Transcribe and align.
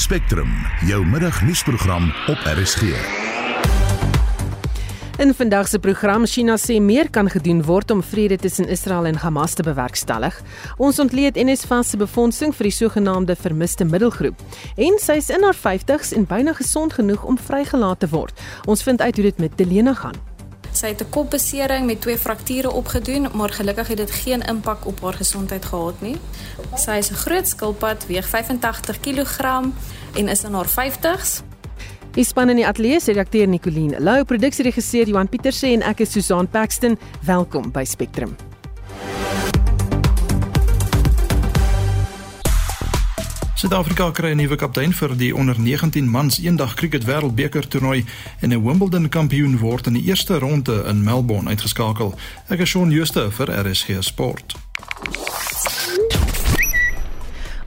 Spectrum, 0.00 0.48
jou 0.86 1.06
middagnuusprogram 1.06 2.12
op 2.26 2.38
RSG. 2.44 2.82
In 5.18 5.34
vandag 5.34 5.68
se 5.68 5.78
program 5.78 6.24
China 6.26 6.56
sê 6.56 6.78
meer 6.80 7.10
kan 7.10 7.28
gedoen 7.30 7.60
word 7.62 7.90
om 7.90 8.00
vrede 8.02 8.36
tussen 8.36 8.68
Israel 8.68 9.04
en 9.04 9.20
Hamas 9.20 9.54
te 9.54 9.62
bewerkstellig. 9.62 10.40
Ons 10.76 10.98
ontleed 10.98 11.36
NSFAS 11.36 11.92
se 11.92 12.00
befondsing 12.00 12.56
vir 12.56 12.70
die 12.70 12.74
sogenaamde 12.78 13.36
vermiste 13.36 13.84
middelgroep. 13.84 14.40
En 14.80 14.96
sy 14.98 15.20
is 15.20 15.28
in 15.28 15.44
haar 15.44 15.60
50's 15.60 16.16
en 16.16 16.24
byna 16.24 16.56
gesond 16.56 16.96
genoeg 16.96 17.24
om 17.24 17.38
vrygelaat 17.38 18.00
te 18.00 18.08
word. 18.08 18.40
Ons 18.64 18.82
vind 18.82 19.04
uit 19.04 19.20
hoe 19.20 19.28
dit 19.28 19.38
met 19.38 19.60
Delena 19.60 19.94
gaan. 19.94 20.29
Sy 20.80 20.86
het 20.86 21.02
'n 21.02 21.10
kopbesering 21.10 21.86
met 21.86 22.00
twee 22.00 22.18
frakture 22.18 22.70
opgedoen, 22.70 23.28
maar 23.34 23.50
gelukkig 23.50 23.88
het 23.88 23.96
dit 23.96 24.10
geen 24.10 24.42
impak 24.42 24.86
op 24.86 25.00
haar 25.00 25.12
gesondheid 25.12 25.64
gehad 25.64 26.00
nie. 26.00 26.16
Sy 26.74 26.90
is 26.90 27.10
'n 27.10 27.14
groot 27.14 27.48
skilpad, 27.48 28.06
weeg 28.06 28.28
85 28.28 29.00
kg 29.00 29.40
en 30.14 30.28
is 30.28 30.44
in 30.44 30.52
haar 30.52 30.68
50's. 30.68 31.42
Die 32.10 32.24
span 32.24 32.48
in 32.48 32.56
die 32.56 32.66
ateljee 32.66 33.00
se 33.00 33.12
redakteur 33.12 33.48
Nicoline 33.48 34.00
Lou, 34.00 34.24
produksieregisseur 34.24 35.06
Johan 35.06 35.28
Pieterse 35.28 35.66
en 35.66 35.82
ek 35.82 36.00
is 36.00 36.10
Susan 36.10 36.48
Paxton. 36.48 36.98
Welkom 37.24 37.70
by 37.70 37.84
Spectrum. 37.84 38.49
Suid-Afrika 43.60 44.10
kry 44.10 44.30
'n 44.32 44.36
nuwe 44.36 44.56
kaptein 44.56 44.92
vir 44.92 45.16
die 45.16 45.34
onder 45.36 45.60
19 45.60 46.08
mans 46.08 46.38
eendag 46.40 46.74
cricket 46.74 47.04
wêreldbeker 47.04 47.68
toernooi 47.68 48.04
en 48.40 48.52
'n 48.52 48.62
Wimbledon 48.62 49.08
kampioen 49.08 49.58
word 49.58 49.86
in 49.86 49.92
die 49.92 50.02
eerste 50.02 50.38
ronde 50.38 50.84
in 50.88 51.02
Melbourne 51.02 51.48
uitgeskakel. 51.48 52.14
Ek 52.48 52.60
is 52.60 52.68
Shaun 52.68 52.90
Schuster 52.90 53.32
vir 53.32 53.68
RSG 53.68 53.96
Sport. 54.00 54.54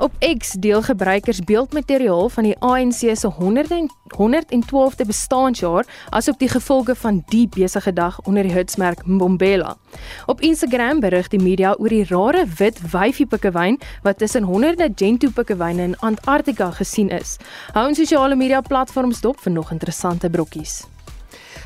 Op 0.03 0.11
X 0.37 0.51
deel 0.51 0.81
gebruikers 0.81 1.39
beeldmateriaal 1.39 2.29
van 2.29 2.43
die 2.43 2.55
ANC 2.59 3.15
se 3.15 3.31
112de 3.31 5.05
bestaanjaar 5.05 5.87
asook 6.09 6.39
die 6.39 6.49
gevolge 6.49 6.95
van 6.95 7.23
die 7.27 7.47
besige 7.47 7.93
dag 7.93 8.21
onder 8.21 8.43
die 8.43 8.51
hitsmerk 8.51 9.05
Mbombela. 9.05 9.77
Op 10.25 10.41
Instagram 10.41 10.99
berig 10.99 11.27
die 11.27 11.39
media 11.39 11.75
oor 11.79 11.89
die 11.89 12.05
rare 12.09 12.45
wit 12.57 12.81
wyfie 12.91 13.25
pikkewyn 13.25 13.79
wat 14.01 14.17
tussen 14.17 14.43
honderde 14.43 14.91
Gentoo 14.95 15.31
pikkewyne 15.31 15.83
in 15.83 15.99
Antarktika 15.99 16.71
gesien 16.71 17.09
is. 17.09 17.37
Hou 17.71 17.87
ons 17.87 17.97
sosiale 17.97 18.35
media 18.35 18.61
platforms 18.61 19.21
dop 19.21 19.39
vir 19.39 19.55
nog 19.55 19.71
interessante 19.71 20.29
brokkies. 20.29 20.83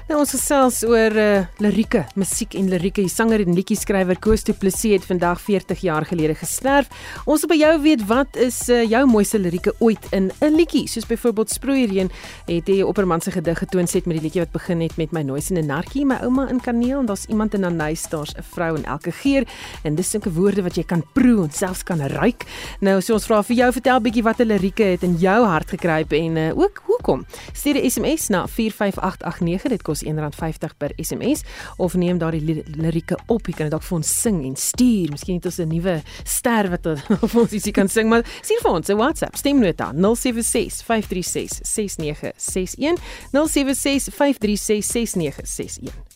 Nou 0.08 0.22
ons 0.22 0.30
gesels 0.32 0.78
oor 0.88 1.12
uh, 1.20 1.40
lirieke, 1.60 2.06
musiek 2.16 2.54
en 2.56 2.70
lirieke. 2.72 3.04
Die 3.04 3.12
sanger 3.12 3.42
en 3.44 3.52
liedjie-skrywer 3.58 4.16
Koos 4.24 4.46
Du 4.48 4.54
Plessis 4.56 4.94
het 4.94 5.04
vandag 5.04 5.42
40 5.44 5.82
jaar 5.84 6.06
gelede 6.08 6.38
gesterf. 6.40 6.88
Ons 7.28 7.44
wil 7.44 7.52
by 7.52 7.58
jou 7.60 7.72
weet 7.84 8.06
wat 8.08 8.40
is 8.40 8.62
uh, 8.72 8.86
jou 8.88 9.02
mooiste 9.12 9.36
lirieke 9.36 9.74
ooit 9.84 10.08
in 10.16 10.30
'n 10.40 10.56
liedjie? 10.56 10.86
Soos 10.88 11.04
byvoorbeeld 11.10 11.52
Sproeiereen 11.52 12.08
het 12.48 12.72
jy 12.72 12.86
Opperman 12.88 13.20
se 13.20 13.32
gedig 13.36 13.60
getoon 13.60 13.88
set 13.88 14.08
met 14.08 14.16
die 14.16 14.24
liedjie 14.24 14.46
wat 14.46 14.56
begin 14.56 14.80
het 14.80 14.96
met 14.96 15.12
my 15.12 15.22
noise 15.28 15.52
en 15.52 15.60
'n 15.60 15.68
nartjie, 15.68 16.06
my 16.06 16.16
ouma 16.24 16.48
in 16.48 16.62
kaneel 16.62 17.00
en 17.00 17.06
daar's 17.06 17.26
iemand 17.28 17.54
in 17.54 17.66
'n 17.66 17.76
nuis, 17.76 18.08
daar's 18.08 18.32
'n 18.32 18.44
vrou 18.44 18.78
in 18.78 18.86
elke 18.86 19.12
geur 19.12 19.44
en 19.84 19.96
dis 19.96 20.10
sulke 20.10 20.32
woorde 20.32 20.64
wat 20.64 20.76
jy 20.76 20.84
kan 20.84 21.04
proe 21.14 21.44
en 21.44 21.52
selfs 21.52 21.84
kan 21.84 22.00
ruik. 22.00 22.46
Nou 22.80 23.02
so 23.02 23.14
ons 23.14 23.26
vra 23.26 23.44
vir 23.44 23.56
jou 23.56 23.72
vertel 23.72 24.00
bietjie 24.00 24.24
wat 24.24 24.40
'n 24.40 24.48
lirieke 24.48 24.84
het 24.84 25.04
in 25.04 25.18
jou 25.18 25.46
hart 25.46 25.70
gekruip 25.70 26.14
en 26.14 26.38
uh, 26.38 26.58
ook 26.58 26.84
hoekom. 26.98 27.26
Stuur 27.54 27.78
'n 27.78 27.90
SMS 27.90 28.28
na 28.28 28.48
45889 28.48 29.70
dit 29.70 29.82
kos 29.82 30.04
R1.50 30.04 30.78
per 30.78 30.92
SMS 30.96 31.44
of 31.78 31.94
neem 31.94 32.18
daardie 32.18 32.64
lirieke 32.66 33.18
op. 33.28 33.48
Jy 33.48 33.54
kan 33.54 33.70
dit 33.70 33.72
dalk 33.72 33.84
vir 33.84 33.98
ons 33.98 34.20
sing 34.22 34.44
en 34.46 34.56
stuur. 34.56 35.10
Miskien 35.12 35.36
het 35.36 35.46
ons 35.46 35.60
'n 35.60 35.68
nuwe 35.68 36.02
ster 36.24 36.70
wat 36.70 36.84
vir 37.32 37.42
ons 37.42 37.52
ietsie 37.52 37.74
kan 37.74 37.90
sing, 37.90 38.10
maar 38.10 38.26
stuur 38.42 38.62
vir 38.62 38.72
ons 38.72 38.90
'n 38.90 38.98
WhatsApp 38.98 39.36
stemnota 39.36 39.92
076 39.94 40.84
536 40.84 41.60
6961 41.64 42.98
076 43.32 44.14
536 44.14 44.86
6961. 44.86 46.07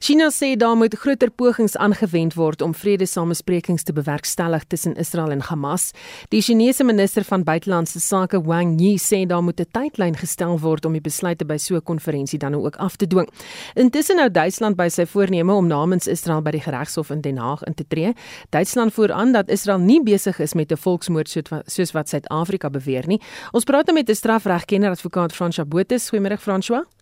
China 0.00 0.30
sê 0.30 0.56
daar 0.56 0.76
moet 0.76 0.94
groter 0.94 1.30
pogings 1.30 1.76
aangewend 1.76 2.36
word 2.38 2.62
om 2.62 2.74
vredesamesprekings 2.74 3.82
te 3.82 3.92
bewerkstellig 3.92 4.62
tussen 4.70 4.94
Israel 4.94 5.32
en 5.34 5.40
Hamas. 5.40 5.90
Die 6.30 6.42
Chinese 6.42 6.84
minister 6.84 7.24
van 7.24 7.42
buitelandse 7.42 8.00
sake 8.00 8.38
Wang 8.46 8.80
Yi 8.80 8.94
sê 8.98 9.26
daar 9.26 9.42
moet 9.42 9.60
'n 9.60 9.66
tydlyn 9.72 10.14
gestel 10.14 10.58
word 10.60 10.84
om 10.84 10.92
die 10.92 11.00
besluite 11.00 11.44
by 11.44 11.56
so 11.56 11.74
'n 11.74 11.82
konferensie 11.82 12.38
dan 12.38 12.54
ook 12.54 12.76
af 12.76 12.96
te 12.96 13.06
dwing. 13.06 13.28
Intussen 13.74 14.16
nou 14.16 14.30
Duitsland 14.30 14.76
by 14.76 14.88
sy 14.88 15.04
voorneme 15.04 15.52
om 15.52 15.66
namens 15.66 16.06
Israel 16.06 16.42
by 16.42 16.50
die 16.50 16.60
geregshof 16.60 17.10
in 17.10 17.20
Den 17.20 17.38
Haag 17.38 17.64
in 17.64 17.74
te 17.74 17.84
tree. 17.88 18.14
Duitsland 18.50 18.92
voer 18.92 19.12
aan 19.12 19.32
dat 19.32 19.48
Israel 19.48 19.78
nie 19.78 20.02
besig 20.02 20.38
is 20.38 20.54
met 20.54 20.70
'n 20.70 20.76
volksmoord 20.76 21.28
soos 21.66 21.92
wat 21.92 22.08
Suid-Afrika 22.08 22.70
beweer 22.70 23.06
nie. 23.06 23.20
Ons 23.52 23.64
praat 23.64 23.86
nou 23.86 23.94
met 23.98 24.08
'n 24.08 24.14
strafregkenner 24.14 24.90
advokaat 24.90 25.34
François 25.34 25.68
Botha. 25.68 25.96
Goeiemôre 25.98 26.38
François. 26.38 26.97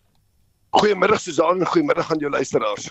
Goeiemiddag 0.77 1.21
Susan, 1.21 1.67
goeiemiddag 1.67 2.11
aan 2.13 2.19
jou 2.19 2.31
luisteraars. 2.31 2.91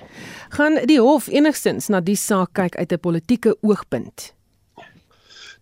Gaan 0.49 0.79
die 0.89 0.97
hof 0.99 1.27
enigstens 1.29 1.85
na 1.93 1.99
die 2.01 2.17
saak 2.17 2.55
kyk 2.57 2.77
uit 2.81 2.91
'n 2.91 2.99
politieke 2.99 3.53
oogpunt? 3.61 4.33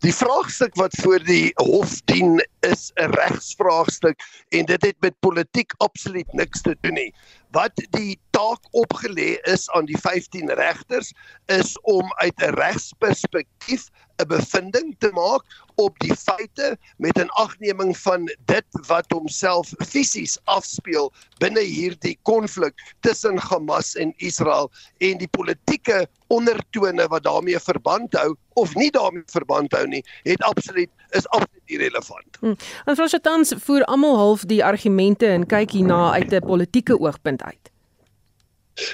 Die 0.04 0.14
vraagstuk 0.16 0.76
wat 0.80 0.96
voor 1.04 1.20
die 1.24 1.52
hof 1.56 2.00
dien 2.12 2.40
is 2.60 2.92
'n 2.96 3.12
regsvraagstuk 3.12 4.24
en 4.50 4.66
dit 4.66 4.86
het 4.86 4.96
met 5.00 5.20
politiek 5.20 5.74
absoluut 5.78 6.34
niks 6.34 6.62
te 6.62 6.78
doen 6.82 6.94
nie. 6.94 7.14
Wat 7.52 7.76
die 7.90 8.20
taak 8.32 8.64
opgelê 8.72 9.40
is 9.44 9.70
aan 9.70 9.86
die 9.86 9.98
15 9.98 10.54
regters 10.54 11.14
is 11.46 11.80
om 11.82 12.14
uit 12.16 12.36
'n 12.40 12.56
regsperspektief 12.56 13.90
'n 14.22 14.28
bevinding 14.28 14.96
te 15.00 15.10
maak 15.14 15.44
op 15.76 16.00
die 16.00 16.16
feite 16.16 16.78
met 16.98 17.18
'n 17.18 17.30
agneming 17.30 17.98
van 17.98 18.30
dit 18.46 18.66
wat 18.88 19.06
homself 19.12 19.74
fisies 19.86 20.38
afspeel 20.44 21.12
binne 21.38 21.60
hierdie 21.60 22.18
konflik 22.22 22.74
tussen 23.02 23.38
Hamas 23.38 23.96
en 23.96 24.14
Israel 24.18 24.72
en 24.98 25.18
die 25.18 25.28
politieke 25.28 26.08
ondertone 26.28 27.08
wat 27.08 27.24
daarmee 27.24 27.60
verband 27.60 28.14
hou 28.14 28.36
of 28.54 28.76
nie 28.76 28.92
daarmee 28.92 29.24
verband 29.26 29.72
hou 29.72 29.88
nie, 29.88 30.04
het 30.24 30.42
absoluut 30.44 30.90
is 31.10 31.28
absoluut 31.28 31.62
irrelevant. 31.66 32.38
Hmm. 32.40 32.56
En 32.86 32.96
Frans 32.96 33.18
Tans 33.22 33.54
voer 33.58 33.86
almal 33.86 34.18
half 34.18 34.46
die 34.46 34.64
argumente 34.66 35.28
en 35.28 35.46
kyk 35.46 35.72
hierna 35.72 36.12
uit 36.14 36.34
'n 36.34 36.46
politieke 36.46 37.00
oogpunt 37.00 37.44
uit. 37.44 37.73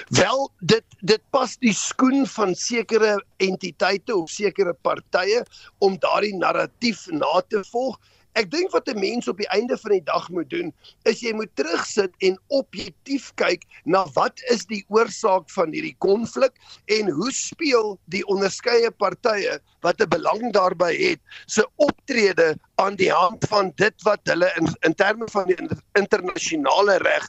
Wel 0.08 0.50
dit 0.60 0.84
dit 1.00 1.22
pas 1.30 1.56
die 1.58 1.72
skoen 1.74 2.26
van 2.26 2.54
sekere 2.54 3.14
entiteite 3.40 4.16
of 4.16 4.30
sekere 4.30 4.74
partye 4.84 5.44
om 5.78 5.96
daardie 5.98 6.36
narratief 6.36 7.06
na 7.12 7.40
te 7.48 7.62
volg. 7.72 7.96
Ek 8.38 8.50
dink 8.50 8.70
wat 8.70 8.88
'n 8.88 9.00
mens 9.00 9.28
op 9.28 9.40
die 9.40 9.48
einde 9.48 9.76
van 9.78 9.90
die 9.90 10.04
dag 10.04 10.28
moet 10.30 10.50
doen, 10.50 10.72
is 11.02 11.20
jy 11.20 11.32
moet 11.34 11.50
terugsit 11.56 12.12
en 12.18 12.38
objektief 12.46 13.32
kyk 13.34 13.64
na 13.84 14.04
wat 14.14 14.40
is 14.54 14.66
die 14.70 14.84
oorsaak 14.88 15.50
van 15.50 15.72
hierdie 15.72 15.96
konflik 15.98 16.54
en 16.86 17.10
hoe 17.10 17.32
speel 17.32 17.98
die 18.04 18.22
onderskeie 18.26 18.90
partye 18.90 19.58
wat 19.80 20.00
'n 20.00 20.08
belang 20.08 20.52
daarbey 20.52 20.94
het 20.96 21.20
se 21.46 21.66
optrede 21.76 22.56
aan 22.74 22.94
die 22.96 23.10
hand 23.12 23.44
van 23.48 23.72
dit 23.76 24.02
wat 24.02 24.20
hulle 24.24 24.52
in 24.56 24.68
in 24.80 24.94
terme 24.94 25.28
van 25.30 25.46
die 25.46 25.56
internasionale 25.92 26.96
reg 26.98 27.28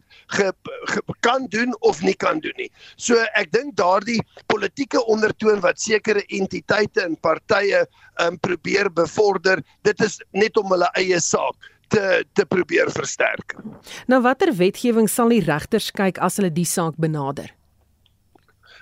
kan 1.20 1.46
doen 1.50 1.76
of 1.80 2.02
nie 2.02 2.16
kan 2.16 2.40
doen 2.40 2.56
nie. 2.56 2.72
So 2.96 3.16
ek 3.34 3.52
dink 3.52 3.76
daardie 3.76 4.22
politieke 4.46 5.06
ondertoon 5.06 5.60
wat 5.60 5.80
sekere 5.80 6.24
entiteite 6.28 7.02
en 7.02 7.20
partye 7.20 7.86
um, 8.22 8.40
probeer 8.40 8.92
bevorder, 8.94 9.64
dit 9.82 10.02
is 10.02 10.20
net 10.32 10.58
om 10.58 10.72
hulle 10.72 10.90
eie 10.94 11.20
saak 11.20 11.56
te 11.92 12.26
te 12.34 12.46
probeer 12.46 12.92
versterk. 12.92 13.56
Nou 14.08 14.22
watter 14.22 14.54
wetgewing 14.56 15.10
sal 15.10 15.30
die 15.34 15.44
regters 15.44 15.92
kyk 15.92 16.22
as 16.24 16.40
hulle 16.40 16.52
die 16.54 16.68
saak 16.68 16.96
benader? 16.98 17.52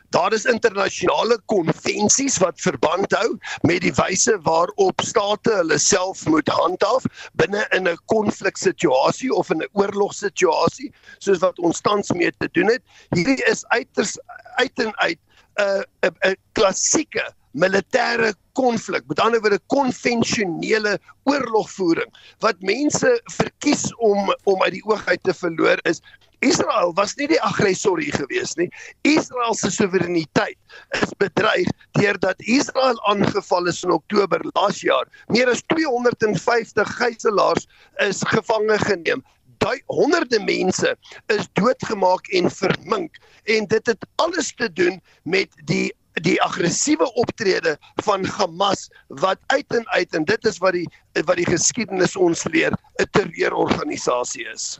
Daar 0.10 0.34
is 0.34 0.46
internasionale 0.50 1.38
konvensies 1.46 2.40
wat 2.42 2.62
verband 2.62 3.12
hou 3.14 3.36
met 3.62 3.84
die 3.86 3.94
wyse 3.94 4.34
waarop 4.46 5.02
state 5.06 5.54
hulle 5.54 5.78
self 5.78 6.24
moet 6.26 6.50
handhaaf 6.50 7.06
binne 7.38 7.62
in 7.78 7.88
'n 7.88 7.98
konfliksituasie 8.10 9.30
of 9.30 9.52
in 9.54 9.62
'n 9.62 9.70
oorlogssituasie 9.74 10.90
soos 11.20 11.44
wat 11.46 11.60
ons 11.60 11.82
tans 11.82 12.10
mee 12.12 12.32
te 12.40 12.50
doen 12.58 12.74
het. 12.74 12.82
Hierdie 13.14 13.44
is 13.46 13.66
uiters 13.68 14.18
uit 14.58 14.80
en 14.80 14.98
uit 14.98 15.20
'n 15.60 15.84
'n 16.02 16.16
'n 16.26 16.36
klassieke 16.54 17.34
militêre 17.52 18.34
konflik, 18.54 19.04
met 19.08 19.20
ander 19.20 19.42
woorde 19.42 19.60
konvensionele 19.68 21.00
oorlogvoering 21.24 22.10
wat 22.40 22.62
mense 22.62 23.22
verkies 23.38 23.96
om 23.98 24.34
om 24.44 24.64
uit 24.64 24.74
die 24.74 24.86
oog 24.86 25.06
uit 25.06 25.24
te 25.24 25.34
verloor 25.34 25.80
is 25.84 26.02
Israel 26.40 26.94
was 26.96 27.16
nie 27.20 27.28
die 27.28 27.40
aggressor 27.44 28.00
hier 28.00 28.16
gewees 28.16 28.56
nie. 28.60 28.70
Israel 29.08 29.56
se 29.58 29.72
soewereiniteit 29.72 30.58
is 31.02 31.12
bedreig 31.20 31.68
deurdat 32.00 32.40
Israel 32.48 33.00
aangeval 33.12 33.68
is 33.72 33.84
in 33.84 33.92
Oktober 33.96 34.44
laas 34.54 34.80
jaar. 34.86 35.08
Meer 35.28 35.52
as 35.52 35.64
250 35.74 36.96
gijslaers 37.02 37.68
is 38.08 38.24
gevange 38.32 38.80
geneem. 38.86 39.24
Daai 39.60 39.82
honderde 39.92 40.40
mense 40.40 40.96
is 41.36 41.50
doodgemaak 41.60 42.30
en 42.40 42.48
vermink 42.52 43.20
en 43.44 43.68
dit 43.68 43.92
het 43.92 44.06
alles 44.24 44.54
te 44.56 44.72
doen 44.72 45.02
met 45.24 45.52
die 45.68 45.90
die 46.20 46.42
aggressiewe 46.42 47.08
optrede 47.14 47.78
van 48.04 48.26
Hamas 48.26 48.90
wat 49.08 49.40
uit 49.48 49.76
en 49.76 49.88
uit 49.88 50.16
en 50.16 50.26
dit 50.26 50.46
is 50.46 50.58
wat 50.58 50.74
die 50.78 50.88
wat 51.26 51.36
die 51.36 51.48
geskiedenis 51.48 52.16
ons 52.16 52.44
leer 52.44 52.74
'n 53.00 53.08
terreurorganisasie 53.12 54.46
is. 54.54 54.80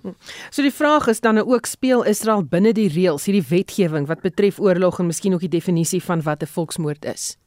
So 0.50 0.62
die 0.62 0.74
vraag 0.74 1.08
is 1.08 1.20
dan 1.20 1.38
ook 1.38 1.66
speel 1.66 2.04
Israel 2.04 2.44
binne 2.44 2.74
die 2.74 2.90
reëls 2.90 3.26
hierdie 3.26 3.48
wetgewing 3.50 4.08
wat 4.08 4.22
betref 4.22 4.60
oorlog 4.60 5.00
en 5.00 5.06
miskien 5.06 5.34
ook 5.34 5.46
die 5.46 5.58
definisie 5.60 6.04
van 6.04 6.22
wat 6.22 6.44
'n 6.44 6.48
volksmoord 6.48 7.06
is. 7.06 7.38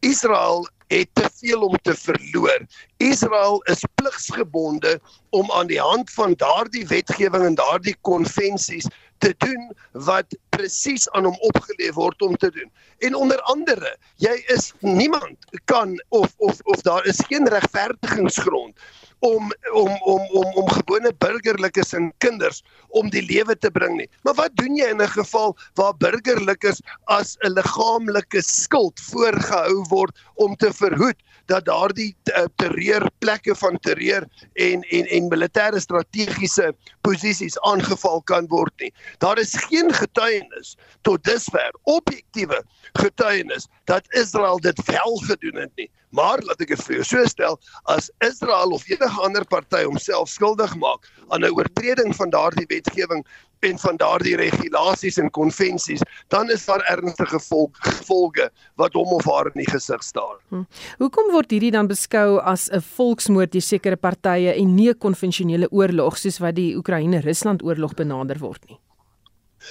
Israel 0.00 0.68
het 0.86 1.08
te 1.12 1.30
veel 1.34 1.60
om 1.60 1.76
te 1.82 1.94
verloor. 1.94 2.66
Israel 2.96 3.62
is 3.62 3.84
pligsgebonde 3.94 5.00
om 5.30 5.50
aan 5.50 5.66
die 5.66 5.80
hand 5.80 6.10
van 6.10 6.34
daardie 6.36 6.86
wetgewing 6.86 7.44
en 7.44 7.54
daardie 7.54 7.96
konvensies 8.00 8.86
te 9.22 9.34
doen 9.44 9.70
wat 10.06 10.34
presies 10.54 11.06
aan 11.16 11.28
hom 11.28 11.38
opgelê 11.48 11.92
word 11.94 12.22
om 12.26 12.34
te 12.36 12.50
doen. 12.50 12.70
En 13.06 13.14
onder 13.14 13.40
andere, 13.54 13.94
jy 14.22 14.34
is 14.54 14.72
niemand 14.80 15.38
kan 15.70 15.94
of 16.10 16.34
of 16.36 16.60
of 16.74 16.82
daar 16.86 17.06
is 17.06 17.22
geen 17.30 17.48
regverdigingsgrond 17.48 18.74
om 19.22 19.52
om 19.72 19.90
om 20.02 20.22
om 20.40 20.54
om 20.62 20.68
gewone 20.68 21.12
burgerlikes 21.22 21.94
en 21.98 22.10
kinders 22.18 22.62
om 22.88 23.10
die 23.14 23.22
lewe 23.22 23.54
te 23.58 23.70
bring 23.70 23.96
nie. 24.00 24.08
Maar 24.26 24.34
wat 24.40 24.56
doen 24.58 24.76
jy 24.76 24.90
in 24.90 25.02
'n 25.02 25.14
geval 25.14 25.56
waar 25.78 25.94
burgerlikes 25.96 26.82
as 27.04 27.36
'n 27.46 27.54
liggaamlike 27.54 28.42
skuld 28.42 29.00
voorgehou 29.10 29.84
word 29.94 30.18
om 30.34 30.56
te 30.56 30.72
verhoed 30.72 31.22
dat 31.46 31.64
daardie 31.64 32.16
uh, 32.24 32.44
terreurplekke 32.56 33.54
van 33.54 33.78
terreur 33.78 34.26
en 34.52 34.82
en 34.82 35.06
en 35.06 35.28
militêre 35.28 35.80
strategiese 35.80 36.72
posisies 37.00 37.58
aangeval 37.60 38.22
kan 38.22 38.46
word 38.48 38.72
nie. 38.80 38.92
Daar 39.18 39.38
is 39.38 39.54
geen 39.68 39.92
getuienis 39.94 40.76
tot 41.02 41.24
dusver 41.24 41.72
objektiewe 41.82 42.62
getuienis 42.92 43.68
dat 43.84 44.06
Israel 44.08 44.60
dit 44.60 44.84
wel 44.84 45.16
gedoen 45.16 45.56
het 45.56 45.70
nie. 45.76 45.90
Maar 46.12 46.42
laat 46.44 46.60
ek 46.60 46.74
dit 46.74 46.82
vir 46.84 46.98
jou 46.98 47.04
so 47.08 47.24
stel, 47.28 47.54
as 47.88 48.10
Israel 48.20 48.74
of 48.76 48.84
enige 48.90 49.20
ander 49.24 49.44
party 49.48 49.80
homself 49.86 50.28
skuldig 50.28 50.74
maak 50.76 51.08
aan 51.28 51.40
'n 51.40 51.54
oortreding 51.56 52.12
van 52.16 52.30
daardie 52.30 52.68
wetgewing 52.68 53.24
en 53.62 53.78
van 53.78 53.96
daardie 53.96 54.36
regulasies 54.36 55.18
en 55.22 55.30
konvensies, 55.30 56.02
dan 56.28 56.50
is 56.50 56.64
daar 56.66 56.82
ernstige 56.90 57.38
gevolge 57.38 58.50
wat 58.80 58.92
hom 58.92 59.14
of 59.18 59.24
haar 59.24 59.50
in 59.54 59.62
die 59.62 59.70
gesig 59.70 60.02
staar. 60.02 60.38
Hm. 60.48 60.64
Hoekom 60.98 61.32
word 61.32 61.50
hierdie 61.50 61.72
dan 61.74 61.90
beskou 61.90 62.40
as 62.40 62.68
'n 62.70 62.80
volksmoord 62.80 63.52
deur 63.52 63.62
sekere 63.62 63.96
partye 63.96 64.54
en 64.54 64.74
nie 64.74 64.90
'n 64.90 64.98
konvensionele 64.98 65.70
oorlog 65.70 66.18
soos 66.18 66.38
wat 66.38 66.54
die 66.54 66.76
Oekraïne-Rusland 66.76 67.62
oorlog 67.62 67.94
benader 67.94 68.38
word 68.38 68.64
nie? 68.68 68.78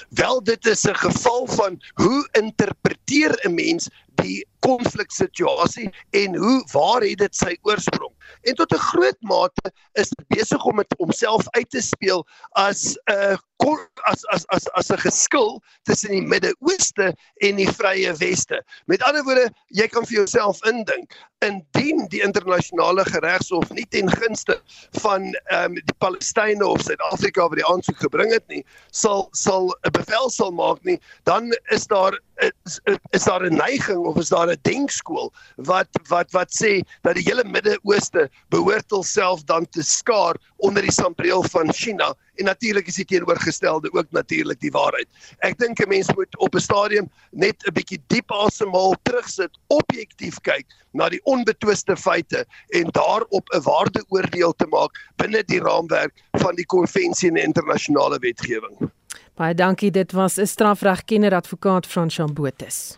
Wel 0.09 0.43
dit 0.43 0.65
is 0.65 0.87
'n 0.87 0.95
geval 0.95 1.47
van 1.47 1.81
hoe 1.93 2.27
interpreteer 2.31 3.39
'n 3.43 3.53
mens 3.53 3.89
die 4.15 4.45
konfliksituasie 4.65 5.89
en 6.17 6.35
hoe 6.35 6.59
waar 6.71 7.05
het 7.05 7.17
dit 7.17 7.35
sy 7.35 7.57
oorsprong? 7.67 8.13
En 8.47 8.55
tot 8.55 8.73
'n 8.73 8.85
groot 8.91 9.21
mate 9.21 9.71
is 9.93 10.09
dit 10.09 10.27
besig 10.27 10.65
om 10.65 10.77
dit 10.77 10.93
homself 10.97 11.49
uit 11.49 11.69
te 11.69 11.81
speel 11.81 12.25
as 12.51 12.97
'n 13.09 13.13
uh, 13.13 13.37
as 14.09 14.25
as 14.33 14.45
as 14.49 14.67
as 14.73 14.89
'n 14.91 14.97
geskil 14.97 15.61
tussen 15.83 16.11
die 16.11 16.21
Midde-Ooste 16.21 17.13
en 17.45 17.55
die 17.55 17.67
Vrye 17.67 18.13
Weste. 18.17 18.63
Met 18.85 19.03
ander 19.03 19.23
woorde, 19.23 19.51
jy 19.67 19.87
kan 19.87 20.05
vir 20.05 20.21
jouself 20.21 20.61
indink, 20.65 21.13
indien 21.45 22.07
die 22.09 22.21
internasionale 22.21 23.05
geregshof 23.05 23.69
nie 23.73 23.85
ten 23.89 24.09
gunste 24.09 24.59
van 25.01 25.33
ehm 25.49 25.71
um, 25.71 25.73
die 25.75 25.97
Palestynë 26.03 26.65
of 26.65 26.81
Suid-Afrika 26.85 27.47
wat 27.49 27.61
die 27.61 27.67
aansoek 27.67 28.01
gebring 28.01 28.33
het 28.33 28.47
nie, 28.47 28.63
sal 28.91 29.27
sal 29.31 29.73
'n 29.85 29.91
bevel 29.91 30.29
sal 30.29 30.51
maak 30.51 30.83
nie, 30.83 30.99
dan 31.23 31.51
is 31.69 31.87
daar 31.87 32.17
is, 32.41 32.79
is 33.11 33.23
daar 33.23 33.45
'n 33.45 33.55
neiging 33.55 34.05
of 34.05 34.17
is 34.17 34.29
daar 34.29 34.49
'n 34.51 34.59
denkskool 34.61 35.31
wat 35.55 35.87
wat 36.09 36.31
wat 36.31 36.51
sê 36.51 36.81
dat 37.01 37.15
die 37.15 37.23
hele 37.23 37.43
Midde-Ooste 37.43 38.29
behoort 38.49 38.91
homself 38.91 39.43
dan 39.43 39.65
te 39.69 39.83
skaar 39.83 40.35
onder 40.57 40.81
die 40.81 40.91
sambreel 40.91 41.43
van 41.43 41.73
China 41.73 42.13
en 42.35 42.45
natuurlik 42.45 42.87
is 42.87 42.95
die 42.95 43.05
teenoorgestelde 43.05 43.91
ook 43.93 44.11
natuurlik 44.11 44.59
die 44.59 44.71
waarheid. 44.71 45.07
Ek 45.39 45.57
dink 45.57 45.79
'n 45.79 45.89
mens 45.89 46.09
moet 46.15 46.37
op 46.37 46.55
'n 46.55 46.59
stadium 46.59 47.09
net 47.31 47.55
'n 47.67 47.73
bietjie 47.73 48.01
diep 48.07 48.31
asemhaal, 48.31 48.95
terugsit, 49.03 49.51
objektief 49.67 50.39
kyk 50.41 50.65
na 50.93 51.09
die 51.09 51.21
onbetwiste 51.23 51.95
feite 51.95 52.45
en 52.69 52.89
daarop 52.91 53.45
'n 53.53 53.61
waardeoordeel 53.61 54.53
te 54.53 54.67
maak 54.67 54.91
binne 55.17 55.43
die 55.43 55.59
raamwerk 55.59 56.13
van 56.31 56.55
die 56.55 56.65
konvensie 56.65 57.29
en 57.29 57.37
internasionale 57.37 58.19
wetgewing. 58.19 58.91
Baie 59.35 59.53
dankie, 59.53 59.91
dit 59.91 60.11
was 60.11 60.37
'n 60.37 60.45
strafregkenner 60.45 61.33
advokaat 61.33 61.87
Frans 61.87 62.15
Chambotus. 62.15 62.97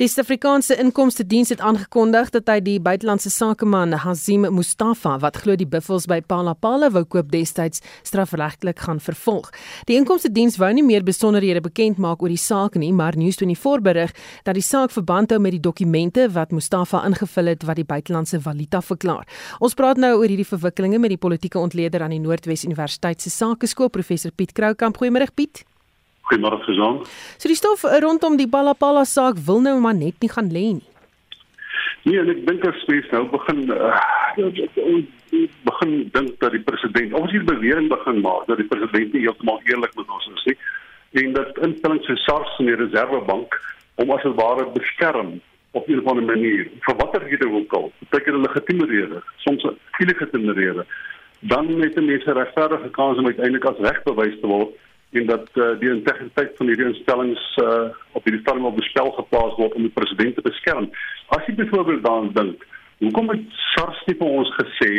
Die 0.00 0.06
Suid-Afrikaanse 0.08 0.78
Inkomste 0.80 1.26
Diens 1.26 1.50
het 1.52 1.60
aangekondig 1.60 2.30
dat 2.32 2.48
hy 2.48 2.54
die 2.64 2.78
buitelandse 2.80 3.28
sakeman 3.30 3.92
Hazim 4.00 4.46
Mustafa 4.56 5.18
wat 5.20 5.36
glo 5.42 5.52
die 5.60 5.66
buffels 5.68 6.06
by 6.08 6.22
Palapala 6.24 6.88
wou 6.94 7.02
koop 7.04 7.28
destyds 7.28 7.82
strafregtelik 8.00 8.80
gaan 8.86 9.02
vervolg. 9.04 9.50
Die 9.90 9.98
Inkomste 10.00 10.30
Diens 10.32 10.56
wou 10.56 10.70
nie 10.72 10.84
meer 10.86 11.04
besonderhede 11.04 11.60
bekend 11.60 12.00
maak 12.00 12.24
oor 12.24 12.32
die 12.32 12.40
saak 12.40 12.78
nie, 12.80 12.88
maar 12.88 13.18
News24 13.20 13.84
berig 13.84 14.14
dat 14.46 14.56
die 14.56 14.64
saak 14.64 14.94
verband 14.96 15.34
hou 15.36 15.40
met 15.44 15.58
die 15.58 15.60
dokumente 15.60 16.24
wat 16.32 16.56
Mustafa 16.56 17.02
ingevul 17.04 17.52
het 17.52 17.66
wat 17.68 17.76
die 17.76 17.88
buitelandse 17.88 18.40
valuta 18.40 18.80
verklaar. 18.80 19.28
Ons 19.60 19.76
praat 19.76 20.00
nou 20.00 20.14
oor 20.22 20.32
hierdie 20.32 20.48
verwikkelinge 20.48 21.02
met 21.04 21.12
die 21.12 21.20
politieke 21.20 21.60
ontleder 21.60 22.00
aan 22.00 22.16
die 22.16 22.22
Noordwes 22.24 22.64
Universiteit 22.64 23.20
se 23.20 23.28
Sakeskool 23.28 23.92
professor 23.92 24.32
Piet 24.32 24.56
Kroukamp. 24.56 24.96
Goeiemôre 24.96 25.28
Piet. 25.36 25.66
Goeiemôre 26.28 26.62
Gesang. 26.66 27.02
So 27.38 27.48
die 27.48 27.58
stof 27.58 27.84
rondom 28.04 28.36
die 28.36 28.48
Balapala 28.48 29.04
saak 29.04 29.40
wil 29.46 29.60
nou 29.60 29.78
maar 29.80 29.94
net 29.94 30.14
nie 30.20 30.30
gaan 30.30 30.50
lê 30.54 30.66
nie. 30.78 30.88
Nee, 32.04 32.18
ek 32.18 32.46
dink 32.48 32.64
as 32.66 32.86
mens 32.90 33.10
nou 33.14 33.24
begin 33.30 33.60
uh, 33.70 33.98
begin 35.68 35.92
dink 36.16 36.38
dat 36.42 36.50
die 36.54 36.62
president 36.66 37.14
of 37.14 37.30
die 37.30 37.42
bewering 37.46 37.88
begin 37.92 38.18
maak 38.24 38.48
dat 38.50 38.58
die 38.58 38.66
president 38.66 39.12
nie 39.14 39.22
heeltemal 39.22 39.60
eerlik 39.70 39.94
met 39.98 40.10
ons 40.10 40.26
is 40.34 40.48
nie 40.50 40.56
en 41.22 41.32
dat 41.36 41.58
instellings 41.62 42.08
so 42.08 42.16
SARS 42.24 42.58
en 42.58 42.70
die 42.70 42.78
Reservebank 42.80 43.54
om 44.02 44.10
as 44.10 44.24
'n 44.24 44.34
ware 44.34 44.66
beskerm 44.74 45.40
op 45.72 45.88
'n 45.88 45.98
of 45.98 46.06
ander 46.06 46.24
manier 46.24 46.68
vir 46.86 46.96
watter 46.96 47.22
rede 47.22 47.48
ook 47.50 47.72
al, 47.72 47.92
beteken 47.98 48.32
hulle 48.32 48.46
legitieme 48.46 48.86
rede, 48.86 49.22
soms 49.36 49.66
illegitieme 49.98 50.52
rede, 50.52 50.86
dan 51.40 51.80
het 51.80 51.94
mense 51.94 52.32
regverdige 52.32 52.90
kans 52.90 53.18
om 53.18 53.26
uiteindelik 53.26 53.64
as 53.64 53.78
reg 53.78 54.02
bewys 54.02 54.40
te 54.40 54.46
word 54.46 54.74
en 55.12 55.26
dat 55.26 55.48
uh, 55.54 55.78
die 55.80 55.90
integriteit 55.90 56.56
van 56.56 56.66
hierdie 56.66 56.86
instellings 56.88 57.42
uh, 57.62 57.90
op 58.16 58.24
hierdie 58.24 58.40
stadium 58.40 58.70
op 58.70 58.76
bespel 58.76 59.10
geplaas 59.18 59.56
word 59.60 59.74
om 59.76 59.84
die 59.84 59.96
president 59.96 60.34
te 60.38 60.44
beskerm. 60.46 60.88
As 61.36 61.44
jy 61.46 61.54
byvoorbeeld 61.58 62.04
daaraan 62.04 62.32
dink, 62.36 62.64
hoekom 63.04 63.28
het 63.34 63.58
SARS 63.72 64.00
nie 64.08 64.16
vir 64.20 64.30
ons 64.40 64.54
gesê 64.56 64.92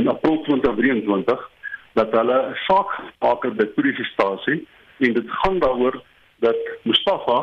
in 0.00 0.08
April 0.08 0.40
2023 0.48 1.50
dat 1.94 2.16
hulle 2.16 2.38
'n 2.40 2.56
saak 2.66 2.90
gemaak 2.96 3.44
het 3.44 3.56
by 3.56 3.66
polisiestasie 3.76 4.66
en 4.98 5.12
dit 5.12 5.28
gaan 5.42 5.58
daaroor 5.58 6.02
dat 6.40 6.56
Mustafa 6.82 7.38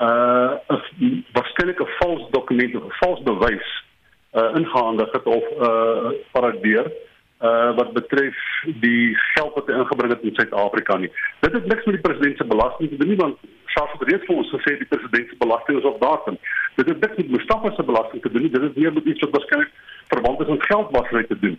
uh 0.00 0.52
'n 0.68 1.24
waarskynlik 1.32 1.80
'n 1.80 1.94
vals 1.98 2.30
dokument 2.30 2.74
of 2.76 2.98
vals 2.98 3.22
bewys 3.22 3.68
uh 4.32 4.50
ingehandig 4.54 5.12
het 5.12 5.26
of 5.26 5.44
uh 5.60 6.10
paradeer 6.32 6.92
uh 7.40 7.76
wat 7.76 7.92
betref 7.92 8.36
die 8.84 9.16
geld 9.34 9.54
wat 9.54 9.66
hy 9.66 9.78
ingebring 9.80 10.12
het 10.12 10.24
in 10.28 10.34
Suid-Afrika 10.34 10.96
nie. 11.00 11.10
Dit 11.40 11.52
het 11.56 11.66
niks 11.66 11.84
met 11.88 11.96
die 11.96 12.04
president 12.04 12.36
se 12.36 12.44
belasting 12.44 12.90
te 12.90 12.96
doen 13.00 13.08
nie 13.08 13.20
want 13.20 13.38
SARS 13.74 13.92
het 13.96 14.08
reeds 14.10 14.26
vir 14.28 14.36
ons 14.36 14.50
gesê 14.56 14.76
die 14.78 14.88
president 14.90 15.28
se 15.28 15.38
belasting 15.44 15.78
is 15.78 15.88
op 15.88 16.00
datum. 16.00 16.36
Dit 16.76 16.88
het 16.92 17.00
niks 17.00 17.16
met 17.16 17.30
Mustafa 17.36 17.70
se 17.76 17.82
belasting 17.82 18.22
te 18.22 18.32
doen 18.32 18.42
nie. 18.42 18.52
Dit 18.56 18.62
het 18.62 18.76
meer 18.76 18.92
met 18.92 19.04
iets 19.04 19.24
wat 19.24 19.36
waarskynlik 19.38 19.72
verband 20.12 20.40
is 20.40 20.52
met 20.52 20.66
geldwasery 20.72 21.24
te 21.30 21.38
doen. 21.38 21.56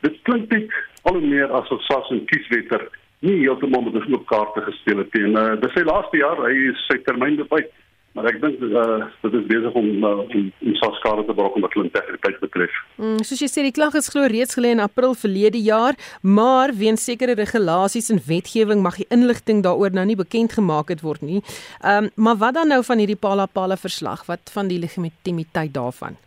Dit 0.00 0.18
klink 0.28 0.52
net 0.52 0.74
al 1.02 1.16
hoe 1.16 1.26
meer 1.26 1.52
asof 1.60 1.84
SARS 1.88 2.10
en 2.10 2.24
kieswetter 2.24 2.88
nie 3.22 3.38
heeltemal 3.38 3.82
met 3.86 3.94
'n 3.94 4.14
oop 4.14 4.26
kaart 4.26 4.64
gespeel 4.64 4.98
het 4.98 5.14
nie. 5.14 5.24
En 5.24 5.34
uh 5.42 5.60
dis 5.60 5.72
sy 5.72 5.84
laaste 5.86 6.16
jaar, 6.16 6.38
hy 6.44 6.54
is 6.72 6.86
sy 6.90 6.98
termyn 7.06 7.36
beperk. 7.36 7.70
Maar 8.12 8.26
ek 8.28 8.42
dink 8.42 8.60
uh, 8.60 9.06
dit 9.24 9.34
is 9.38 9.44
besig 9.48 9.76
om 9.78 9.86
uh, 10.04 10.10
om, 10.20 10.48
om 10.60 10.74
skade 10.98 11.24
te 11.24 11.34
brok 11.36 11.54
wat 11.64 11.76
integriteit 11.80 12.40
betref. 12.44 12.74
Mm, 13.00 13.22
soos 13.24 13.40
jy 13.40 13.48
sê 13.48 13.64
die 13.64 13.72
klag 13.72 13.96
is 13.96 14.10
glo 14.12 14.26
reeds 14.28 14.58
gelê 14.58 14.74
in 14.76 14.82
April 14.84 15.14
verlede 15.16 15.60
jaar, 15.64 15.96
maar 16.20 16.74
weens 16.76 17.06
sekere 17.08 17.38
regulasies 17.38 18.10
en 18.12 18.20
wetgewing 18.26 18.84
mag 18.84 18.98
die 19.00 19.08
inligting 19.16 19.62
daaroor 19.64 19.96
nou 19.96 20.04
nie 20.10 20.18
bekend 20.20 20.52
gemaak 20.58 20.92
het 20.92 21.00
word 21.06 21.24
nie. 21.24 21.40
Ehm 21.80 22.10
um, 22.10 22.10
maar 22.22 22.36
wat 22.36 22.54
dan 22.60 22.68
nou 22.68 22.82
van 22.84 23.00
hierdie 23.00 23.16
Palapala 23.16 23.80
verslag? 23.80 24.26
Wat 24.28 24.52
van 24.52 24.68
die 24.68 24.78
legitimiteit 24.82 25.72
daarvan? 25.72 26.20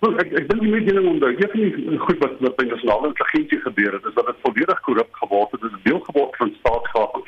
Wel, 0.00 0.14
ek 0.22 0.30
ek 0.32 0.46
dink 0.48 0.62
die 0.62 0.70
mededeling 0.72 1.10
om 1.10 1.18
daai 1.20 1.34
een 1.34 1.50
van 1.50 1.60
die 1.60 1.98
goed 2.06 2.22
wat 2.22 2.38
wat 2.46 2.56
by 2.56 2.70
nasionale 2.70 3.10
intelligensie 3.10 3.60
gebeur 3.66 3.98
het, 3.98 4.06
is 4.06 4.14
dat 4.14 4.30
dit 4.30 4.44
volledig 4.46 4.80
korrup 4.86 5.22
geword 5.24 5.50
het. 5.56 5.66
Dit 5.66 5.74
is 5.74 5.86
deel 5.90 6.00
geword 6.06 6.38
van 6.38 6.54
staatsgeld 6.62 7.18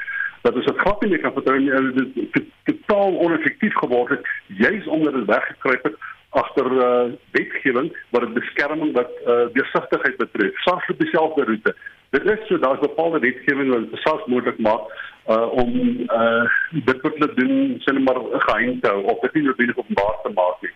dat 0.42 0.56
is 0.56 0.66
'n 0.66 0.78
grapie 0.78 1.08
nie 1.08 1.18
kan 1.18 1.32
vertrou 1.32 1.58
nie 1.58 2.30
dit 2.32 2.48
totaal 2.64 3.18
oneffektief 3.18 3.74
geword 3.74 4.08
het 4.08 4.26
juis 4.46 4.86
omdat 4.86 5.14
dit 5.14 5.24
weggekruip 5.24 5.82
het 5.82 5.96
agter 6.30 6.72
uh, 6.72 7.12
wetgewing 7.30 7.96
wat 8.10 8.20
dit 8.20 8.34
beskerming 8.34 8.92
wat 8.92 9.10
uh, 9.26 9.46
deursigtigheid 9.52 10.16
betref 10.16 10.60
SARS 10.60 10.86
het 10.86 10.98
dieselfde 10.98 11.44
roete 11.44 11.74
dit 12.10 12.30
is 12.30 12.46
so 12.46 12.58
daar's 12.58 12.80
bepaalde 12.80 13.18
wetgewing 13.18 13.72
wat 13.72 14.00
SARS 14.00 14.24
moontlik 14.26 14.58
maak 14.58 14.84
uh 15.28 15.48
om 15.52 15.70
uh 16.10 16.44
dit 16.70 17.00
wat 17.00 17.14
hulle 17.14 17.34
doen 17.34 17.82
net 17.84 17.98
maar 18.04 18.20
geheim 18.46 18.80
te 18.80 18.88
hou 18.88 19.02
of 19.02 19.20
dit 19.20 19.34
nie 19.34 19.42
noodwendig 19.42 19.78
openbaar 19.78 20.16
te 20.22 20.32
maak 20.34 20.62
nie. 20.62 20.70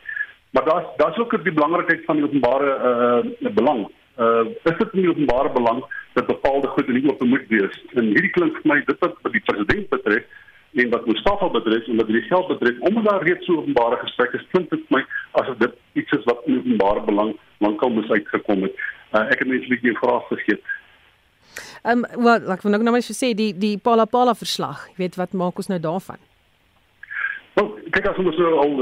Maar 0.50 0.64
daar's 0.64 0.86
daar's 0.96 1.18
ook 1.18 1.34
die 1.44 1.52
belangrikheid 1.52 2.04
van 2.04 2.16
die 2.16 2.24
openbare 2.24 2.72
uh 2.90 3.52
belang. 3.54 3.88
Uh 4.16 4.48
is 4.64 4.76
dit 4.78 4.92
nie 4.92 5.08
openbare 5.08 5.52
belang 5.52 5.84
dat 6.14 6.26
bepaalde 6.26 6.68
goed 6.68 6.88
in 6.88 7.00
die 7.00 7.10
open 7.10 7.28
moet 7.28 7.48
wees? 7.48 7.74
En 7.94 8.04
hierdie 8.04 8.32
klink 8.32 8.56
vir 8.62 8.70
my 8.72 8.78
dit 8.84 9.00
wat 9.00 9.32
die 9.32 9.44
president 9.44 9.88
betref 9.88 10.24
en 10.76 10.90
wat 10.90 11.06
Mustafa 11.06 11.48
betref 11.48 11.86
en 11.88 11.96
wat 12.00 12.06
die 12.06 12.22
geld 12.28 12.48
betref, 12.48 12.80
omdat 12.80 13.04
daar 13.04 13.22
reeds 13.24 13.46
so 13.46 13.56
openbare 13.60 13.96
gesprekke 13.96 14.36
is, 14.36 14.46
klink 14.52 14.70
dit 14.70 14.82
vir 14.88 14.98
my 14.98 15.02
asof 15.40 15.58
dit 15.60 15.76
iets 16.00 16.16
is 16.16 16.24
wat 16.24 16.44
openbare 16.44 17.04
belang 17.04 17.36
lankal 17.64 17.92
moes 17.92 18.10
uitgekom 18.10 18.66
het. 18.68 18.82
Uh 19.12 19.24
ek 19.32 19.38
het 19.44 19.48
net 19.48 19.64
'n 19.64 19.72
bietjie 19.74 19.96
vrae 20.00 20.20
gegee. 20.32 20.58
Ehm 21.84 22.04
um, 22.04 22.22
wat 22.24 22.48
ek 22.56 22.62
wil 22.62 22.72
nou 22.72 22.82
nou 22.82 22.94
net 22.94 23.04
sê 23.12 23.34
die 23.34 23.52
die 23.52 23.76
Pala 23.78 24.04
Pala 24.04 24.34
verslag. 24.34 24.88
Weet 24.96 25.16
wat 25.16 25.32
maak 25.32 25.56
ons 25.56 25.68
nou 25.68 25.80
daarvan? 25.80 26.18
Wel, 27.56 27.68
kyk 27.88 28.06
as 28.10 28.18
ons 28.20 28.36
nou 28.36 28.50
al 28.60 28.72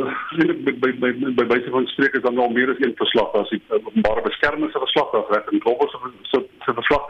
by 0.67 0.73
by 0.83 0.89
by 0.99 1.11
by 1.39 1.45
wyse 1.47 1.71
van 1.71 1.85
spreek 1.93 2.17
is 2.19 2.25
dan 2.25 2.41
al 2.43 2.51
meer 2.51 2.73
as 2.73 2.81
een 2.83 2.95
verslag 2.99 3.37
as 3.39 3.53
die 3.55 3.61
openbare 3.71 4.25
beskerming 4.25 4.73
se 4.73 4.81
verslag 4.83 5.13
of 5.19 5.29
reg 5.31 5.53
en 5.53 5.61
global 5.63 5.91
se 5.93 6.41
se 6.65 6.75
verslag 6.81 7.05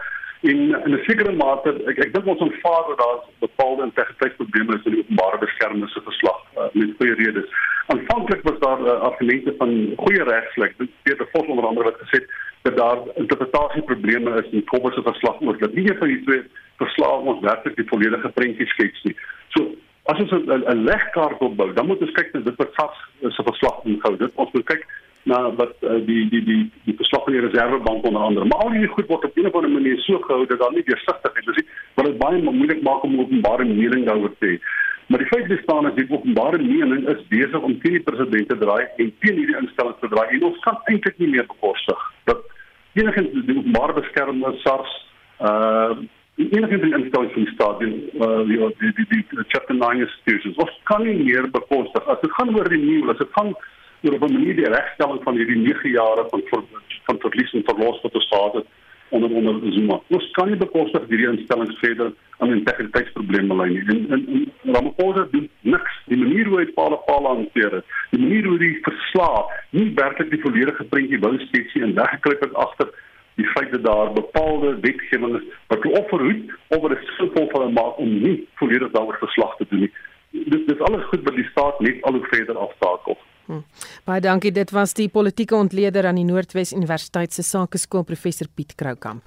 in 0.50 0.58
in 0.84 0.92
'n 0.94 1.00
sekere 1.06 1.32
mate 1.32 1.72
ek 1.92 2.02
ek 2.04 2.12
dink 2.12 2.26
ons 2.32 2.44
ontvaar 2.46 2.82
dat 2.88 2.98
daar 3.04 3.20
bepaalde 3.46 3.86
integriteitsprobleme 3.88 4.76
is 4.76 4.84
in 4.84 4.96
die 4.96 5.04
openbare 5.04 5.38
beskerming 5.44 5.88
se 5.88 6.02
verslag 6.10 6.42
uh, 6.56 6.68
met 6.72 6.92
twee 6.98 7.14
redes. 7.22 7.48
Aanvanklik 7.86 8.42
was 8.48 8.58
daar 8.66 8.80
uh, 8.80 9.00
argumente 9.08 9.54
van 9.58 9.72
goeie 9.96 10.22
regslik, 10.28 10.76
dit 10.78 10.90
het 11.02 11.18
die 11.18 11.30
vos 11.32 11.48
onder 11.48 11.66
andere 11.66 11.90
wat 11.90 12.04
gesê 12.04 12.20
dat 12.68 12.76
daar 12.76 13.00
interpretasieprobleme 13.14 14.36
is 14.42 14.52
in 14.52 14.68
global 14.68 14.92
se 14.92 15.02
verslag 15.08 15.40
oor 15.40 15.58
dat 15.58 15.74
nie 15.74 15.88
een 15.88 15.98
van 16.02 16.12
die 16.12 16.22
twee 16.28 16.44
verslae 16.76 17.24
ons 17.32 17.40
werklik 17.40 17.76
die 17.76 17.90
volledige 17.94 18.28
prentjie 18.28 18.68
skets 18.76 19.02
nie. 19.08 19.16
So 19.56 19.72
as 20.04 20.20
ons 20.20 20.32
'n 20.32 20.84
legkaart 20.84 21.40
opbou, 21.40 21.72
dan 21.72 21.86
moet 21.86 22.00
ons 22.00 22.12
kyk 22.12 22.32
na 22.32 22.40
dit 22.40 22.56
wat 22.56 22.72
SARS 22.76 22.98
se 23.36 23.42
verslag 23.42 23.84
inhou. 23.84 24.16
Dit 24.16 24.32
ons 24.34 24.52
moet 24.52 24.64
kyk 24.64 24.86
na 25.24 25.38
wat 25.56 25.76
uh, 25.80 26.00
die 26.06 26.28
die 26.28 26.42
die 26.44 26.62
die 26.84 26.96
verslag 26.96 27.24
van 27.24 27.32
die 27.32 27.44
reservebank 27.46 28.04
onder 28.04 28.22
andere. 28.22 28.44
Maar 28.44 28.64
al 28.64 28.74
hierdie 28.76 28.92
goed 28.96 29.06
word 29.08 29.24
op 29.24 29.36
'n 29.36 29.46
of 29.46 29.54
ander 29.54 29.70
manier 29.70 29.98
so 30.00 30.18
gehou 30.18 30.46
dat 30.46 30.58
daar 30.58 30.72
nie 30.72 30.84
deursigtigheid 30.84 31.48
is 31.48 31.56
nie, 31.56 31.68
wat 31.94 32.06
dit 32.06 32.18
baie 32.18 32.42
moeilik 32.42 32.82
maak 32.82 33.02
om 33.02 33.20
openbare 33.20 33.64
mening 33.64 34.04
daaroor 34.04 34.34
te 34.38 34.46
hê. 34.46 34.58
Maar 35.06 35.18
die 35.18 35.28
feit 35.28 35.46
bestaan 35.48 35.86
is 35.86 35.94
die 35.94 36.10
openbare 36.10 36.58
mening 36.58 37.08
is 37.08 37.28
besig 37.28 37.60
om 37.60 37.80
teen 37.80 37.92
die 37.92 38.02
president 38.08 38.48
te 38.48 38.58
draai 38.58 38.84
en 38.96 39.12
teen 39.20 39.36
hierdie 39.36 39.56
instellings 39.56 40.00
te 40.00 40.08
draai. 40.08 40.28
En 40.28 40.44
ons 40.44 40.58
kan 40.58 40.78
eintlik 40.84 41.18
nie 41.18 41.28
meer 41.28 41.46
bekostig 41.46 42.12
dat 42.24 42.44
enige 42.92 43.22
die 43.32 43.58
openbare 43.58 43.92
beskerming 44.00 44.60
SARS 44.60 44.92
uh 45.40 45.96
enige 46.36 46.78
ding 46.78 46.94
instel 46.94 47.28
van 47.30 47.44
die 47.44 47.52
staat 47.52 47.80
in 47.80 47.92
uh, 48.20 48.42
die 48.48 48.58
die 48.78 48.92
die 48.96 49.06
die 49.30 49.44
chapter 49.48 49.74
9 49.74 50.00
institutions 50.06 50.56
of 50.56 50.70
kan 50.90 51.04
nie 51.06 51.16
meer 51.24 51.50
bekostig 51.50 52.06
as 52.06 52.20
dit 52.20 52.32
gaan 52.38 52.54
oor 52.56 52.68
die 52.68 52.82
nuwe 52.82 53.12
as 53.12 53.18
dit 53.18 53.36
gaan 53.38 53.54
oor 54.04 54.14
op 54.14 54.24
'n 54.28 54.32
manier 54.32 54.56
die 54.56 54.72
regstelling 54.76 55.22
van 55.22 55.36
hierdie 55.36 55.60
9 55.66 55.90
jare 55.90 56.26
van 56.30 56.42
van 57.06 57.18
verlies 57.26 57.52
en 57.52 57.68
verlos 57.70 58.02
wat 58.02 58.14
ons 58.14 58.28
gehad 58.28 58.54
het 58.54 58.66
onder 59.08 59.30
onder 59.30 59.72
Zuma. 59.72 60.00
Ons 60.08 60.30
kan 60.30 60.48
nie 60.48 60.56
bekostig 60.56 61.06
hierdie 61.08 61.28
instellings 61.28 61.78
verder 61.78 62.12
aan 62.38 62.52
integriteitsprobleme 62.52 63.56
lei 63.56 63.68
nie. 63.70 63.84
En 63.94 64.10
en, 64.10 64.26
en 64.36 64.74
Ramaphosa 64.74 65.26
doen 65.30 65.48
niks. 65.60 65.98
Die 66.10 66.18
manier 66.18 66.46
hoe 66.46 66.58
hy 66.58 66.66
Paula 66.74 67.28
hanteer 67.28 67.78
het, 67.78 67.84
die 68.10 68.20
manier 68.20 68.48
hoe 68.48 68.58
hy 68.58 68.70
verslae 68.88 69.44
nie 69.70 69.92
werklik 69.94 70.30
die 70.30 70.42
volledige 70.46 70.84
prentjie 70.84 71.20
wou 71.26 71.34
skets 71.46 71.74
nie 71.74 71.84
en 71.88 71.94
weggeklik 72.00 72.42
het 72.46 72.54
agter 72.66 72.90
die 73.34 73.46
feit 73.46 73.70
dat 73.72 73.84
daar 73.84 74.12
bepaalde 74.12 74.78
wetgewing 74.80 75.36
is 75.40 75.46
wat 75.66 75.82
hulle 75.82 76.00
offerhoed 76.00 76.56
of 76.68 76.80
wat 76.80 76.94
dit 76.94 77.12
simpel 77.18 77.48
vir 77.50 77.60
hulle 77.60 77.76
maak 77.76 77.98
om 77.98 78.16
nie 78.22 78.36
volledig 78.60 78.90
daaroor 78.96 79.18
verslag 79.22 79.56
te 79.56 79.66
doen 79.70 79.86
nie. 79.86 79.92
Dit 80.30 80.66
dis 80.68 80.82
alles 80.88 81.06
goed 81.10 81.22
wat 81.28 81.38
die 81.38 81.48
staat 81.50 81.80
net 81.80 82.02
al 82.02 82.18
hoe 82.18 82.26
verder 82.30 82.58
afstakel. 82.58 83.18
Hm. 83.46 83.60
Baie 84.04 84.20
dankie. 84.24 84.52
Dit 84.52 84.70
was 84.70 84.94
die 84.96 85.08
politieke 85.08 85.54
ontleder 85.54 86.06
aan 86.06 86.18
die 86.20 86.26
Noordwes 86.26 86.72
Universiteit 86.72 87.32
se 87.32 87.42
Sakeskool 87.42 88.04
professor 88.08 88.48
Piet 88.54 88.74
Kroukamp. 88.74 89.22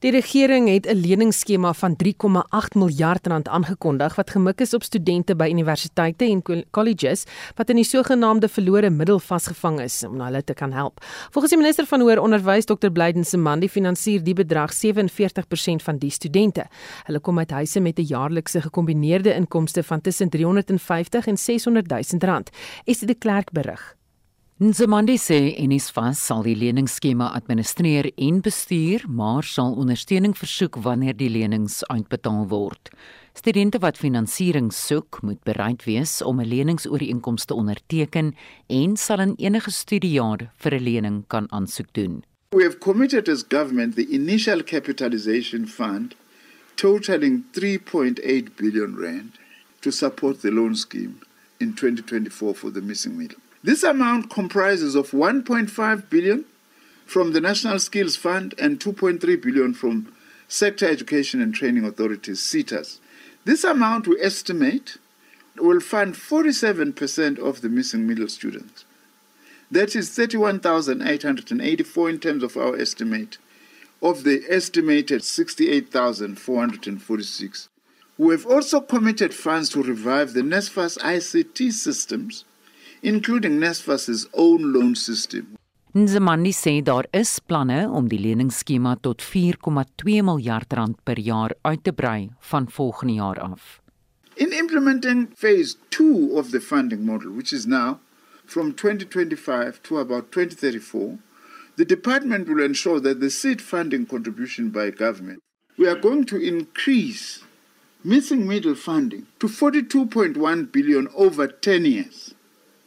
Die 0.00 0.10
regering 0.10 0.68
het 0.68 0.86
'n 0.86 0.96
leningsskema 0.96 1.72
van 1.72 1.96
3,8 1.96 2.74
miljard 2.74 3.26
rand 3.26 3.48
aangekondig 3.48 4.14
wat 4.14 4.30
gemik 4.30 4.60
is 4.60 4.74
op 4.74 4.82
studente 4.82 5.36
by 5.36 5.48
universiteite 5.50 6.24
en 6.24 6.42
colleges 6.70 7.24
wat 7.54 7.68
in 7.68 7.76
die 7.76 7.84
sogenaamde 7.84 8.48
verlore 8.48 8.90
middel 8.90 9.18
vasgevang 9.18 9.80
is 9.80 10.04
om 10.04 10.20
hulle 10.20 10.44
te 10.44 10.54
kan 10.54 10.72
help. 10.72 11.04
Volgens 11.30 11.52
die 11.52 11.62
minister 11.62 11.86
van 11.86 12.00
hoër 12.00 12.20
onderwys 12.20 12.64
Dr. 12.64 12.88
Blyden 12.88 13.24
Semandi 13.24 13.68
finansier 13.68 14.24
die 14.24 14.34
bedrag 14.34 14.72
47% 14.72 15.82
van 15.82 15.98
die 15.98 16.10
studente. 16.10 16.64
Hulle 17.04 17.20
kom 17.20 17.38
uit 17.38 17.50
huise 17.50 17.80
met 17.80 17.98
'n 17.98 18.02
jaarlikse 18.02 18.60
gekombineerde 18.60 19.34
inkomste 19.34 19.82
van 19.82 20.00
tussen 20.00 20.28
350 20.28 21.26
en 21.26 21.36
600 21.36 21.88
000 21.88 22.02
rand. 22.18 22.50
Dit 22.84 23.02
'n 23.02 23.18
klerk 23.18 23.52
berig? 23.52 23.99
Nzimandi 24.60 25.14
sê 25.16 25.54
NSFAS 25.56 26.18
sal 26.20 26.42
die 26.44 26.52
leningsskema 26.52 27.30
administreer 27.32 28.10
en 28.20 28.42
bestuur, 28.44 29.06
maar 29.08 29.46
sal 29.48 29.72
ondersteuning 29.80 30.34
versoek 30.36 30.76
wanneer 30.84 31.16
die 31.16 31.30
lenings 31.32 31.78
uitbetaal 31.88 32.44
word. 32.50 32.90
Studente 33.32 33.80
wat 33.80 33.96
finansiering 33.96 34.68
soek, 34.76 35.22
moet 35.24 35.40
bereid 35.48 35.86
wees 35.88 36.20
om 36.20 36.44
'n 36.44 36.52
leningsooreenkoms 36.52 37.48
te 37.48 37.54
onderteken 37.54 38.34
en 38.68 38.96
sal 38.96 39.20
in 39.20 39.34
enige 39.38 39.70
studiejaar 39.70 40.52
vir 40.56 40.74
'n 40.74 40.84
lening 40.84 41.24
kan 41.26 41.46
aansoek 41.48 41.92
doen. 41.92 42.22
We 42.50 42.62
have 42.62 42.78
committed 42.78 43.28
as 43.28 43.44
government 43.48 43.94
the 43.94 44.08
initial 44.08 44.62
capitalization 44.62 45.66
fund 45.66 46.14
totaling 46.74 47.44
3.8 47.52 48.56
billion 48.56 48.94
rand 48.96 49.38
to 49.80 49.90
support 49.90 50.40
the 50.40 50.52
loan 50.52 50.76
scheme 50.76 51.14
in 51.56 51.72
2024 51.74 52.54
for 52.54 52.70
the 52.72 52.82
missing 52.82 53.16
middle. 53.16 53.40
This 53.62 53.82
amount 53.82 54.30
comprises 54.30 54.94
of 54.94 55.10
1.5 55.10 56.08
billion 56.08 56.46
from 57.04 57.32
the 57.32 57.42
National 57.42 57.78
Skills 57.78 58.16
Fund 58.16 58.54
and 58.58 58.80
2.3 58.80 59.20
billion 59.42 59.74
from 59.74 60.14
Sector 60.48 60.88
Education 60.88 61.42
and 61.42 61.54
Training 61.54 61.84
Authorities 61.84 62.40
(SETAs). 62.40 63.00
This 63.44 63.62
amount 63.62 64.08
we 64.08 64.18
estimate 64.18 64.96
will 65.58 65.80
fund 65.80 66.14
47% 66.14 67.38
of 67.38 67.60
the 67.60 67.68
missing 67.68 68.06
middle 68.06 68.28
students. 68.28 68.86
That 69.70 69.94
is 69.94 70.08
31,884 70.08 72.08
in 72.08 72.18
terms 72.18 72.42
of 72.42 72.56
our 72.56 72.74
estimate 72.78 73.36
of 74.00 74.24
the 74.24 74.42
estimated 74.48 75.22
68,446. 75.22 77.68
We 78.16 78.32
have 78.32 78.46
also 78.46 78.80
committed 78.80 79.34
funds 79.34 79.68
to 79.70 79.82
revive 79.82 80.32
the 80.32 80.40
NESFAS 80.40 80.96
ICT 80.96 81.72
systems 81.72 82.46
including 83.02 83.58
Nesfas' 83.60 84.26
own 84.32 84.72
loan 84.72 84.94
system. 84.94 85.56
Nzimandi 85.94 86.52
sê 86.52 86.82
daar 86.82 87.06
is 87.12 87.40
planne 87.40 87.88
om 87.90 88.08
die 88.08 88.18
leningsskema 88.18 88.96
tot 89.02 89.22
4,2 89.22 90.22
miljard 90.22 90.72
rand 90.72 90.96
per 91.04 91.18
jaar 91.18 91.54
uit 91.62 91.84
te 91.84 91.92
brei 91.92 92.30
van 92.40 92.70
volgende 92.70 93.14
jaar 93.14 93.40
af. 93.40 93.80
In 94.36 94.52
implementing 94.52 95.28
phase 95.34 95.76
2 95.90 96.30
of 96.32 96.50
the 96.50 96.60
funding 96.60 97.04
model, 97.04 97.30
which 97.30 97.52
is 97.52 97.66
now 97.66 97.98
from 98.46 98.72
2025 98.72 99.82
to 99.82 99.98
about 99.98 100.30
2034, 100.32 101.18
the 101.76 101.84
department 101.84 102.48
will 102.48 102.64
ensure 102.64 103.00
that 103.00 103.20
the 103.20 103.30
seed 103.30 103.60
funding 103.60 104.06
contribution 104.06 104.70
by 104.70 104.90
government 104.90 105.40
we 105.80 105.88
are 105.88 105.96
going 105.96 106.24
to 106.26 106.36
increase 106.36 107.42
missing 108.04 108.46
middle 108.46 108.74
funding 108.74 109.26
to 109.38 109.46
42.1 109.46 110.70
billion 110.70 111.08
over 111.14 111.46
10 111.46 111.86
years. 111.86 112.34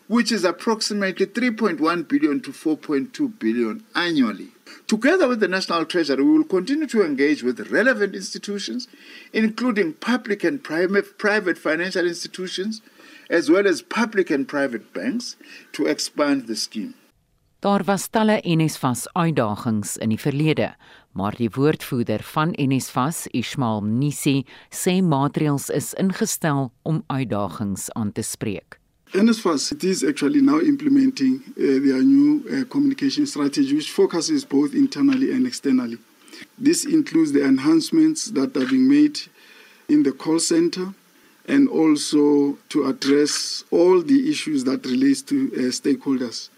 Which 0.07 0.31
is 0.31 0.43
approximately 0.43 1.25
3.1 1.25 2.07
billion 2.07 2.41
to 2.41 2.51
4.2 2.51 3.39
billion 3.39 3.83
annually. 3.95 4.50
Together 4.88 5.27
with 5.27 5.39
the 5.39 5.48
National 5.48 5.86
Treasury, 5.86 6.24
we 6.24 6.38
will 6.38 6.43
continue 6.43 6.88
to 6.88 7.03
engage 7.03 7.41
with 7.41 7.72
relevant 7.72 8.15
institutions, 8.15 8.88
including 9.31 9.93
public 9.93 10.43
and 10.43 10.63
private, 10.63 11.57
financial 11.57 12.05
institutions, 12.05 12.81
as 13.29 13.50
well 13.50 13.65
as 13.67 13.81
public 13.81 14.29
and 14.29 14.48
private 14.48 14.93
banks, 14.93 15.36
to 15.72 15.86
expand 15.86 16.48
the 16.48 16.55
scheme. 16.55 16.93
Daar 17.63 17.83
was 17.86 18.10
talle 18.10 18.41
NSFAS 18.43 19.07
uitdagings 19.15 19.95
in 19.98 20.12
die 20.12 20.19
verlede, 20.19 20.74
maar 21.15 21.31
die 21.39 21.48
woordvoerder 21.48 22.19
van 22.33 22.51
NSFAS, 22.60 23.27
Ismail 23.31 23.86
Nisi, 23.88 24.41
sê 24.67 25.00
maatreëls 25.00 25.69
is 25.72 25.93
ingestel 25.95 26.74
om 26.83 27.03
uitdagings 27.07 27.88
aan 27.95 28.12
te 28.12 28.22
spreek. 28.22 28.82
NSFAS 29.13 29.72
it 29.74 29.84
is 29.84 30.03
actually 30.03 30.41
now 30.41 30.60
implementing 30.60 31.43
uh, 31.50 31.53
their 31.55 32.01
new 32.01 32.43
uh, 32.50 32.65
communication 32.67 33.27
strategy, 33.27 33.75
which 33.75 33.91
focuses 33.91 34.43
both 34.43 34.74
internally 34.74 35.32
and 35.32 35.46
externally. 35.46 36.00
This 36.58 36.84
includes 36.84 37.32
the 37.32 37.46
enhancements 37.46 38.25
that 38.32 38.58
are 38.58 38.65
being 38.65 38.89
made 38.89 39.20
in 39.88 40.01
the 40.01 40.13
call 40.13 40.39
center 40.39 40.96
and 41.48 41.70
also 41.70 42.58
to 42.70 42.86
address 42.86 43.63
all 43.70 44.01
the 44.01 44.32
issues 44.32 44.63
that 44.63 44.84
relates 44.88 45.22
to 45.22 45.51
uh, 45.53 45.60
stakeholders. 45.70 46.50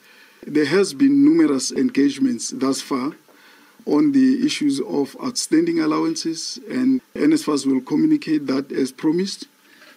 There 0.48 0.66
has 0.66 0.94
been 0.94 1.26
numerous 1.26 1.74
engagements 1.74 2.52
thus 2.52 2.80
far, 2.80 3.12
on 3.86 4.14
the 4.14 4.46
issues 4.46 4.80
of 4.80 5.18
outstanding 5.22 5.82
allowances, 5.82 6.58
and 6.70 7.02
NSFAS 7.16 7.66
will 7.66 7.82
communicate 7.82 8.48
that 8.48 8.72
as 8.72 8.94
promised, 8.94 9.48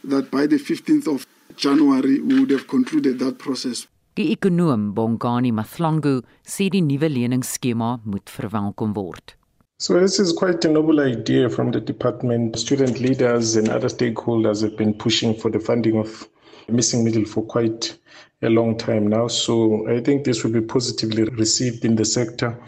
that 0.02 0.30
by 0.30 0.46
the 0.46 0.56
15th 0.56 1.06
of 1.06 1.27
January 1.58 2.20
we 2.20 2.40
would 2.40 2.50
have 2.50 2.66
concluded 2.68 3.18
that 3.18 3.38
process. 3.38 3.86
Die 4.16 4.32
ekonom 4.34 4.94
Bongani 4.94 5.50
Mathlangu 5.52 6.22
sê 6.42 6.68
die 6.70 6.80
nuwe 6.82 7.08
leningsskema 7.08 8.00
moet 8.04 8.30
verwelkom 8.36 8.94
word. 8.94 9.34
So 9.80 9.98
this 10.00 10.18
is 10.18 10.32
quite 10.32 10.64
a 10.64 10.72
noble 10.72 11.00
idea 11.00 11.48
from 11.48 11.70
the 11.70 11.80
department. 11.80 12.58
Student 12.58 13.00
leaders 13.00 13.54
and 13.56 13.68
other 13.68 13.88
stakeholders 13.88 14.62
have 14.62 14.76
been 14.76 14.92
pushing 14.92 15.34
for 15.34 15.50
the 15.50 15.60
funding 15.60 15.98
of 15.98 16.28
missing 16.68 17.04
middle 17.04 17.24
for 17.24 17.44
quite 17.44 17.96
a 18.42 18.48
long 18.48 18.76
time 18.76 19.06
now. 19.06 19.28
So 19.28 19.88
I 19.88 20.00
think 20.00 20.24
this 20.24 20.42
will 20.42 20.52
be 20.52 20.60
positively 20.60 21.24
received 21.24 21.84
in 21.84 21.94
the 21.94 22.04
sector 22.04 22.58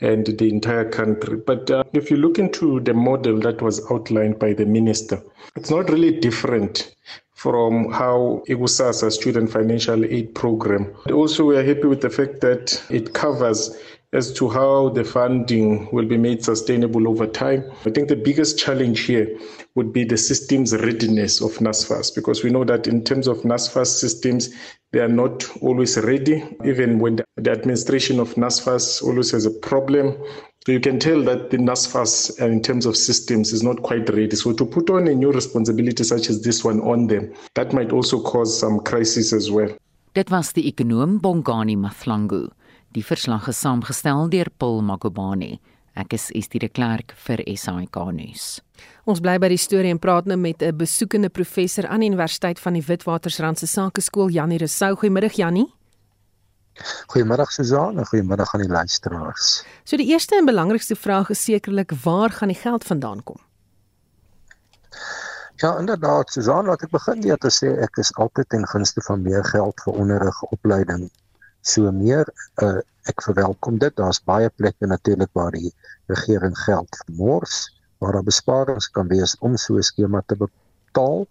and 0.00 0.26
the 0.26 0.48
entire 0.48 0.90
country. 0.90 1.36
But 1.36 1.70
uh, 1.70 1.84
if 1.92 2.10
you 2.10 2.16
look 2.16 2.38
into 2.38 2.80
the 2.80 2.94
model 2.94 3.38
that 3.40 3.62
was 3.62 3.80
outlined 3.90 4.38
by 4.38 4.52
the 4.52 4.66
minister, 4.66 5.22
it's 5.54 5.70
not 5.70 5.88
really 5.88 6.18
different 6.18 6.94
from 7.36 7.92
how 7.92 8.42
IGUSASA 8.48 9.12
student 9.12 9.52
financial 9.52 10.04
aid 10.06 10.34
program. 10.34 10.90
Also, 11.12 11.44
we 11.44 11.54
are 11.58 11.62
happy 11.62 11.86
with 11.86 12.00
the 12.00 12.08
fact 12.08 12.40
that 12.40 12.82
it 12.88 13.12
covers 13.12 13.76
as 14.12 14.32
to 14.32 14.48
how 14.48 14.90
the 14.90 15.04
funding 15.04 15.88
will 15.92 16.06
be 16.06 16.16
made 16.16 16.44
sustainable 16.44 17.08
over 17.08 17.26
time. 17.26 17.64
I 17.84 17.90
think 17.90 18.08
the 18.08 18.16
biggest 18.16 18.58
challenge 18.58 19.00
here 19.00 19.38
would 19.74 19.92
be 19.92 20.04
the 20.04 20.16
systems 20.16 20.74
readiness 20.74 21.40
of 21.40 21.52
NASFAS 21.58 22.14
because 22.14 22.42
we 22.42 22.50
know 22.50 22.64
that 22.64 22.86
in 22.86 23.04
terms 23.04 23.26
of 23.26 23.38
NASFAS 23.42 23.88
systems, 23.88 24.54
they 24.92 25.00
are 25.00 25.08
not 25.08 25.44
always 25.60 25.98
ready, 25.98 26.44
even 26.64 26.98
when 26.98 27.20
the 27.36 27.50
administration 27.50 28.20
of 28.20 28.34
NASFAS 28.34 29.02
always 29.02 29.32
has 29.32 29.44
a 29.44 29.50
problem. 29.50 30.16
So 30.64 30.72
you 30.72 30.80
can 30.80 30.98
tell 30.98 31.22
that 31.24 31.50
the 31.50 31.58
NASFAS, 31.58 32.40
uh, 32.40 32.46
in 32.46 32.62
terms 32.62 32.86
of 32.86 32.96
systems, 32.96 33.52
is 33.52 33.62
not 33.62 33.82
quite 33.82 34.08
ready. 34.08 34.34
So 34.34 34.52
to 34.52 34.64
put 34.64 34.90
on 34.90 35.06
a 35.08 35.14
new 35.14 35.32
responsibility 35.32 36.02
such 36.02 36.28
as 36.28 36.42
this 36.42 36.64
one 36.64 36.80
on 36.80 37.06
them, 37.08 37.32
that 37.54 37.72
might 37.72 37.92
also 37.92 38.20
cause 38.20 38.58
some 38.58 38.80
crisis 38.80 39.32
as 39.32 39.50
well. 39.50 39.68
Dit 40.14 40.30
was 40.30 40.52
die 40.54 40.62
ekonom 40.62 41.20
Bongani 41.20 41.76
Mathlangu. 41.76 42.48
Die 42.96 43.04
verslag 43.04 43.44
is 43.50 43.58
saamgestel 43.60 44.30
deur 44.32 44.48
Paul 44.56 44.78
Makobane. 44.80 45.58
Ek 46.00 46.14
is 46.16 46.30
Estie 46.38 46.62
de 46.62 46.70
Klerk 46.72 47.12
vir 47.26 47.42
SAK 47.44 47.98
nuus. 48.16 48.44
Ons 49.04 49.20
bly 49.20 49.34
by 49.42 49.50
die 49.52 49.60
storie 49.60 49.90
en 49.92 50.00
praat 50.00 50.24
nou 50.24 50.38
met 50.40 50.62
'n 50.62 50.72
besoekende 50.72 51.28
professor 51.28 51.86
aan 51.88 52.00
die 52.00 52.08
Universiteit 52.08 52.58
van 52.58 52.72
die 52.72 52.84
Witwatersrand 52.86 53.58
se 53.58 53.66
Sakeskool 53.66 54.30
Janie 54.30 54.58
Rousseau. 54.58 54.96
Goeiemiddag 54.96 55.36
Janie. 55.36 55.66
Goeiemiddag 57.12 57.52
Suzan 57.52 57.98
en 57.98 58.06
goeiemiddag 58.06 58.54
aan 58.54 58.62
die 58.62 58.72
luisteraars. 58.72 59.64
So 59.84 59.96
die 59.96 60.08
eerste 60.08 60.36
en 60.36 60.46
belangrikste 60.46 60.96
vraag 60.96 61.28
is 61.30 61.44
sekerlik 61.44 61.92
waar 62.02 62.30
gaan 62.30 62.48
die 62.48 62.62
geld 62.62 62.84
vandaan 62.84 63.22
kom? 63.24 63.40
Ja, 65.56 65.78
inderdaad 65.78 66.30
Suzan, 66.30 66.64
laat 66.64 66.82
ek 66.82 66.90
begin 66.90 67.20
deur 67.20 67.36
te 67.36 67.50
sê 67.50 67.76
ek 67.76 67.98
is 67.98 68.14
altyd 68.14 68.48
ten 68.48 68.66
gunste 68.66 69.02
van 69.02 69.22
meer 69.22 69.44
geld 69.44 69.80
vir 69.84 69.92
onderrig, 69.92 70.42
opleiding 70.42 71.10
so 71.66 71.92
meer 71.92 72.28
uh, 72.62 72.78
ek 73.10 73.22
verwelkom 73.28 73.80
dit. 73.82 73.94
Daar's 73.98 74.22
baie 74.30 74.50
plekke 74.60 74.86
natuurlik 74.90 75.32
waar 75.38 75.54
die 75.54 75.72
regering 76.12 76.54
geld 76.66 77.00
vermors 77.04 77.64
waar 78.02 78.18
daar 78.18 78.28
besparings 78.28 78.90
kan 78.92 79.08
wees 79.08 79.36
om 79.40 79.56
so 79.56 79.78
'n 79.80 79.86
skema 79.90 80.20
te 80.26 80.36
betaal 80.36 81.26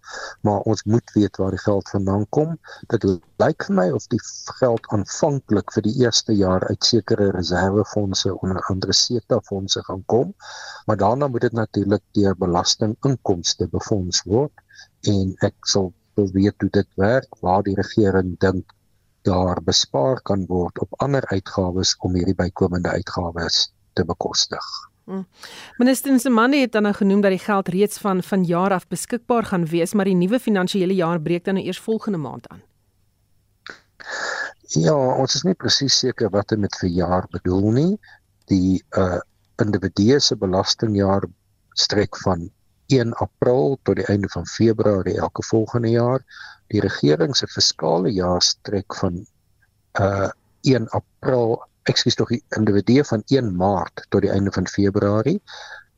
maar 0.46 0.60
ons 0.70 0.82
moet 0.84 1.12
weet 1.14 1.36
waar 1.36 1.50
die 1.50 1.62
geld 1.62 1.88
vandaan 1.90 2.26
kom. 2.36 2.58
Dit 2.92 3.04
lyk 3.42 3.64
vir 3.66 3.74
my 3.74 3.86
of 3.90 4.06
die 4.14 4.20
geld 4.58 4.86
aanvanklik 4.94 5.72
vir 5.74 5.82
die 5.82 5.96
eerste 6.04 6.32
jaar 6.32 6.66
uit 6.68 6.84
sekere 6.84 7.30
reservefondse 7.38 8.34
onder 8.40 8.62
andere 8.70 8.92
SETA 8.92 9.40
fondse 9.40 9.82
gaan 9.88 10.04
kom 10.06 10.34
maar 10.86 10.96
daarna 10.96 11.28
moet 11.28 11.40
dit 11.40 11.52
natuurlik 11.52 12.02
deur 12.12 12.36
belastinginkomste 12.36 13.68
befonds 13.68 14.22
word 14.22 14.52
en 15.14 15.34
ek 15.48 15.54
sal 15.66 15.92
wil 16.14 16.30
weet 16.32 16.60
hoe 16.60 16.70
dit 16.70 16.88
werk 16.94 17.40
waar 17.40 17.62
die 17.62 17.74
regering 17.74 18.38
dink 18.38 18.76
daar 19.26 19.62
bespaar 19.62 20.20
kan 20.22 20.46
word 20.46 20.78
op 20.80 21.00
ander 21.02 21.26
uitgawes 21.32 21.96
om 22.06 22.14
hierdie 22.14 22.36
bykomende 22.38 22.94
uitgawes 22.94 23.66
te 23.98 24.04
bekostig. 24.04 24.66
Hmm. 25.06 25.26
Minister 25.78 26.12
Nsemane 26.12 26.60
het 26.64 26.72
dan 26.72 26.82
nou 26.82 26.94
genoem 26.94 27.20
dat 27.20 27.30
die 27.30 27.42
geld 27.42 27.68
reeds 27.68 27.98
van 28.02 28.22
van 28.22 28.44
jaar 28.44 28.72
af 28.74 28.88
beskikbaar 28.88 29.44
gaan 29.44 29.66
wees, 29.66 29.94
maar 29.94 30.04
die 30.04 30.18
nuwe 30.18 30.40
finansiële 30.40 30.94
jaar 30.94 31.20
breek 31.20 31.44
dan 31.44 31.54
nou 31.54 31.66
eers 31.66 31.80
volgende 31.80 32.18
maand 32.18 32.48
aan. 32.48 32.62
Ja, 34.74 34.94
ons 34.94 35.34
is 35.34 35.44
nie 35.46 35.54
presies 35.54 35.98
seker 35.98 36.30
wat 36.30 36.48
dit 36.48 36.58
met 36.58 36.74
vir 36.80 36.90
jaar 36.90 37.26
bedoel 37.30 37.70
nie. 37.70 37.92
Die 38.50 38.82
uh 38.98 39.22
individue 39.62 40.18
se 40.20 40.36
belastingjaar 40.36 41.24
strek 41.72 42.18
van 42.20 42.50
1 42.92 43.14
April 43.22 43.78
tot 43.82 43.96
die 43.98 44.06
einde 44.12 44.28
van 44.32 44.46
Februarie 44.46 45.18
elke 45.18 45.42
volgende 45.42 45.90
jaar 45.90 46.22
die 46.72 46.82
regering 46.82 47.36
se 47.36 47.46
fiskale 47.50 48.10
jaar 48.14 48.42
strek 48.42 48.94
van 49.00 49.22
uh 50.00 50.28
1 50.66 50.88
April, 50.98 51.60
ekskuus 51.86 52.16
tog 52.18 52.32
die 52.34 52.42
individue 52.58 53.04
van 53.06 53.22
1 53.30 53.52
Maart 53.54 54.06
tot 54.10 54.24
die 54.24 54.32
einde 54.34 54.50
van 54.50 54.66
Februarie. 54.66 55.36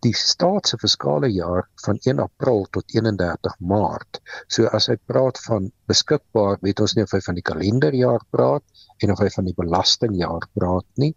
Die 0.05 0.13
staat 0.15 0.69
se 0.69 0.77
fiskale 0.79 1.31
jaar 1.33 1.65
van 1.87 1.97
1 2.05 2.21
April 2.21 2.67
tot 2.77 2.85
31 2.93 3.57
Maart. 3.59 4.21
So 4.53 4.69
as 4.77 4.91
hy 4.93 4.99
praat 5.11 5.41
van 5.47 5.71
beskikbaar, 5.89 6.61
weet 6.61 6.85
ons 6.85 6.95
nie 6.95 7.07
of 7.09 7.15
hy 7.17 7.23
van 7.25 7.41
die 7.41 7.47
kalenderjaar 7.49 8.27
praat 8.37 8.85
en 9.03 9.15
of 9.15 9.25
hy 9.25 9.31
van 9.39 9.49
die 9.49 9.57
belastingjaar 9.57 10.45
praat 10.59 10.87
nie 11.01 11.15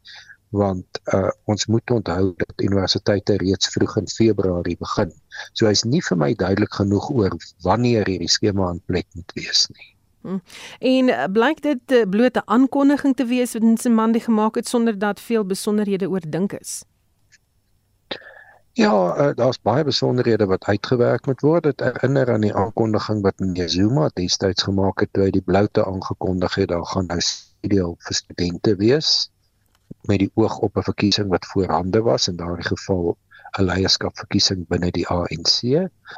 want 0.51 0.99
uh, 1.15 1.31
ons 1.47 1.65
moet 1.65 1.91
onthou 1.91 2.33
dat 2.35 2.61
universiteite 2.61 3.37
reeds 3.39 3.71
vroeg 3.71 3.95
in 3.97 4.07
Februarie 4.07 4.75
begin. 4.79 5.13
So 5.53 5.67
hy's 5.67 5.83
nie 5.87 6.03
vir 6.03 6.19
my 6.19 6.33
duidelik 6.35 6.75
genoeg 6.75 7.09
oor 7.09 7.35
wanneer 7.63 8.07
hierdie 8.07 8.29
skema 8.29 8.69
in 8.75 8.83
plek 8.85 9.07
moet 9.15 9.31
wees 9.39 9.65
nie. 9.71 9.89
Hmm. 10.21 10.41
En 10.79 11.09
uh, 11.09 11.25
blyk 11.33 11.63
dit 11.63 11.97
uh, 11.97 12.03
bloot 12.09 12.37
'n 12.37 12.45
aankondiging 12.45 13.15
te 13.15 13.25
wees 13.25 13.55
wat 13.57 13.63
Nsimandi 13.63 14.19
gemaak 14.19 14.55
het 14.55 14.67
sonder 14.67 14.99
dat 14.99 15.19
veel 15.19 15.45
besonderhede 15.45 16.09
oordink 16.09 16.53
is. 16.53 16.83
Ja, 18.73 18.91
uh, 18.91 19.35
daar's 19.35 19.61
baie 19.61 19.83
besonderhede 19.83 20.45
wat 20.45 20.63
uitgewerk 20.63 21.25
moet 21.25 21.41
word. 21.41 21.63
Dit 21.63 21.79
herinner 21.79 22.31
aan 22.31 22.41
die 22.41 22.55
aankondiging 22.55 23.21
wat 23.21 23.39
meneer 23.39 23.69
Zuma 23.69 24.09
destyds 24.13 24.63
gemaak 24.63 24.99
het 24.99 25.13
toe 25.13 25.23
hy 25.23 25.31
die 25.31 25.41
bloute 25.43 25.85
aangekondig 25.85 26.55
het 26.55 26.69
daar 26.69 26.85
gaan 26.85 27.05
nou 27.05 27.19
studieel 27.19 27.95
vir 27.99 28.15
studente 28.15 28.75
wees 28.75 29.30
met 30.09 30.19
die 30.19 30.31
oog 30.33 30.57
op 30.67 30.77
'n 30.77 30.87
verkiesing 30.89 31.29
wat 31.29 31.45
voorhande 31.45 32.01
was 32.01 32.27
in 32.27 32.35
daardie 32.35 32.67
geval 32.67 33.17
'n 33.59 33.63
leierskapverkiesing 33.63 34.67
binne 34.67 34.91
die 34.91 35.07
ANC 35.07 35.63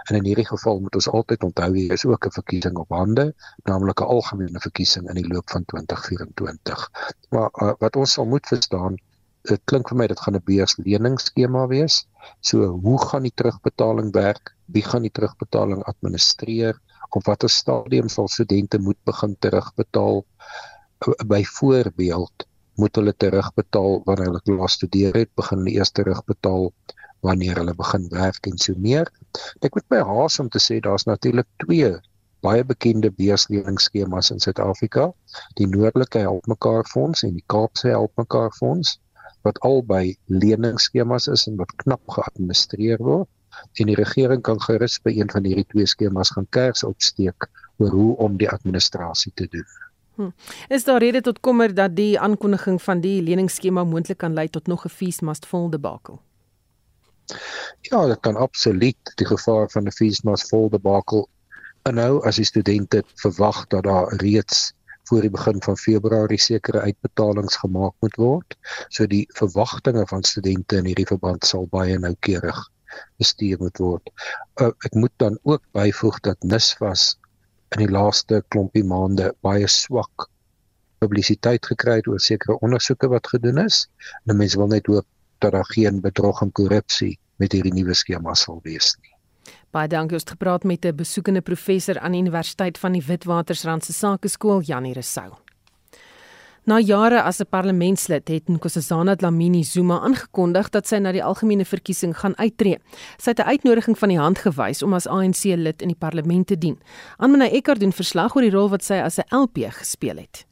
en 0.08 0.16
in 0.20 0.26
hierdie 0.26 0.48
geval 0.48 0.80
moet 0.80 0.96
ons 0.96 1.10
altyd 1.10 1.44
onthou 1.44 1.72
hier 1.76 1.92
is 1.92 2.06
ook 2.06 2.26
'n 2.26 2.38
verkiesing 2.40 2.78
op 2.78 2.90
hande 2.90 3.34
naamlik 3.64 4.02
'n 4.02 4.12
algemene 4.18 4.60
verkiesing 4.60 5.10
in 5.10 5.22
die 5.22 5.28
loop 5.34 5.50
van 5.50 5.66
2024 5.66 6.90
maar 7.30 7.50
uh, 7.62 7.74
wat 7.80 7.96
ons 7.96 8.12
sal 8.14 8.26
moet 8.26 8.48
verstaan 8.48 8.96
dit 9.50 9.62
klink 9.68 9.90
vir 9.92 10.00
my 10.00 10.06
dit 10.08 10.20
gaan 10.26 10.38
'n 10.38 10.46
beursleningsskema 10.48 11.68
wees. 11.68 11.96
So 12.40 12.68
hoe 12.86 13.00
gaan 13.08 13.24
die 13.28 13.36
terugbetaling 13.36 14.12
werk? 14.16 14.56
Wie 14.66 14.84
gaan 14.84 15.04
die 15.04 15.12
terugbetaling 15.12 15.84
administreer? 15.84 16.80
Op 17.10 17.26
watter 17.26 17.50
stadium 17.50 18.10
sal 18.10 18.28
studente 18.28 18.80
moet 18.80 18.98
begin 19.04 19.36
terugbetaal? 19.40 20.24
Byvoorbeeld 21.28 22.48
moet 22.82 22.96
hulle 23.00 23.14
terugbetaal 23.24 24.02
wanneer 24.08 24.32
hulle 24.32 24.44
klaar 24.48 24.72
studeer 24.72 25.18
het, 25.22 25.32
begin 25.40 25.62
hulle 25.62 25.76
eers 25.78 25.92
terugbetaal 25.92 26.72
wanneer 27.24 27.60
hulle 27.62 27.76
begin 27.80 28.08
werk 28.12 28.50
en 28.50 28.58
so 28.58 28.76
meer. 28.78 29.12
Ek 29.62 29.76
moet 29.78 29.88
my 29.94 30.02
haas 30.10 30.40
om 30.44 30.50
te 30.54 30.62
sê 30.62 30.80
daar's 30.84 31.08
natuurlik 31.10 31.48
twee 31.64 31.94
baie 32.44 32.64
bekende 32.68 33.12
beursleningsskemas 33.16 34.32
in 34.34 34.42
Suid-Afrika, 34.44 35.08
die 35.60 35.68
Noordelike 35.72 36.26
Help 36.26 36.50
Mekaar 36.52 36.84
Fonds 36.92 37.24
en 37.24 37.38
die 37.38 37.46
Kaapse 37.54 37.94
Help 37.94 38.12
Mekaar 38.20 38.52
Fonds 38.58 38.98
wat 39.48 39.60
albei 39.68 40.16
leningsskemas 40.28 41.30
is 41.32 41.48
en 41.48 41.56
wat 41.62 41.72
knap 41.84 42.04
geadministreer 42.16 43.00
word 43.04 43.30
en 43.80 43.90
die 43.92 43.98
regering 44.00 44.42
kan 44.44 44.60
gerus 44.66 44.98
by 45.06 45.14
een 45.16 45.32
van 45.32 45.48
hierdie 45.48 45.68
twee 45.72 45.88
skemas 45.90 46.32
gaan 46.36 46.48
kers 46.58 46.84
opsteek 46.88 47.48
oor 47.80 47.96
hoe 47.96 48.12
om 48.26 48.38
die 48.42 48.50
administrasie 48.50 49.32
te 49.40 49.48
doen. 49.56 49.68
Hm. 50.16 50.30
Is 50.68 50.84
daar 50.84 51.00
rede 51.00 51.22
tot 51.22 51.40
kommer 51.40 51.74
dat 51.74 51.96
die 51.96 52.20
aankondiging 52.20 52.82
van 52.82 53.02
die 53.02 53.22
leningsskema 53.22 53.84
moontlik 53.84 54.18
kan 54.18 54.34
lei 54.34 54.48
tot 54.50 54.68
nog 54.68 54.86
'n 54.86 54.90
fees 54.90 55.20
must 55.20 55.46
fall 55.46 55.70
debakel? 55.70 56.22
Ja, 57.82 58.06
dit 58.08 58.20
kan 58.20 58.36
absoluut 58.36 59.12
die 59.16 59.26
gevaar 59.28 59.70
van 59.70 59.88
'n 59.88 59.92
fees 59.92 60.22
must 60.22 60.48
fall 60.48 60.70
debakel 60.70 61.30
inhou 61.90 62.22
as 62.28 62.36
die 62.36 62.46
studente 62.46 63.04
verwag 63.16 63.68
dat 63.68 63.84
daar 63.84 64.16
reeds 64.16 64.74
voor 65.04 65.22
die 65.22 65.30
begin 65.30 65.62
van 65.64 65.78
Februarie 65.78 66.40
sekere 66.40 66.80
uitbetalings 66.80 67.56
gemaak 67.56 67.94
moet 68.00 68.16
word. 68.16 68.56
So 68.88 69.08
die 69.08 69.26
verwagtinge 69.36 70.08
van 70.08 70.24
studente 70.24 70.80
in 70.80 70.86
hierdie 70.86 71.10
verband 71.10 71.46
sal 71.46 71.68
baie 71.72 72.00
noukeurig 72.00 72.62
bestuur 73.18 73.60
moet 73.60 73.78
word. 73.78 74.10
Uh, 74.62 74.72
ek 74.88 74.94
moet 74.94 75.14
dan 75.18 75.38
ook 75.44 75.64
byvoeg 75.72 76.20
dat 76.20 76.38
NISFAS 76.44 77.18
in 77.78 77.86
die 77.86 77.94
laaste 77.94 78.44
klompie 78.50 78.84
maande 78.84 79.34
baie 79.42 79.68
swak 79.68 80.30
publisiteit 81.04 81.66
gekry 81.68 82.00
het 82.00 82.08
oor 82.08 82.22
sekere 82.24 82.58
ondersoeke 82.64 83.10
wat 83.12 83.28
gedoen 83.28 83.60
is. 83.66 83.88
En 84.28 84.40
mense 84.40 84.60
wil 84.60 84.72
net 84.72 84.88
hoop 84.88 85.08
dat 85.44 85.52
daar 85.52 85.68
geen 85.76 86.02
bedrog 86.02 86.42
en 86.42 86.52
korrupsie 86.52 87.18
met 87.42 87.52
hierdie 87.52 87.74
nuwe 87.76 87.96
skema 87.98 88.36
sal 88.40 88.62
wees 88.64 88.94
nie. 89.02 89.12
Baie 89.74 89.90
dankie 89.90 90.16
ons 90.16 90.24
het 90.24 90.36
gepraat 90.38 90.64
met 90.64 90.86
'n 90.86 90.96
besoekende 90.96 91.42
professor 91.42 92.00
aan 92.00 92.12
die 92.12 92.22
Universiteit 92.22 92.78
van 92.78 92.94
die 92.94 93.06
Witwatersrand 93.06 93.84
se 93.84 93.94
Sakeskool 93.94 94.62
Janie 94.62 94.94
Resou. 94.94 95.43
Na 96.66 96.80
jare 96.80 97.22
as 97.22 97.42
'n 97.42 97.46
parlementslid 97.50 98.28
het 98.28 98.48
Nkosazana 98.48 99.16
Dlamini 99.16 99.64
Zuma 99.64 100.00
aangekondig 100.00 100.70
dat 100.70 100.88
sy 100.88 100.96
na 100.96 101.12
die 101.12 101.24
algemene 101.24 101.66
verkiesing 101.66 102.16
gaan 102.16 102.36
uittreë. 102.36 102.80
Sy 103.18 103.30
het 103.30 103.40
'n 103.40 103.50
uitnodiging 103.50 103.98
van 103.98 104.10
die 104.10 104.18
hand 104.18 104.40
gewys 104.40 104.82
om 104.82 104.94
as 104.94 105.08
ANC-lid 105.08 105.82
in 105.82 105.88
die 105.88 106.00
parlement 106.00 106.48
te 106.48 106.58
dien. 106.58 106.80
Anmina 107.18 107.50
Eckart 107.50 107.80
doen 107.80 107.92
verslag 107.92 108.36
oor 108.36 108.42
die 108.42 108.52
rol 108.52 108.70
wat 108.70 108.84
sy 108.84 108.94
as 108.94 109.18
'n 109.18 109.36
LP 109.36 109.72
gespeel 109.72 110.18
het. 110.18 110.46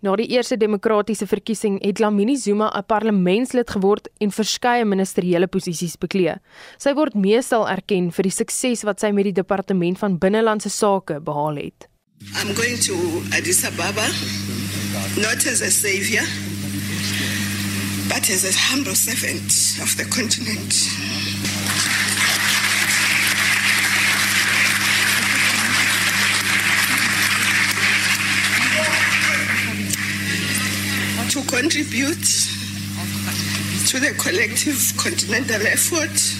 Na 0.00 0.16
die 0.16 0.28
eerste 0.28 0.56
demokratiese 0.56 1.26
verkiesing 1.26 1.82
het 1.82 1.94
Dlamini 1.94 2.36
Zuma 2.36 2.70
'n 2.76 2.84
parlementslid 2.86 3.70
geword 3.70 4.08
en 4.18 4.30
verskeie 4.30 4.84
ministeriële 4.84 5.46
posisies 5.46 5.96
beklee. 5.96 6.36
Sy 6.76 6.92
word 6.92 7.14
meestal 7.14 7.68
erken 7.68 8.12
vir 8.12 8.22
die 8.22 8.32
sukses 8.32 8.82
wat 8.82 9.00
sy 9.00 9.10
met 9.12 9.24
die 9.24 9.32
departement 9.32 9.98
van 9.98 10.18
binnelandse 10.18 10.68
sake 10.68 11.20
behaal 11.20 11.56
het. 11.56 11.88
I'm 12.36 12.54
going 12.54 12.78
to 12.78 13.22
Addis 13.32 13.64
Ababa 13.64 14.06
not 15.16 15.46
as 15.46 15.60
a 15.60 15.70
savior, 15.70 16.22
but 18.08 18.28
as 18.30 18.44
a 18.44 18.52
humble 18.56 18.94
servant 18.94 19.50
of 19.82 19.96
the 19.96 20.04
continent. 20.10 20.72
To 31.30 31.42
contribute 31.44 32.26
to 33.86 34.00
the 34.00 34.14
collective 34.18 34.80
continental 34.96 35.66
effort 35.66 36.38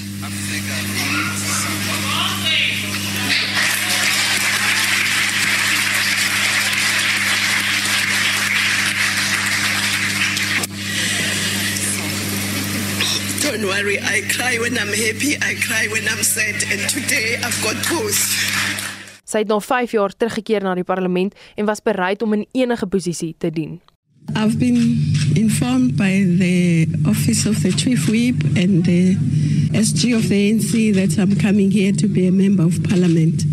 Don't 13.49 13.65
worry, 13.65 13.97
I 13.97 14.21
cry 14.29 14.59
when 14.61 14.77
I'm 14.77 14.93
happy, 14.93 15.33
I 15.41 15.55
cry 15.57 15.89
when 15.89 16.05
I'm 16.07 16.23
sad, 16.23 16.57
and 16.71 16.85
today 16.91 17.41
I've 17.41 17.57
got 17.65 17.81
both. 17.89 18.21
Sy 19.25 19.41
het 19.41 19.49
na 19.49 19.57
5 19.65 19.95
jaar 19.97 20.13
teruggekeer 20.13 20.61
na 20.67 20.75
die 20.77 20.85
parlement 20.85 21.33
en 21.57 21.65
was 21.65 21.81
bereid 21.81 22.21
om 22.23 22.37
in 22.37 22.45
enige 22.53 22.87
posisie 22.87 23.35
te 23.39 23.49
dien. 23.51 23.81
I've 24.37 24.59
been 24.61 25.01
informed 25.33 25.97
by 25.97 26.29
the 26.37 26.89
office 27.09 27.49
of 27.49 27.63
the 27.65 27.73
chief 27.73 28.05
whip 28.13 28.45
and 28.53 28.85
the 28.85 29.17
SG 29.73 30.13
of 30.13 30.29
the 30.29 30.53
ANC 30.53 30.93
that 31.01 31.17
I'm 31.17 31.33
coming 31.41 31.73
here 31.73 31.97
to 31.97 32.07
be 32.07 32.29
a 32.29 32.33
member 32.33 32.69
of 32.69 32.77
parliament. 32.83 33.49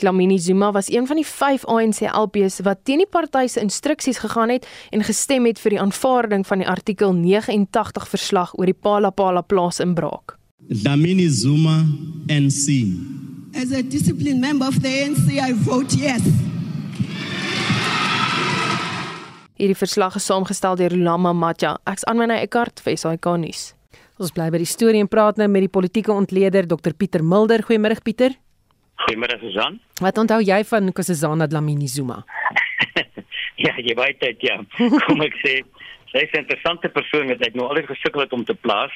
Dlamini 0.00 0.38
Zuma 0.38 0.72
was 0.72 0.90
een 0.90 1.06
van 1.06 1.16
die 1.16 1.26
5 1.26 1.64
ANC 1.64 2.00
LPs 2.00 2.60
wat 2.64 2.78
teen 2.82 3.02
die 3.02 3.06
party 3.06 3.46
se 3.46 3.60
instruksies 3.60 4.18
gegaan 4.18 4.48
het 4.48 4.68
en 4.90 5.04
gestem 5.04 5.44
het 5.44 5.60
vir 5.60 5.74
die 5.74 5.80
aanvaarding 5.80 6.46
van 6.46 6.62
die 6.62 6.68
artikel 6.68 7.12
89 7.12 8.06
verslag 8.08 8.54
oor 8.56 8.70
die 8.70 8.74
Palapala 8.74 9.42
plaasinbraak. 9.44 10.38
Dlamini 10.68 11.28
Zuma 11.28 11.84
NC. 12.32 12.64
As 13.54 13.72
a 13.72 13.82
disciplined 13.82 14.40
member 14.40 14.68
of 14.68 14.80
the 14.80 14.88
ANC, 14.88 15.36
I 15.36 15.52
vote 15.52 15.96
yes. 15.96 16.24
Hierdie 19.60 19.76
verslag 19.76 20.16
is 20.16 20.24
saamgestel 20.24 20.80
deur 20.80 20.96
Lama 20.96 21.34
Matja. 21.36 21.76
Ek's 21.84 22.08
aan 22.08 22.16
myne 22.16 22.40
Eckart 22.40 22.80
vir 22.80 22.96
SAK 22.96 23.34
nuus. 23.42 23.74
Ons 24.16 24.32
bly 24.32 24.48
by 24.48 24.62
die 24.62 24.68
storie 24.68 25.04
en 25.04 25.08
praat 25.08 25.36
nou 25.36 25.48
met 25.48 25.66
die 25.66 25.72
politieke 25.72 26.12
ontleder 26.12 26.64
Dr 26.68 26.96
Pieter 26.96 27.20
Mulder. 27.24 27.60
Goeiemôre 27.68 28.00
Pieter. 28.00 28.32
Goeiemôre 29.04 29.36
Susan. 29.44 29.80
Wat 30.00 30.16
onthou 30.16 30.40
jy 30.40 30.62
van 30.64 30.86
Nkosazana 30.88 31.46
Dlamini 31.46 31.88
Zuma? 31.88 32.22
ja, 33.64 33.74
jy 33.76 33.92
weet 33.98 34.20
dit 34.22 34.46
ja. 34.48 34.56
Kom 35.06 35.20
ek 35.20 35.34
sê, 35.42 35.58
sy 36.08 36.22
is 36.24 36.32
'n 36.32 36.40
interessante 36.40 36.88
persoon 36.88 37.28
wat 37.28 37.44
ek 37.44 37.58
nou 37.58 37.66
altyd 37.68 37.90
gesukkel 37.90 38.24
het 38.24 38.32
om 38.32 38.44
te 38.48 38.56
plaas. 38.56 38.94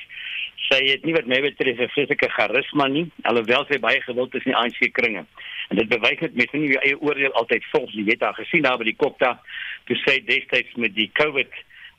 Sy 0.71 0.81
het 0.89 1.05
nie 1.05 1.13
wat 1.13 1.29
my 1.29 1.43
betref 1.45 1.77
'n 1.77 1.93
fisieke 1.93 2.31
charisma 2.33 2.89
nie, 2.89 3.05
alhoewel 3.29 3.69
sy 3.69 3.77
baie 3.85 4.01
gewild 4.01 4.35
is 4.35 4.49
in 4.49 4.53
die 4.53 4.61
ANC 4.63 4.81
kringe. 4.97 5.27
En 5.69 5.77
dit 5.77 5.89
bewys 5.93 6.21
net 6.25 6.41
mense 6.41 6.57
nie 6.57 6.73
jou 6.73 6.81
eie 6.81 6.97
oordeel 6.97 7.37
altyd 7.37 7.69
volg 7.75 7.93
nie. 7.93 8.07
Jy 8.09 8.17
het 8.17 8.25
haar 8.25 8.41
gesien 8.41 8.65
daar 8.65 8.81
by 8.81 8.89
die 8.89 8.97
Kokta 8.97 9.37
toe 9.85 9.97
sy 10.07 10.25
destyds 10.25 10.73
met 10.81 10.95
die 10.97 11.11
COVID 11.13 11.53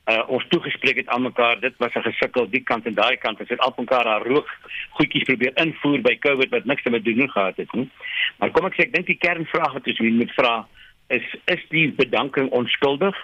uh 0.06 0.22
ons 0.30 0.44
toegespreek 0.48 1.00
het 1.00 1.08
aan 1.10 1.22
mekaar 1.22 1.60
dit 1.60 1.74
was 1.82 1.94
'n 1.94 2.06
gesukkel 2.06 2.50
die 2.50 2.62
kant 2.62 2.86
en 2.86 2.94
daai 2.94 3.16
kant. 3.16 3.40
Ons 3.40 3.48
het 3.48 3.58
al 3.58 3.74
mekaar 3.76 4.06
haar 4.06 4.22
rook 4.22 4.48
goedjies 4.90 5.24
probeer 5.24 5.52
invoer 5.54 6.00
by 6.00 6.18
COVID 6.18 6.50
wat 6.50 6.64
niks 6.64 6.82
te 6.82 7.02
doen 7.02 7.30
gehad 7.30 7.56
het 7.56 7.72
nie. 7.72 7.90
Maar 8.38 8.50
kom 8.50 8.66
ek 8.66 8.74
sê 8.74 8.82
ek 8.86 8.92
dink 8.92 9.06
die 9.06 9.18
kernvraag 9.18 9.72
wat 9.72 9.86
ons 9.86 9.98
moet 9.98 10.32
vra 10.34 10.66
is 11.08 11.26
is 11.44 11.62
die 11.68 11.92
bedanking 11.92 12.50
onskuldig? 12.50 13.16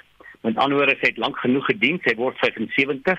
Met 0.42 0.56
ander 0.56 0.76
woorde 0.76 0.96
sy 1.00 1.08
het 1.10 1.16
lank 1.16 1.38
genoeg 1.38 1.66
gedien 1.66 2.00
sy 2.04 2.14
word 2.14 2.38
75 2.38 3.18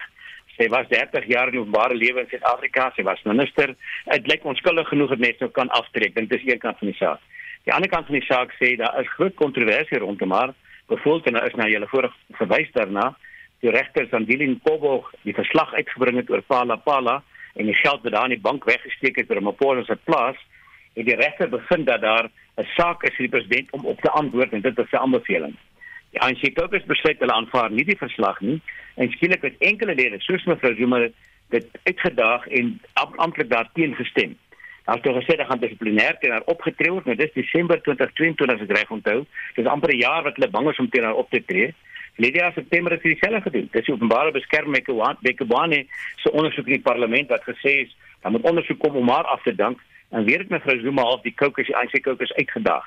sy 0.58 0.68
was 0.70 0.88
30 0.88 1.26
jaar 1.26 1.48
in 1.48 1.60
openbare 1.60 1.96
lewe 1.96 2.20
in 2.20 2.28
Suid-Afrika 2.30 2.92
sy 2.96 3.04
was 3.04 3.24
minister. 3.24 3.76
Dit 4.06 4.28
lyk 4.28 4.44
onskuldig 4.44 4.88
genoeg 4.88 5.10
dat 5.10 5.20
mense 5.20 5.40
nou 5.40 5.52
kan 5.52 5.70
aftrek 5.70 6.16
dink 6.16 6.30
dis 6.30 6.46
een 6.46 6.60
kant 6.60 6.78
van 6.78 6.88
die 6.88 6.98
saak. 6.98 7.20
Die 7.64 7.74
ander 7.74 7.90
kant 7.90 8.06
van 8.06 8.20
die 8.20 8.28
saak 8.28 8.52
sê 8.60 8.76
daar 8.76 9.00
is 9.00 9.10
groot 9.16 9.36
kontroversie 9.36 9.98
rondom 9.98 10.32
haar. 10.32 10.54
Bevoel 10.88 11.24
en 11.24 11.34
nou 11.34 11.46
is 11.48 11.56
nou 11.56 11.70
julle 11.70 11.88
vorige 11.88 12.14
verwys 12.38 12.72
daarna 12.72 13.16
die 13.64 13.72
regter 13.72 14.08
Sandile 14.12 14.50
Nkobo 14.52 15.06
die 15.24 15.36
verslag 15.36 15.72
uitgebring 15.74 16.20
het 16.20 16.32
oor 16.32 16.44
Pala 16.44 16.76
Pala 16.76 17.22
en 17.56 17.70
die 17.70 17.78
geld 17.80 18.04
wat 18.04 18.12
daar 18.12 18.28
in 18.28 18.36
die 18.36 18.44
bank 18.44 18.66
weggesteek 18.68 19.22
het 19.22 19.30
vir 19.30 19.40
Ramaphosa 19.40 19.86
se 19.88 19.96
plaas, 20.04 20.40
het 20.98 21.08
die 21.08 21.16
regter 21.16 21.50
bevind 21.50 21.88
dat 21.88 22.02
daar 22.02 22.28
'n 22.58 22.68
saak 22.76 23.04
is 23.04 23.16
vir 23.16 23.28
die 23.28 23.36
president 23.36 23.72
om 23.72 23.86
op 23.86 24.02
te 24.02 24.12
antwoord 24.12 24.54
en 24.54 24.62
dit 24.62 24.78
is 24.78 24.92
'n 24.92 25.04
aanbeveling. 25.06 25.56
Die 26.12 26.22
ANC 26.22 26.54
Caucus 26.54 26.86
besluit 26.86 27.20
hulle 27.20 27.34
aanvaar 27.34 27.72
nie 27.72 27.86
die 27.86 27.98
verslag 27.98 28.42
nie 28.42 28.62
en 28.96 29.12
skielik 29.12 29.42
het 29.42 29.58
enkele 29.60 29.96
lede 29.96 30.20
soos 30.20 30.44
mevrou 30.46 30.76
Zuma 30.76 31.08
dit 31.50 31.68
uitgedaag 31.84 32.48
en 32.48 32.82
amptelik 32.94 33.50
daarteen 33.50 33.96
gestem. 33.96 34.38
Daar 34.86 35.00
het 35.02 35.24
gesê 35.24 35.38
dat 35.38 35.48
gaan 35.48 35.60
dissiplinêr 35.60 36.18
teen 36.20 36.32
haar 36.32 36.46
opgetree 36.46 36.92
word, 36.92 37.06
nou 37.06 37.16
dis 37.16 37.34
Desember 37.34 37.82
2022 37.82 38.56
as 38.56 38.62
ek 38.62 38.78
reg 38.78 38.90
onthou. 38.92 39.26
Dis 39.56 39.66
amper 39.66 39.94
'n 39.94 39.98
jaar 39.98 40.24
wat 40.24 40.36
hulle 40.36 40.50
bang 40.50 40.70
is 40.70 40.80
om 40.80 40.90
teen 40.90 41.04
haar 41.04 41.16
op 41.16 41.30
te 41.30 41.44
tree. 41.46 41.74
Lydia 42.16 42.52
September 42.52 42.92
het 42.92 43.02
dieselfde 43.02 43.42
gedoen. 43.42 43.68
Dis 43.72 43.86
die 43.86 43.94
openbare 43.94 44.32
beskerming 44.32 44.86
Bekebane 45.22 45.86
se 46.16 46.32
ondersoek 46.32 46.68
in 46.68 46.78
die 46.78 46.82
parlement 46.82 47.30
wat 47.30 47.44
gesê 47.44 47.82
is 47.86 47.96
dan 48.22 48.32
moet 48.32 48.46
ondersoek 48.50 48.80
kom 48.80 48.96
om 48.96 49.10
haar 49.10 49.26
af 49.26 49.42
te 49.44 49.56
dank 49.56 49.80
en 50.10 50.24
weer 50.24 50.40
het 50.40 50.50
mevrou 50.50 50.80
Zuma 50.80 51.02
half 51.02 51.22
die 51.22 51.34
kokes 51.36 51.68
die 51.68 51.76
ANC 51.76 52.02
kokes 52.04 52.34
uitgedaag. 52.34 52.86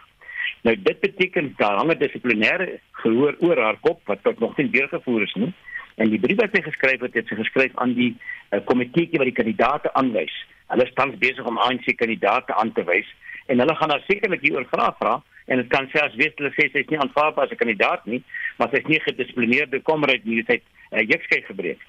Nou 0.63 0.77
dit 0.83 1.01
beteken 1.01 1.55
daar 1.57 1.77
hang 1.77 1.91
'n 1.93 1.99
dissiplinêre 1.99 2.79
gehoor 3.03 3.35
oor 3.39 3.59
haar 3.63 3.79
kop 3.81 4.01
wat 4.05 4.23
tot 4.23 4.39
nog 4.39 4.57
nie 4.57 4.71
deurgevoer 4.71 5.23
is 5.23 5.35
nie. 5.35 5.53
En 5.97 6.11
die 6.11 6.21
brief 6.21 6.37
wat 6.37 6.51
sy 6.53 6.63
geskryf 6.63 7.01
het, 7.01 7.15
het 7.15 7.27
sy 7.27 7.35
geskryf 7.35 7.73
aan 7.75 7.95
die 7.95 8.17
uh, 8.51 8.61
komiteetjie 8.65 9.19
wat 9.19 9.27
die 9.27 9.41
kandidaate 9.43 9.93
aanwys. 9.93 10.35
Hulle 10.67 10.83
is 10.83 10.95
tans 10.95 11.19
besig 11.19 11.45
om 11.45 11.59
ANC 11.59 11.97
kandidaate 11.97 12.55
aan 12.55 12.73
te 12.73 12.85
wys 12.85 13.15
en 13.47 13.59
hulle 13.59 13.75
gaan 13.75 13.89
daar 13.89 14.05
sekerlik 14.07 14.41
hieroor 14.41 14.67
vra 14.71 14.95
vra 14.99 15.23
en 15.47 15.61
dit 15.63 15.69
kan 15.71 15.89
selfs 15.93 16.17
wees 16.21 16.35
hulle 16.39 16.53
sê 16.57 16.69
sy 16.71 16.83
is 16.83 16.91
nie 16.91 16.99
aanvaarbaar 17.03 17.47
as 17.47 17.53
'n 17.55 17.63
kandidaat 17.63 18.07
nie, 18.07 18.23
maar 18.59 18.71
sy 18.71 18.83
is 18.83 18.89
nie 18.91 19.01
gedissiplineerde 19.05 19.83
komrade 19.83 20.25
nie, 20.25 20.43
sy 20.47 20.59
het 20.59 20.67
uh, 20.93 21.03
jukskei 21.03 21.43
gebreek. 21.47 21.81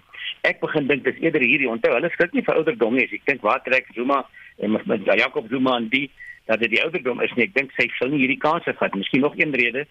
Ek 0.43 0.59
begin 0.61 0.87
dink 0.87 1.03
dis 1.03 1.19
eerder 1.21 1.41
hierdie 1.41 1.69
onthou, 1.69 1.93
hulle 1.93 2.09
skrik 2.13 2.33
nie 2.33 2.45
vir 2.45 2.55
ouderdom 2.55 2.95
nie, 2.95 3.07
ek 3.09 3.25
dink 3.25 3.41
waar 3.41 3.63
trek 3.65 3.89
Zuma 3.95 4.25
en 4.59 4.71
met, 4.71 5.05
Jacob 5.05 5.49
Zuma 5.49 5.77
en 5.77 5.89
die 5.89 6.09
dat 6.47 6.59
dit 6.59 6.69
die 6.69 6.83
ouderdom 6.83 7.21
is 7.21 7.33
nie, 7.35 7.43
ek 7.49 7.55
dink 7.55 7.73
sy 7.75 7.89
sou 7.97 8.07
nie 8.09 8.21
hierdie 8.23 8.39
kanse 8.39 8.73
vat. 8.79 8.95
Miskien 8.95 9.21
nog 9.21 9.35
een 9.35 9.51
rede, 9.51 9.85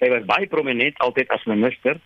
sy 0.00 0.08
was 0.10 0.26
baie 0.26 0.48
prominent 0.50 0.98
altyd 0.98 1.30
as 1.30 1.44
minister 1.46 2.00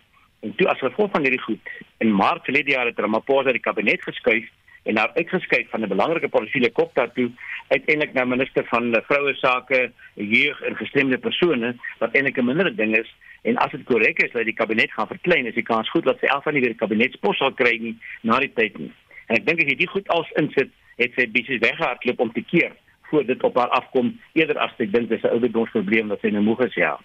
en 0.45 0.53
toe 0.59 0.69
as 0.69 0.83
gevolg 0.85 1.11
van 1.15 1.25
hierdie 1.25 1.43
goed 1.47 1.71
in 2.05 2.13
Maart 2.13 2.45
verlede 2.45 2.75
jaar 2.75 2.91
het 2.91 2.99
Ramaphosa 2.99 3.55
die 3.57 3.63
kabinet 3.65 4.03
geskuif 4.05 4.51
en 4.87 4.97
haar 4.97 5.13
uitgeskuif 5.15 5.71
van 5.71 5.83
'n 5.83 5.89
belangrike 5.89 6.29
politieke 6.29 6.73
kop 6.73 6.95
daartoe 6.95 7.31
uiteindelik 7.69 8.13
na 8.13 8.25
minister 8.25 8.65
van 8.65 9.03
vroue 9.07 9.35
sake, 9.35 9.93
jeug 10.15 10.63
en 10.63 10.77
gestremde 10.77 11.19
persone 11.19 11.77
wat 11.99 12.15
eintlik 12.15 12.39
'n 12.39 12.45
minder 12.45 12.77
ding 12.77 12.97
is 12.97 13.11
en 13.43 13.57
as 13.57 13.71
dit 13.71 13.85
korrek 13.85 14.23
is 14.23 14.33
dat 14.33 14.45
die 14.45 14.55
kabinet 14.55 14.93
gaan 14.93 15.07
verklein 15.07 15.47
is 15.47 15.55
die 15.55 15.67
kans 15.67 15.91
goed 15.91 16.05
dat 16.05 16.19
sy 16.19 16.27
elf 16.27 16.43
van 16.43 16.57
die 16.57 16.63
weer 16.63 16.75
kabinetspos 16.75 17.37
sal 17.37 17.53
kry 17.53 17.77
nie 17.83 17.95
na 18.23 18.39
die 18.43 18.53
tyd 18.55 18.79
nie. 18.79 18.93
En 19.27 19.37
ek 19.37 19.47
dink 19.47 19.63
as 19.63 19.71
jy 19.71 19.77
dit 19.77 19.91
goed 19.91 20.09
als 20.09 20.31
insit, 20.41 20.73
het 20.97 21.15
sy 21.15 21.27
besies 21.31 21.63
weggehardloop 21.63 22.21
om 22.21 22.33
te 22.33 22.43
keer 22.43 22.73
voor 23.11 23.27
dit 23.27 23.43
op 23.43 23.57
haar 23.57 23.71
afkom 23.79 24.15
eerder 24.33 24.59
as 24.59 24.75
ek 24.83 24.93
dink 24.93 25.09
dis 25.09 25.23
'n 25.23 25.35
ouderdomsprobleem 25.37 26.09
wat 26.09 26.21
sy 26.21 26.31
nou 26.35 26.43
moeg 26.43 26.65
is 26.67 26.75
ja. 26.75 26.99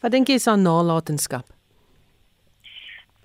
Wat 0.00 0.12
dink 0.12 0.28
jy 0.28 0.34
is 0.34 0.46
haar 0.46 0.58
nalatenskap? 0.58 1.44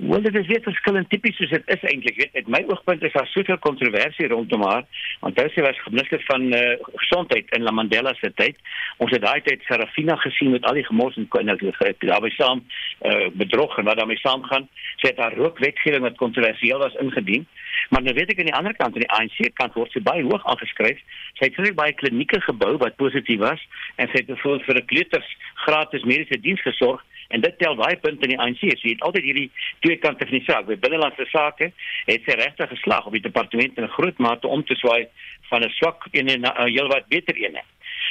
Wel 0.09 0.21
dit 0.21 0.35
is 0.35 0.47
weer 0.47 0.61
verskillend 0.61 1.09
tipies 1.09 1.35
soos 1.37 1.51
dit 1.53 1.67
is 1.73 1.83
eintlik 1.85 2.15
weet 2.17 2.37
uit 2.39 2.47
my 2.49 2.63
oogpunt 2.67 3.03
is 3.05 3.13
daar 3.13 3.27
soveel 3.29 3.57
kontroversie 3.61 4.27
rondom 4.31 4.63
haar 4.65 4.85
hy 5.21 5.43
sê 5.53 5.61
was 5.61 5.81
minister 5.91 6.23
van 6.25 6.47
uh, 6.57 6.61
gesondheid 7.03 7.51
in 7.53 7.61
La 7.61 7.71
Mandela 7.71 8.13
se 8.17 8.31
tyd. 8.33 8.57
Ons 8.97 9.13
het 9.13 9.21
daai 9.21 9.41
tyd 9.45 9.61
Serafina 9.67 10.15
gesien 10.23 10.55
met 10.55 10.65
al 10.65 10.79
die 10.79 10.85
gemors 10.87 11.19
en 11.21 11.27
daarby 11.29 12.31
saam 12.33 12.63
uh, 12.63 13.27
bedrog 13.37 13.77
en 13.77 13.85
wat 13.85 14.01
daarmee 14.01 14.17
saamgaan. 14.23 14.65
Sy 15.03 15.11
het 15.11 15.21
haar 15.21 15.37
rookwetgewing 15.37 16.01
wat 16.07 16.17
kontroversieel 16.17 16.81
was 16.81 16.97
ingedien. 17.03 17.45
Maar 17.93 18.01
nou 18.01 18.15
weet 18.17 18.33
ek 18.33 18.41
aan 18.41 18.49
die 18.49 18.57
ander 18.57 18.75
kant, 18.79 18.95
aan 18.95 19.05
die 19.05 19.13
ANC 19.19 19.53
kant 19.61 19.77
word 19.77 19.93
sy 19.93 20.01
baie 20.01 20.25
hoog 20.25 20.45
aangeskryf. 20.49 20.97
Sy 21.37 21.51
het 21.51 21.61
vir 21.61 21.77
baie 21.77 21.93
klinieke 21.93 22.41
gebou 22.47 22.73
wat 22.81 22.97
positief 22.97 23.45
was 23.45 23.61
en 24.01 24.09
sy 24.09 24.23
het 24.23 24.33
bijvoorbeeld 24.33 24.65
vir 24.65 24.81
'n 24.81 24.89
kleuters 24.93 25.37
gratis 25.67 26.09
mediese 26.09 26.41
diens 26.41 26.61
gesorg 26.65 27.05
en 27.31 27.41
dit 27.41 27.57
tel 27.57 27.75
baie 27.75 27.97
punte 27.97 28.27
in 28.27 28.33
die 28.35 28.39
ANC. 28.39 28.61
So 28.61 28.87
jy 28.87 28.95
het 28.95 29.03
altyd 29.07 29.23
hierdie 29.23 29.49
twee 29.85 29.97
kante 29.97 30.27
van 30.27 30.37
die 30.37 30.45
saak. 30.45 30.65
By 30.69 30.77
binnelandse 30.83 31.27
sake 31.31 31.71
het 32.05 32.25
sy 32.27 32.37
regtig 32.39 32.69
geslaag 32.69 33.05
op 33.05 33.17
die 33.17 33.25
departement 33.27 33.77
in 33.77 33.87
groot 33.97 34.17
mate 34.17 34.47
om 34.47 34.63
te 34.63 34.75
swaai 34.75 35.07
van 35.49 35.63
'n 35.63 35.69
swak 35.79 36.07
een 36.11 36.31
na 36.41 36.53
'n 36.57 36.71
heelwat 36.71 37.07
beter 37.07 37.35
een. 37.37 37.59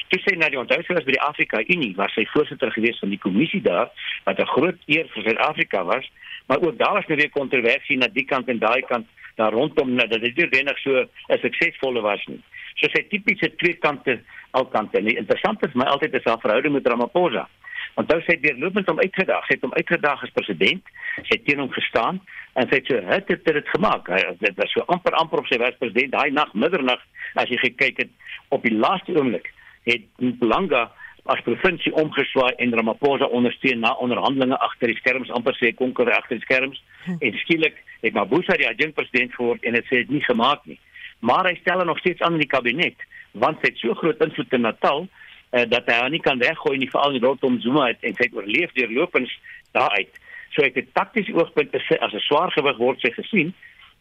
Toe 0.08 0.20
sy 0.24 0.36
na 0.36 0.48
die 0.48 0.58
onthou 0.58 0.82
was 0.88 1.04
by 1.04 1.12
die 1.12 1.22
Afrika 1.22 1.62
Unie, 1.66 1.94
was 1.96 2.12
sy 2.12 2.26
voorsitter 2.32 2.72
gewees 2.72 2.98
van 2.98 3.10
die 3.10 3.18
kommissie 3.18 3.62
daar 3.62 3.90
wat 4.24 4.40
'n 4.40 4.52
groot 4.54 4.78
eer 4.86 5.06
vir 5.14 5.22
Suid-Afrika 5.22 5.84
was, 5.84 6.10
maar 6.46 6.60
ook 6.60 6.78
daar 6.78 6.92
was 6.92 7.06
nou 7.06 7.18
weer 7.18 7.30
kontroversie 7.30 7.96
na 7.96 8.08
die 8.08 8.24
kant 8.24 8.48
en 8.48 8.58
daai 8.58 8.82
kant 8.82 9.06
daar 9.36 9.52
rondom 9.52 9.96
dat 9.96 10.10
dit 10.10 10.36
nie 10.36 10.48
wenig 10.48 10.78
so 10.78 11.06
'n 11.28 11.38
suksesvolle 11.38 12.00
was 12.00 12.26
nie. 12.26 12.42
So 12.74 12.88
sy 12.88 13.02
tipiese 13.08 13.54
twee 13.56 13.74
kante 13.74 14.20
alkante. 14.50 14.98
En 14.98 15.06
interessant 15.06 15.66
is 15.66 15.74
my 15.74 15.84
altyd 15.84 16.14
is 16.14 16.24
haar 16.24 16.40
verhouding 16.40 16.72
met 16.72 16.86
Ramaphosa. 16.86 17.48
Want 17.94 18.12
nou 18.12 18.20
sy 18.24 18.36
het 18.36 18.44
weer 18.44 18.58
loopend 18.58 18.88
hom 18.88 19.00
uitgedaag. 19.00 19.46
Sy 19.46 19.56
het 19.58 19.64
hom 19.66 19.74
uitgedaag 19.76 20.22
as 20.26 20.34
president. 20.36 20.92
Sy 21.22 21.32
het 21.34 21.44
teen 21.48 21.62
hom 21.62 21.72
gestaan 21.74 22.20
en 22.58 22.68
sy 22.68 22.80
het 22.80 22.90
so 22.90 23.00
het 23.10 23.28
dit 23.30 23.54
het 23.54 23.72
gemaak. 23.74 24.08
Hy 24.10 24.20
dit 24.40 24.56
was 24.58 24.72
so 24.74 24.86
amper 24.92 25.16
amper 25.18 25.42
op 25.42 25.50
sy 25.50 25.58
was 25.62 25.78
president 25.78 26.14
daai 26.16 26.30
nag 26.34 26.54
middernag 26.54 27.02
as 27.34 27.50
jy 27.50 27.58
gekyk 27.62 28.04
het 28.04 28.10
op 28.54 28.64
die 28.66 28.74
laaste 28.74 29.14
oomblik 29.14 29.52
het 29.88 30.06
Mpumalanga 30.18 30.88
as 31.30 31.42
provinsie 31.46 31.92
omgeswaai 31.94 32.54
en 32.58 32.74
Ramaphosa 32.74 33.28
ondersteun 33.36 33.82
na 33.84 33.92
onderhandelinge 34.02 34.58
agter 34.66 34.90
die 34.90 34.98
skerms 34.98 35.30
amper 35.36 35.56
sê 35.58 35.72
konkurre 35.76 36.14
agter 36.16 36.38
die 36.38 36.46
skerms 36.46 36.80
hm. 37.04 37.18
en 37.20 37.38
skielik 37.44 37.76
het 38.00 38.16
Mabuza 38.16 38.56
die 38.58 38.68
adjunkt 38.68 38.96
president 38.98 39.34
geword 39.36 39.64
en 39.64 39.76
dit 39.78 39.90
sê 39.90 40.02
dit 40.02 40.14
nie 40.16 40.24
gemaak 40.26 40.64
nie 40.70 40.78
maar 41.20 41.46
hy 41.46 41.54
stel 41.60 41.84
nog 41.84 42.00
steeds 42.00 42.22
aan 42.24 42.38
in 42.38 42.44
die 42.44 42.50
kabinet 42.50 43.06
want 43.44 43.60
hy 43.62 43.70
het 43.70 43.82
so 43.82 43.94
groot 44.00 44.22
invloed 44.24 44.56
in 44.56 44.66
Natal 44.66 45.06
uh, 45.50 45.64
dat 45.68 45.86
hy 45.86 46.08
nie 46.08 46.20
kan 46.20 46.38
weggooi 46.38 46.78
nie 46.78 46.90
veral 46.90 47.18
rondom 47.18 47.60
Zuma 47.60 47.86
het, 47.86 48.02
en 48.02 48.14
hy 48.16 48.24
het 48.26 48.34
oorleef 48.34 48.72
deurlopends 48.72 49.38
daaruit 49.72 50.20
so 50.54 50.62
ek 50.66 50.78
het 50.80 50.94
takties 50.94 51.30
oogpunt 51.34 51.74
as 51.74 52.14
'n 52.14 52.26
swaar 52.26 52.50
gewig 52.50 52.76
word 52.76 53.00
sy 53.00 53.10
gesien 53.14 53.54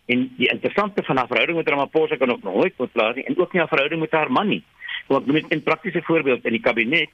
en 0.09 0.25
die 0.37 0.49
interessante 0.49 1.03
van 1.03 1.17
haar 1.17 1.29
verhouding 1.29 1.57
met 1.57 1.69
Ramaphosa 1.69 2.17
kan 2.17 2.31
ook 2.31 2.43
nooit 2.43 2.73
plaas 2.91 3.15
nie 3.15 3.25
en 3.29 3.37
ook 3.37 3.53
nie 3.53 3.61
haar 3.61 3.73
verhouding 3.73 4.01
met 4.01 4.11
haar 4.11 4.31
man 4.31 4.47
nie. 4.47 4.63
Want 5.07 5.25
met 5.25 5.53
'n 5.53 5.63
praktiese 5.63 6.01
voorbeeld 6.01 6.45
in 6.45 6.51
die 6.51 6.61
kabinet. 6.61 7.13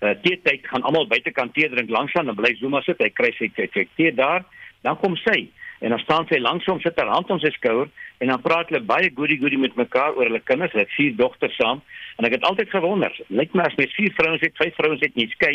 Uh, 0.00 0.10
teetyd 0.22 0.66
gaan 0.66 0.82
almal 0.82 1.06
buitekant 1.06 1.54
tee 1.54 1.68
drink 1.68 1.88
langsaan 1.88 2.26
dan 2.26 2.34
bly 2.34 2.54
Zuma 2.54 2.80
sit 2.80 2.98
hy 2.98 3.10
kry 3.10 3.32
sy 3.38 3.50
sy 3.54 3.88
tee 3.96 4.14
daar 4.14 4.44
dan 4.82 4.98
kom 4.98 5.16
sy 5.16 5.48
en 5.84 5.92
dan 5.92 6.00
staan 6.00 6.26
sy 6.30 6.40
langs 6.40 6.66
hom 6.70 6.80
sit 6.80 6.96
haar 7.00 7.12
hand 7.12 7.30
om 7.30 7.40
sy 7.42 7.52
skouer 7.58 7.90
en 8.24 8.32
dan 8.32 8.42
praat 8.44 8.70
hulle 8.72 8.80
baie 8.88 9.10
goody 9.18 9.36
goody 9.42 9.60
met 9.60 9.76
mekaar 9.76 10.16
oor 10.16 10.30
hulle 10.30 10.40
kinders 10.48 10.72
hulle 10.72 10.86
vier 10.96 11.14
dogters 11.20 11.56
saam 11.60 11.82
en 12.16 12.28
ek 12.28 12.38
het 12.38 12.48
altyd 12.48 12.72
gewonder 12.72 13.14
lyk 13.28 13.52
my 13.58 13.68
as 13.68 13.78
mens 13.80 13.94
vier 13.98 14.12
vrouens 14.18 14.44
het 14.44 14.56
vyf 14.60 14.76
vrouens 14.80 15.04
het 15.04 15.16
nie 15.20 15.28
skei 15.36 15.54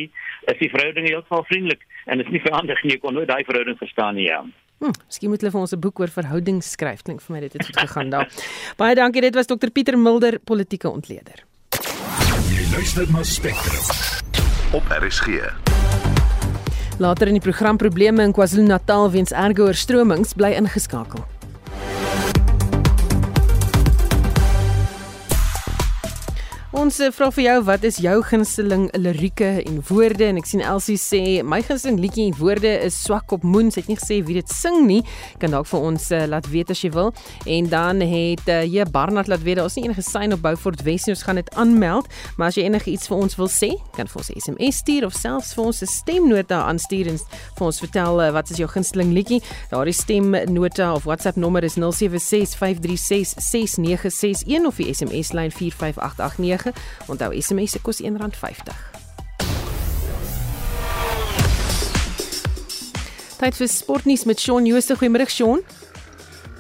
is 0.53 0.61
die 0.61 0.71
verhouding 0.73 1.09
heeltemal 1.09 1.45
vriendelik 1.49 1.85
en 2.05 2.21
is 2.23 2.33
nie 2.33 2.43
verander 2.45 2.81
nie 2.85 2.97
ek 2.99 3.05
kon 3.05 3.17
nooit 3.17 3.29
daai 3.31 3.43
verhouding 3.49 3.79
verstaan 3.81 4.19
nie 4.21 4.29
ja 4.29 4.43
Hm, 4.79 4.95
skien 5.11 5.27
moet 5.27 5.41
hulle 5.43 5.51
vir 5.51 5.59
ons 5.59 5.73
'n 5.75 5.79
boek 5.83 5.99
oor 5.99 6.07
verhoudings 6.07 6.71
skryf. 6.71 7.03
Dink 7.03 7.19
vir 7.19 7.33
my 7.35 7.41
dit 7.41 7.53
het 7.53 7.65
goed 7.65 7.79
gegaan 7.83 8.09
daar. 8.09 8.31
Baie 8.79 8.95
dankie. 8.95 9.21
Dit 9.21 9.35
was 9.35 9.51
Dr 9.51 9.71
Pieter 9.75 9.97
Mulder, 9.97 10.39
politieke 10.39 10.87
ontleder. 10.89 11.43
Jy 12.47 12.63
luister 12.71 13.11
na 13.11 13.23
Spectrum 13.23 13.83
op 14.71 14.87
RSG. 14.87 15.68
Later 16.99 17.27
in 17.27 17.37
die 17.37 17.39
program 17.39 17.77
probleme 17.77 18.23
in 18.23 18.33
KwaZulu-Natal 18.35 19.11
weens 19.11 19.31
erge 19.31 19.63
oorstromings 19.63 20.33
bly 20.35 20.51
ingeskakel. 20.59 21.23
Ons 26.69 26.99
eh, 27.01 27.07
vra 27.09 27.31
vir 27.33 27.47
jou 27.47 27.53
wat 27.65 27.85
is 27.87 27.95
jou 27.97 28.19
gunsteling 28.29 28.83
lirieke 28.93 29.47
en 29.63 29.79
woorde 29.87 30.27
en 30.27 30.37
ek 30.37 30.45
sien 30.45 30.61
Elsie 30.61 30.99
sê 31.01 31.41
my 31.41 31.63
gunsteling 31.65 31.97
liedjie 31.97 32.27
en 32.29 32.35
woorde 32.37 32.69
is 32.85 32.93
swak 33.07 33.33
op 33.33 33.41
moon. 33.41 33.73
Sy 33.73 33.81
het 33.81 33.89
nie 33.89 33.97
gesê 33.97 34.21
wie 34.27 34.35
dit 34.37 34.45
sing 34.53 34.85
nie. 34.85 35.01
Kan 35.41 35.49
dalk 35.55 35.65
vir 35.71 35.81
ons 35.87 36.03
uh, 36.13 36.29
laat 36.29 36.45
weet 36.53 36.69
as 36.69 36.83
jy 36.85 36.91
wil. 36.93 37.09
En 37.49 37.65
dan 37.71 38.03
het 38.05 38.45
uh, 38.53 38.61
jy 38.69 38.85
Barnard 38.93 39.25
laat 39.33 39.41
weet 39.47 39.57
daar 39.57 39.65
is 39.71 39.77
nie 39.79 39.85
enige 39.87 40.03
sein 40.05 40.29
op 40.35 40.43
Beaufort 40.45 40.83
Wes 40.85 41.07
nie. 41.07 41.13
Ons 41.15 41.25
gaan 41.25 41.39
dit 41.41 41.49
aanmeld, 41.57 42.05
maar 42.37 42.53
as 42.53 42.57
jy 42.61 42.65
enige 42.69 42.93
iets 42.93 43.09
vir 43.09 43.17
ons 43.17 43.33
wil 43.41 43.49
sê, 43.49 43.73
kan 43.97 44.05
vir 44.05 44.21
ons 44.21 44.29
'n 44.29 44.37
SMS 44.37 44.77
stuur 44.83 45.09
of 45.09 45.17
selfs 45.17 45.57
vir 45.57 45.65
ons 45.71 45.79
'n 45.81 45.89
stemnota 45.89 46.69
aanstuur 46.69 47.09
en 47.09 47.17
vir 47.57 47.65
ons 47.65 47.81
vertel 47.81 48.13
uh, 48.21 48.29
wat 48.37 48.45
is 48.53 48.61
jou 48.61 48.69
gunsteling 48.69 49.09
liedjie. 49.17 49.41
Daardie 49.73 49.97
stemnota 49.97 50.93
of 50.93 51.09
WhatsApp 51.09 51.41
nommer 51.41 51.65
is 51.65 51.81
0765366961 51.81 54.69
of 54.69 54.77
die 54.77 54.93
SMS 54.93 55.33
lyn 55.33 55.49
45889 55.49 56.58
9. 56.63 56.73
Onthou 57.07 57.41
SMS 57.41 57.71
se 57.71 57.79
kos 57.79 58.01
R1.50. 58.01 58.73
Tyd 63.39 63.55
vir 63.55 63.69
sportnuus 63.71 64.25
met 64.27 64.39
Shaun 64.39 64.65
Jooste. 64.67 64.97
Goeiemôre 64.99 65.29
Shaun. 65.31 65.63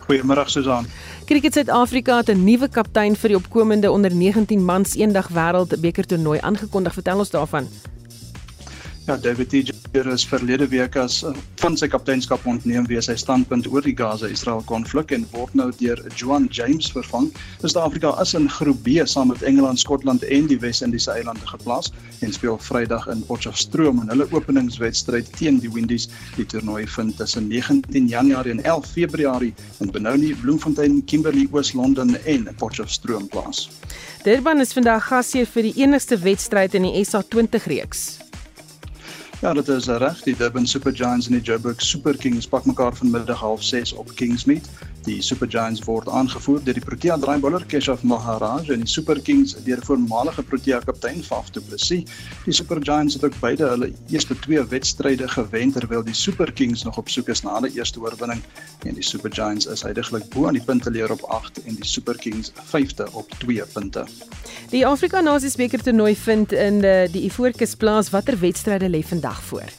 Goeiemôre 0.07 0.47
Susan. 0.47 0.87
Cricket 1.27 1.53
Suid-Afrika 1.53 2.17
het 2.17 2.29
'n 2.29 2.43
nuwe 2.43 2.69
kaptein 2.69 3.15
vir 3.15 3.29
die 3.29 3.37
opkomende 3.37 3.91
onder 3.91 4.15
19 4.15 4.65
mans 4.65 4.95
eendag 4.95 5.27
wêreldbeker 5.27 6.05
toernooi 6.05 6.39
aangekondig. 6.39 6.93
Vertel 6.93 7.17
ons 7.19 7.29
daarvan. 7.29 7.67
Ja, 9.05 9.17
David 9.17 9.53
Tiger 9.89 10.11
is 10.13 10.25
verlede 10.25 10.67
week 10.69 10.95
as 11.01 11.23
uh, 11.25 11.31
van 11.57 11.73
sy 11.77 11.87
kapteinskap 11.89 12.43
ontneem 12.45 12.85
wees 12.91 13.07
sy 13.09 13.15
standpunt 13.17 13.65
oor 13.71 13.81
die 13.81 13.95
Gaza-Israel 13.97 14.61
konflik 14.69 15.09
en 15.15 15.23
word 15.31 15.55
nou 15.57 15.71
deur 15.79 15.97
Joan 16.13 16.45
James 16.53 16.91
vervang. 16.93 17.31
Suid-Afrika 17.63 18.11
is 18.21 18.35
in 18.37 18.45
Groep 18.53 18.83
B 18.85 19.01
saam 19.09 19.31
met 19.33 19.41
Engeland, 19.41 19.81
Skotland 19.81 20.21
en 20.29 20.45
die 20.51 20.59
Wes-Indiese 20.61 21.15
eilande 21.15 21.49
geplaas 21.49 21.89
en 22.21 22.37
speel 22.37 22.61
Vrydag 22.67 23.09
in 23.09 23.25
Potchefstroom 23.25 24.03
in 24.03 24.13
hulle 24.13 24.29
openingswedstryd 24.29 25.33
teen 25.39 25.57
die 25.63 25.73
Windies. 25.73 26.05
Die 26.37 26.45
toernooi 26.45 26.85
vind 26.85 27.17
tussen 27.17 27.49
19 27.49 28.13
Januarie 28.13 28.59
en 28.59 28.61
11 28.61 28.93
Februarie 28.93 29.55
in 29.81 29.89
Benoni, 29.89 30.35
Bloemfontein, 30.37 31.01
Kimberley, 31.09 31.49
Oos-London 31.49 32.13
en 32.29 32.45
Potchefstroom 32.61 33.25
plaas. 33.33 33.65
Durban 34.21 34.61
is 34.61 34.77
vandag 34.77 35.09
gasheer 35.09 35.49
vir 35.49 35.71
die 35.71 35.77
enigste 35.81 36.21
wedstryd 36.21 36.77
in 36.77 36.91
die 36.91 36.97
SA20 37.01 37.71
reeks. 37.73 38.18
Ja, 39.41 39.53
dit 39.53 39.67
is 39.67 39.85
reg. 39.87 40.21
Die 40.21 40.35
Durban 40.35 40.67
Super 40.67 40.91
Giants 40.95 41.27
en 41.27 41.33
die 41.37 41.41
Joburg 41.41 41.81
Super 41.81 42.17
Kings 42.17 42.47
pak 42.47 42.65
mekaar 42.65 42.95
vanmiddag 42.95 43.39
06:30 43.39 43.95
op 43.95 44.11
Kingsmead. 44.15 44.69
Die 45.05 45.21
Super 45.23 45.47
Giants 45.47 45.81
word 45.87 46.09
aangevoer 46.11 46.59
deur 46.65 46.75
die 46.75 46.83
Protea 46.83 47.15
draaibouler 47.17 47.63
Keshav 47.71 48.01
Maharaj 48.03 48.67
en 48.73 48.83
die 48.83 48.89
Super 48.91 49.19
Kings 49.23 49.55
deur 49.63 49.79
voormalige 49.87 50.43
Protea 50.43 50.79
kaptein 50.83 51.23
Faf 51.23 51.51
du 51.55 51.61
Plessis. 51.63 52.03
Die 52.43 52.55
Super 52.55 52.81
Giants 52.83 53.15
het 53.15 53.23
ook 53.23 53.37
beide 53.39 53.69
hulle 53.71 53.91
eerste 54.11 54.35
twee 54.43 54.63
wedstryde 54.73 55.27
gewen 55.31 55.71
terwyl 55.71 56.03
die 56.03 56.15
Super 56.17 56.51
Kings 56.51 56.83
nog 56.83 56.99
op 56.99 57.09
soek 57.09 57.31
is 57.31 57.43
na 57.45 57.55
hulle 57.55 57.71
eerste 57.77 58.03
oorwinning 58.03 58.43
en 58.85 58.99
die 58.99 59.05
Super 59.05 59.31
Giants 59.31 59.69
is 59.71 59.85
heidaglik 59.87 60.27
bo 60.35 60.47
aan 60.47 60.59
die 60.59 60.65
punteleer 60.65 61.11
op 61.15 61.23
8 61.39 61.63
en 61.63 61.79
die 61.79 61.87
Super 61.87 62.19
Kings 62.19 62.51
5de 62.73 63.07
op 63.13 63.31
2 63.39 63.65
punte. 63.73 64.05
Die 64.69 64.85
Afrika 64.85 65.21
Nasies 65.21 65.55
beker 65.55 65.83
toernooi 65.83 66.15
vind 66.15 66.51
in 66.51 66.83
die, 66.83 66.97
die 67.15 67.23
Ivoorkus 67.29 67.75
plaas. 67.79 68.11
Watter 68.11 68.39
wedstryde 68.39 68.89
lê 68.89 69.03
vandag 69.05 69.41
voor? 69.51 69.71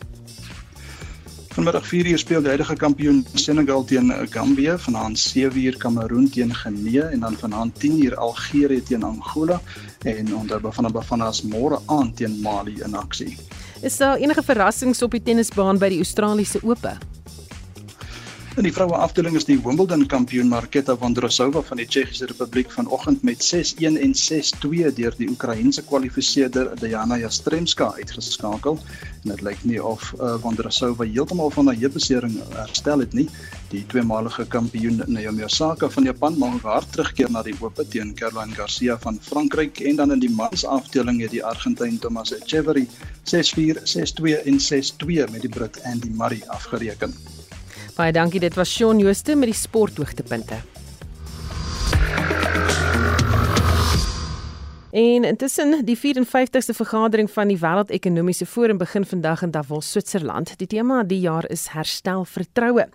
Vanmiddag 1.51 1.83
4uur 1.83 2.19
speel 2.19 2.45
die 2.45 2.53
huidige 2.53 2.77
kampioen 2.79 3.25
Senegal 3.35 3.83
teen 3.85 4.13
Gambia, 4.31 4.77
vanaand 4.79 5.19
7uur 5.19 5.75
Kameroen 5.83 6.29
teen 6.31 6.55
Genee 6.55 7.03
en 7.03 7.25
dan 7.25 7.35
vanaand 7.41 7.75
10uur 7.83 8.15
Algerië 8.15 8.83
teen 8.87 9.03
Angola 9.03 9.61
en 10.07 10.31
onder 10.35 10.61
Bafana 10.61 10.91
Bafana 10.95 11.33
se 11.33 11.49
môre 11.51 11.81
aand 11.87 12.17
teen 12.17 12.39
Mali 12.43 12.79
in 12.85 12.95
aksie. 12.95 13.35
Is 13.83 13.99
daar 13.99 14.23
enige 14.23 14.43
verrassings 14.47 15.03
op 15.03 15.11
die 15.11 15.23
tennisbaan 15.23 15.83
by 15.83 15.91
die 15.91 15.99
Australiese 16.05 16.63
Ope? 16.63 16.95
In 18.59 18.67
die 18.67 18.73
vroue 18.75 18.97
afdeling 18.99 19.37
is 19.39 19.45
die 19.47 19.61
Wimbledon 19.63 20.01
kampioen 20.11 20.49
Marketa 20.51 20.97
Vondrousova 20.99 21.61
van 21.63 21.79
die 21.79 21.85
Tsjechiese 21.87 22.27
Republiek 22.27 22.73
vanoggend 22.75 23.23
met 23.23 23.45
6-1 23.47 23.99
en 24.03 24.15
6-2 24.19 24.89
deur 24.97 25.15
die 25.21 25.29
Oekraïense 25.31 25.85
kwalifiseerder 25.87 26.73
Diana 26.81 27.15
Yastremska 27.21 27.93
uitgeskakel. 28.01 28.81
En 29.23 29.31
dit 29.31 29.45
lyk 29.47 29.63
nie 29.71 29.79
of 29.79 30.03
uh, 30.19 30.35
Vondrousova 30.43 31.07
heeltemal 31.07 31.55
van 31.55 31.71
haar 31.71 31.79
heupbesering 31.79 32.41
herstel 32.57 33.05
het 33.05 33.15
nie. 33.15 33.29
Die 33.71 33.85
tweemalige 33.87 34.49
kampioen 34.51 34.99
Naomi 35.07 35.47
Osaka 35.47 35.87
van 35.95 36.11
Japan 36.11 36.39
maak 36.43 36.67
haar 36.67 36.89
terugkeer 36.91 37.31
na 37.31 37.45
die 37.47 37.55
Ope 37.61 37.87
teen 37.87 38.17
Caroline 38.19 38.59
Garcia 38.59 38.99
van 38.99 39.21
Frankryk 39.23 39.79
en 39.79 40.03
dan 40.03 40.17
in 40.17 40.25
die 40.27 40.33
mans 40.35 40.67
afdeling 40.67 41.23
het 41.23 41.31
die 41.39 41.45
Argentyn 41.47 42.03
Thomas 42.03 42.35
Echeverry 42.35 42.89
6-4, 43.31 43.87
6-2 43.95 44.43
en 44.43 44.59
6-2 44.59 45.31
met 45.31 45.47
die 45.47 45.55
Brit 45.55 45.79
Andy 45.87 46.11
Murray 46.11 46.43
afgereken. 46.51 47.15
Baie 47.97 48.13
dankie. 48.13 48.41
Dit 48.41 48.55
was 48.55 48.71
Shaun 48.71 48.99
Jooste 48.99 49.37
met 49.37 49.51
die 49.51 49.57
sporthoogtepunte. 49.57 50.61
En 54.91 55.25
intussen, 55.25 55.85
die 55.87 55.95
54ste 55.99 56.75
vergadering 56.75 57.31
van 57.31 57.49
die 57.49 57.59
Wêreldekonomiese 57.59 58.47
Forum 58.47 58.79
begin 58.79 59.05
vandag 59.07 59.43
in 59.43 59.51
Davos, 59.51 59.91
Switserland. 59.91 60.57
Die 60.59 60.67
tema 60.67 61.05
die 61.07 61.21
jaar 61.21 61.47
is 61.47 61.69
herstel 61.71 62.25
vertroue. 62.25 62.89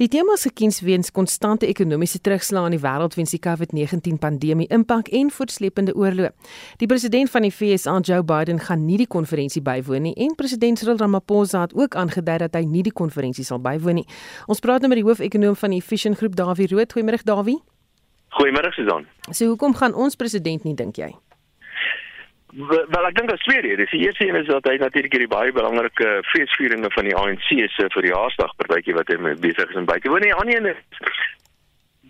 Die 0.00 0.08
tema 0.08 0.32
is 0.32 0.46
gekies 0.48 0.80
weens 0.80 1.10
konstante 1.12 1.66
ekonomiese 1.66 2.20
terugslag 2.20 2.70
in 2.70 2.76
die 2.78 2.80
wêreld 2.80 3.18
weens 3.18 3.34
die 3.36 3.40
COVID-19 3.44 4.16
pandemie 4.18 4.66
impak 4.72 5.10
en 5.12 5.28
voortsleepende 5.30 5.92
oorlog. 5.94 6.32
Die 6.80 6.88
president 6.88 7.30
van 7.30 7.44
die 7.44 7.52
FSA, 7.52 7.98
Joe 8.00 8.22
Biden, 8.24 8.60
gaan 8.60 8.86
nie 8.86 8.96
die 9.02 9.06
konferensie 9.06 9.60
bywoon 9.62 10.08
nie 10.08 10.14
en 10.16 10.32
president 10.34 10.80
Cyril 10.80 10.96
Ramaphosa 10.96 11.66
het 11.66 11.74
ook 11.76 11.98
aangedui 12.00 12.38
dat 12.46 12.56
hy 12.56 12.64
nie 12.64 12.82
die 12.86 12.94
konferensie 12.96 13.44
sal 13.44 13.60
bywoon 13.60 14.00
nie. 14.00 14.06
Ons 14.48 14.64
praat 14.64 14.80
nou 14.80 14.88
met 14.88 15.02
die 15.02 15.04
hoofekonoom 15.04 15.58
van 15.60 15.76
die 15.76 15.82
Efficient 15.84 16.16
Groep, 16.16 16.32
Dawie 16.36 16.70
Rood. 16.72 16.96
Goeiemôre, 16.96 17.20
Dawie. 17.28 17.60
Goeiemôre, 18.40 18.72
Susan. 18.72 19.04
So 19.28 19.52
hoekom 19.52 19.76
gaan 19.76 19.92
ons 19.92 20.16
president 20.16 20.64
nie 20.64 20.74
dink 20.74 20.96
jy? 20.96 21.12
Wel 22.52 23.06
ek 23.08 23.14
dink 23.16 23.30
daar's 23.30 23.44
twee 23.48 23.60
redes. 23.64 23.90
Die 23.90 24.04
eerste 24.04 24.28
een 24.28 24.36
is 24.36 24.46
dat 24.46 24.66
hy 24.68 24.76
natuurlik 24.76 25.14
hierdie 25.16 25.30
baie 25.32 25.52
belangrike 25.56 26.18
feesvieringe 26.34 26.90
van 26.92 27.06
die 27.08 27.14
ANC 27.16 27.48
se 27.48 27.86
verjaarsdag 27.94 28.56
partytjie 28.60 28.96
wat 28.96 29.08
hy 29.08 29.36
besig 29.40 29.70
is 29.70 29.78
om 29.80 29.88
by 29.88 29.96
te 29.98 30.12
woon. 30.12 30.20
Die 30.20 30.34
ander 30.34 30.58
een 30.58 30.68
is 30.74 30.82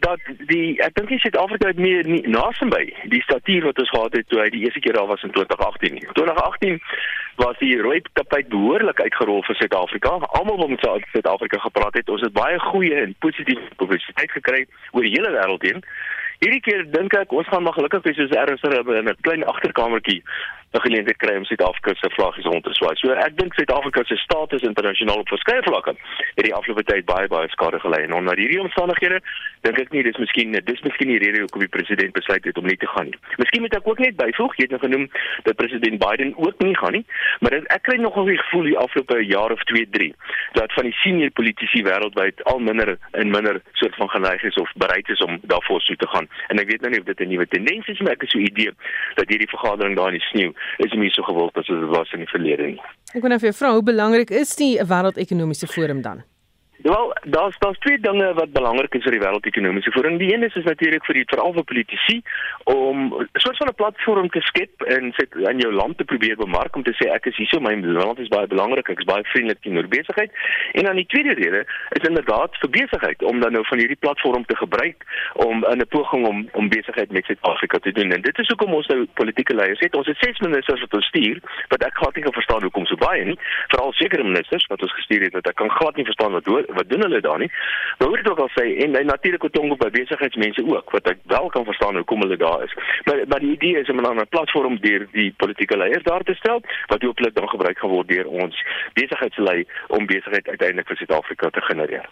dat 0.02 0.22
die 0.50 0.80
ek 0.82 0.96
dink 0.98 1.12
Suid-Afrika 1.22 1.70
het 1.70 1.78
meer 1.78 2.08
nasenby 2.26 2.88
die 3.12 3.22
statuur 3.22 3.68
wat 3.68 3.78
ons 3.78 3.92
gehad 3.94 4.16
het 4.18 4.26
toe 4.32 4.40
hy 4.42 4.48
die 4.50 4.64
eerste 4.64 4.82
keer 4.82 4.98
daar 4.98 5.06
was 5.06 5.22
in 5.22 5.30
2018. 5.36 6.00
2018 6.18 6.80
was 7.38 7.58
die 7.62 7.76
rooi 7.78 8.00
tapijt 8.18 8.50
behoorlik 8.50 9.00
uitgerol 9.00 9.44
vir 9.46 9.60
Suid-Afrika. 9.60 10.16
Almal 10.40 10.58
wat 10.64 10.74
met 10.74 10.88
Suid-Afrika 11.12 11.62
gepraat 11.68 12.00
het, 12.00 12.10
ons 12.10 12.26
het 12.26 12.34
baie 12.34 12.58
goeie 12.66 12.98
en 13.04 13.14
positiewe 13.22 13.70
publisiteit 13.78 14.34
gekry 14.40 14.66
oor 14.90 15.06
die 15.06 15.14
hele 15.14 15.30
wêreld 15.38 15.70
heen. 15.70 15.86
Hierdie 16.42 16.62
keer 16.66 16.82
dink 16.90 17.14
ek 17.14 17.32
ons 17.38 17.46
gaan 17.46 17.62
maar 17.62 17.76
gelukkig 17.76 18.02
wees 18.02 18.16
soos 18.18 18.32
ernstig 18.34 18.72
in 18.74 19.08
'n 19.08 19.16
klein 19.22 19.44
agterkamertjie 19.46 20.22
'n 20.72 20.80
geleentheid 20.80 21.16
kry 21.16 21.36
om 21.36 21.44
Suid-Afrika 21.44 21.94
se 21.94 22.08
vlaggies 22.10 22.44
rond 22.44 22.64
te 22.64 22.72
swaai. 22.72 22.96
So 22.96 23.12
ek 23.12 23.36
dink 23.36 23.54
Suid-Afrika 23.54 24.04
se 24.04 24.16
status 24.16 24.62
internasionaal 24.62 25.20
op 25.20 25.28
verskeie 25.28 25.62
vlakke 25.62 25.92
het 26.34 26.44
die 26.44 26.54
afgelope 26.54 26.84
tyd 26.88 27.04
baie 27.04 27.28
baie 27.28 27.48
skade 27.48 27.80
gelei 27.80 28.02
en 28.04 28.14
onder 28.16 28.36
hierdie 28.40 28.60
omstandighede 28.60 29.20
dink 29.60 29.78
ek 29.78 29.92
nie 29.92 30.02
dis 30.02 30.16
miskien 30.16 30.56
dis 30.64 30.80
miskien 30.80 31.12
die 31.12 31.18
rede 31.18 31.42
hoekom 31.44 31.60
die 31.60 31.68
president 31.76 32.12
besluit 32.12 32.44
het 32.44 32.58
om 32.58 32.66
nie 32.66 32.76
te 32.76 32.88
gaan 32.88 33.10
nie. 33.10 33.18
Miskien 33.36 33.60
moet 33.60 33.76
ek 33.76 33.88
ook 33.88 34.00
net 34.00 34.16
byvoeg, 34.16 34.56
jy 34.56 34.64
het 34.64 34.70
nou 34.70 34.80
genoem 34.80 35.04
dat 35.42 35.60
president 35.60 35.98
Biden 36.00 36.32
ook 36.36 36.64
nie 36.64 36.76
gaan 36.76 36.96
nie, 36.96 37.04
maar 37.40 37.58
ek 37.60 37.82
kry 37.82 37.98
nogal 38.00 38.24
die 38.32 38.38
gevoel 38.38 38.70
die 38.70 38.78
afgelope 38.78 39.20
jaar 39.26 39.52
of 39.52 39.60
2, 39.68 39.86
3 39.90 40.08
dat 40.56 40.72
van 40.72 40.88
die 40.88 40.96
senior 41.02 41.30
politici 41.36 41.84
wêreldwyd 41.84 42.40
al 42.48 42.64
minder 42.64 42.96
en 43.12 43.30
minder 43.30 43.60
soort 43.72 43.94
van 44.00 44.08
geneig 44.08 44.42
is 44.42 44.56
of 44.56 44.72
bereid 44.76 45.08
is 45.08 45.20
om 45.20 45.36
daarvoor 45.42 45.80
so 45.84 45.94
te 46.00 46.08
gaan. 46.08 46.28
En 46.48 46.58
ek 46.64 46.72
weet 46.72 46.80
nou 46.80 46.92
nie 46.92 47.00
of 47.00 47.06
dit 47.06 47.20
'n 47.20 47.28
nuwe 47.28 47.46
tendens 47.46 47.86
is, 47.86 48.00
maar 48.00 48.16
ek 48.16 48.24
het 48.24 48.30
so 48.30 48.38
'n 48.38 48.48
idee 48.48 48.72
dat 49.14 49.28
hierdie 49.28 49.52
vergadering 49.52 49.96
daar 49.96 50.12
in 50.12 50.18
die 50.18 50.28
sneeu 50.32 50.52
is 50.78 50.94
nie 50.98 51.10
so 51.14 51.24
gewild 51.26 51.56
as 51.56 51.68
dit 51.70 51.88
was 51.92 52.12
in 52.12 52.24
die 52.24 52.30
verlede 52.30 52.72
nie. 52.72 52.80
Ek 53.12 53.20
wil 53.20 53.34
nou 53.34 53.40
vir 53.42 53.50
jou 53.50 53.56
vra, 53.60 53.72
hoe 53.76 53.86
belangrik 53.86 54.30
is 54.42 54.54
die 54.56 54.74
wêreldekonomiese 54.78 55.68
forum 55.70 56.02
dan? 56.02 56.22
Wel, 56.82 57.16
daar's 57.22 57.58
daar's 57.58 57.78
twee 57.78 58.00
dinge 58.00 58.34
wat 58.34 58.52
belangrik 58.52 58.94
is 58.94 59.04
vir 59.06 59.14
die 59.14 59.20
wêreldekonomiese 59.22 59.90
forum. 59.94 60.16
Die 60.18 60.32
een 60.34 60.42
is 60.42 60.54
is 60.58 60.64
natuurlik 60.66 61.04
vir 61.06 61.14
die 61.14 61.28
veral 61.30 61.52
vir 61.54 61.64
politici 61.64 62.16
om 62.64 63.14
'n 63.14 63.28
soort 63.44 63.56
van 63.56 63.68
'n 63.68 63.74
platform 63.74 64.28
te 64.28 64.40
skep 64.40 64.82
en 64.82 65.12
sit 65.16 65.34
in 65.34 65.58
jou 65.58 65.72
land 65.72 65.98
te 65.98 66.04
probeer 66.04 66.36
bemark 66.36 66.76
om 66.76 66.82
te 66.82 66.94
sê 66.98 67.06
ek 67.10 67.26
is 67.26 67.36
hierso, 67.36 67.60
my 67.60 67.74
land 67.74 68.18
is 68.18 68.28
baie 68.28 68.46
belangrik, 68.46 68.88
ek 68.88 68.98
is 68.98 69.04
baie 69.04 69.22
vriendelik 69.24 69.60
teenoor 69.60 69.88
besigheid. 69.88 70.30
En 70.72 70.84
dan 70.84 70.96
die 70.96 71.06
tweede 71.06 71.34
rede 71.34 71.66
is 71.88 72.08
inderdaad 72.08 72.56
vir 72.58 72.70
besigheid 72.70 73.22
om 73.22 73.40
dan 73.40 73.52
nou 73.52 73.64
van 73.66 73.78
hierdie 73.78 74.02
platform 74.04 74.44
te 74.44 74.56
gebruik 74.56 74.98
om 75.34 75.64
in 75.64 75.78
'n 75.78 75.88
poging 75.88 76.26
om 76.26 76.48
om 76.52 76.68
besigheid 76.68 77.10
met 77.12 77.24
Suid-Afrika 77.24 77.78
te 77.78 77.92
doen. 77.92 78.10
En 78.10 78.20
dit 78.20 78.38
is 78.38 78.48
hoekom 78.48 78.74
ons 78.74 78.86
nou 78.86 79.06
politieke 79.14 79.54
leiers 79.54 79.80
het. 79.80 79.94
Ons 79.94 80.06
het 80.06 80.16
ses 80.16 80.38
ministers 80.38 80.80
wat 80.80 80.94
ons 80.94 81.06
stuur, 81.06 81.38
wat 81.68 81.82
ek 81.82 81.94
glad 81.94 82.14
nie 82.14 82.24
kan 82.24 82.32
verstaan 82.32 82.62
hoekom 82.62 82.86
so 82.86 82.96
baie 82.96 83.24
nie. 83.24 83.38
Veral 83.66 83.92
sekere 83.92 84.22
ministers 84.22 84.66
wat 84.66 84.82
ons 84.82 84.94
gestuur 84.94 85.22
het 85.22 85.32
wat 85.32 85.46
ek 85.46 85.54
kan 85.54 85.70
glad 85.70 85.96
nie 85.96 86.04
verstaan 86.04 86.32
wat 86.32 86.46
wat 86.74 86.88
doen 86.88 87.04
hulle 87.06 87.20
daar 87.20 87.38
nie. 87.38 87.50
Maar 87.98 88.08
hoe 88.08 88.16
dit 88.16 88.30
ook 88.30 88.38
al 88.38 88.50
sê 88.58 88.64
en 88.84 88.96
hy 88.96 89.02
natuurlik 89.02 89.42
het 89.42 89.58
ongo 89.58 89.76
by 89.76 89.90
besigheidsmense 89.90 90.64
ook 90.66 90.90
wat 90.90 91.10
ek 91.12 91.18
wel 91.34 91.48
kan 91.48 91.64
verstaan 91.64 91.96
hoekom 92.00 92.24
hulle 92.24 92.36
daar 92.36 92.64
is. 92.64 92.74
Maar 93.04 93.24
maar 93.28 93.40
die 93.40 93.52
idee 93.52 93.80
is 93.80 93.90
om 93.90 94.02
dan 94.02 94.20
'n 94.20 94.28
platform 94.28 94.78
deur 94.80 95.06
die 95.12 95.34
politieke 95.36 95.76
leiers 95.76 96.02
daar 96.02 96.22
te 96.22 96.34
stel 96.34 96.62
wat 96.86 97.02
hopelik 97.02 97.34
dan 97.34 97.48
gebruik 97.48 97.78
gaan 97.78 97.90
word 97.90 98.08
deur 98.08 98.26
ons 98.26 98.64
besigheidslei 98.92 99.66
om 99.88 100.06
besigheid 100.06 100.48
uiteindelik 100.48 100.86
vir 100.86 100.96
Suid-Afrika 100.96 101.50
te 101.50 101.60
genereer. 101.60 102.08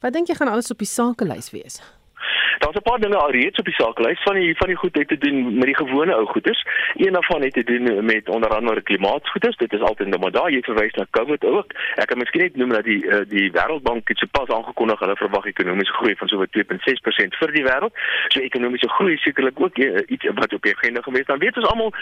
Wat 0.00 0.12
dink 0.12 0.26
jy 0.26 0.34
gaan 0.34 0.48
alles 0.48 0.70
op 0.70 0.78
die 0.78 0.86
sakelys 0.86 1.50
wees? 1.50 2.03
Daar's 2.58 2.76
'n 2.76 2.88
paar 2.88 3.00
dinge 3.00 3.16
alreeds 3.16 3.58
op 3.58 3.64
die 3.64 3.74
sakelys 3.74 4.22
van 4.22 4.34
die 4.34 4.56
van 4.56 4.68
die 4.68 4.76
goed 4.76 4.96
het 4.96 5.08
te 5.08 5.18
doen 5.18 5.54
met 5.58 5.64
die 5.64 5.76
gewone 5.76 6.14
ou 6.14 6.26
goeders. 6.26 6.66
Een 6.94 7.12
daarvan 7.12 7.42
het 7.42 7.52
te 7.52 7.64
doen 7.64 8.04
met 8.04 8.28
onder 8.28 8.50
andere 8.50 8.82
klimaatsgoeders. 8.82 9.56
Dit 9.56 9.72
is 9.72 9.80
altyd 9.80 10.08
nou 10.08 10.20
maar 10.20 10.30
daar 10.30 10.50
jy 10.50 10.60
verwys 10.60 10.92
na 10.92 11.06
COVID 11.10 11.44
ook. 11.44 11.72
Ek 11.94 12.06
kan 12.06 12.18
miskien 12.18 12.42
net 12.42 12.56
noem 12.56 12.68
dat 12.68 12.84
die 12.84 13.04
uh, 13.04 13.20
die 13.28 13.50
Wêreldbank 13.50 14.08
het 14.08 14.18
sopas 14.18 14.48
aangekondig 14.48 14.98
hulle 14.98 15.16
verwag 15.16 15.44
ekonomiese 15.44 15.92
groei 15.92 16.16
van 16.16 16.28
sowat 16.28 16.48
2.6% 16.56 17.38
vir 17.40 17.52
die 17.52 17.64
wêreld. 17.64 17.94
So 18.28 18.40
ekonomiese 18.40 18.88
groei 18.88 19.16
sekerlik 19.16 19.60
ook 19.60 19.78
uh, 19.78 20.02
iets 20.06 20.28
wat 20.34 20.52
op 20.52 20.62
die 20.62 20.76
agenda 20.76 21.00
gewees. 21.00 21.26
Dan 21.26 21.38
weet 21.38 21.56
ons 21.56 21.66
almal 21.66 21.92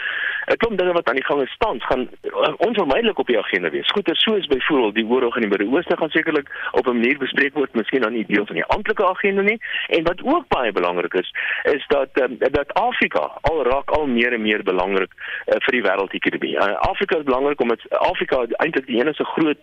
'n 0.51 0.57
klomp 0.57 0.77
dinge 0.77 0.93
wat 0.93 1.09
aan 1.09 1.15
die 1.15 1.25
gang 1.25 1.41
is 1.41 1.51
staan 1.51 1.81
gaan 1.81 2.09
uh, 2.23 2.53
onvermydelik 2.57 3.19
op 3.19 3.27
die 3.27 3.39
agenda 3.39 3.69
wees. 3.69 3.91
Goeders 3.91 4.21
soos 4.21 4.45
byvoorbeeld 4.47 4.95
die 4.95 5.05
oorlog 5.05 5.35
in 5.35 5.41
die 5.41 5.49
Midde-Ooste 5.49 5.97
gaan 5.97 6.09
sekerlik 6.09 6.47
op 6.71 6.87
'n 6.87 6.97
manier 6.97 7.17
bespreek 7.17 7.53
word, 7.53 7.73
miskien 7.73 8.01
dan 8.01 8.13
nie 8.13 8.25
deel 8.25 8.45
van 8.45 8.55
die 8.55 8.65
amptelike 8.65 9.05
agenda 9.05 9.41
nie. 9.41 9.59
En 9.87 10.03
wat 10.13 10.33
ook 10.33 10.47
baie 10.47 10.71
belangrik 10.71 11.13
is, 11.13 11.33
is 11.63 11.85
dat 11.87 12.09
um, 12.21 12.35
dat 12.39 12.73
Afrika 12.73 13.31
al 13.41 13.63
raak 13.63 13.91
al 13.91 14.05
meer 14.07 14.33
en 14.33 14.41
meer 14.41 14.63
belangrik 14.63 15.11
uh, 15.13 15.55
vir 15.65 15.73
die 15.77 15.81
wêreldekonomie. 15.81 16.55
Uh, 16.55 16.73
Afrika 16.89 17.17
is 17.17 17.23
belangrik 17.23 17.61
omdat 17.61 17.81
Afrika 17.89 18.45
eintlik 18.63 18.85
die 18.85 18.99
enigste 18.99 19.23
groot 19.23 19.57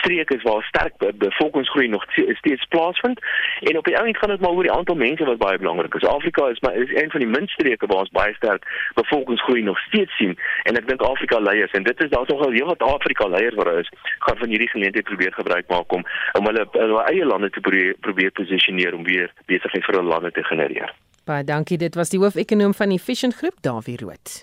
streek 0.00 0.30
is 0.30 0.42
waar 0.42 0.62
sterk 0.62 0.96
be 0.98 1.12
bevolkingsgroei 1.18 1.88
nog 1.88 2.04
steeds 2.12 2.64
plaasvind 2.68 3.20
en 3.60 3.78
op 3.78 3.84
die 3.84 3.96
ou 3.98 4.06
end 4.06 4.16
gaan 4.16 4.34
dit 4.34 4.40
maar 4.40 4.56
oor 4.56 4.68
die 4.68 4.72
aantal 4.72 4.94
mense 4.94 5.24
wat 5.24 5.38
baie 5.38 5.58
belangrik 5.58 5.94
is. 5.94 6.08
Afrika 6.08 6.48
is 6.48 6.60
maar 6.60 6.74
is 6.74 6.94
een 7.02 7.10
van 7.10 7.20
die 7.20 7.28
minste 7.28 7.52
streke 7.52 7.86
waar 7.86 8.04
ons 8.04 8.16
baie 8.20 8.34
sterk 8.34 8.64
bevolkingsgroei 8.94 9.62
nog 9.62 9.78
steeds 9.78 10.16
sien 10.16 10.38
en 10.62 10.76
ek 10.76 10.88
dink 10.88 11.02
Afrika 11.02 11.40
leiers 11.40 11.72
en 11.72 11.82
dit 11.82 12.04
is 12.04 12.10
daar's 12.10 12.28
nogal 12.28 12.56
heel 12.56 12.66
wat 12.66 12.82
Afrika 12.82 13.28
leiers 13.28 13.54
wat 13.54 13.64
daar 13.64 13.78
is 13.84 13.92
gaan 14.18 14.36
van 14.36 14.48
hierdie 14.48 14.70
geleentheid 14.70 15.04
probeer 15.04 15.32
gebruik 15.32 15.68
maak 15.68 15.92
om 15.92 16.04
om 16.38 16.46
hulle 16.46 16.66
hulle 16.72 17.04
eie 17.12 17.24
lande 17.24 17.50
te 17.50 17.60
probeer 17.60 17.94
probeer 18.00 18.30
posisioneer 18.30 18.94
om 18.94 19.04
weer 19.04 19.32
besigheid 19.46 19.84
vir 19.90 20.00
hulle 20.00 20.14
lande 20.14 20.30
te 20.36 20.46
genereer. 20.46 20.94
Baie 21.28 21.44
dankie. 21.46 21.78
Dit 21.78 21.98
was 21.98 22.14
die 22.14 22.22
hoofekonoom 22.22 22.74
van 22.74 22.94
die 22.94 23.00
Efficient 23.00 23.36
Groep, 23.42 23.58
Dawie 23.66 23.98
Rood. 24.00 24.40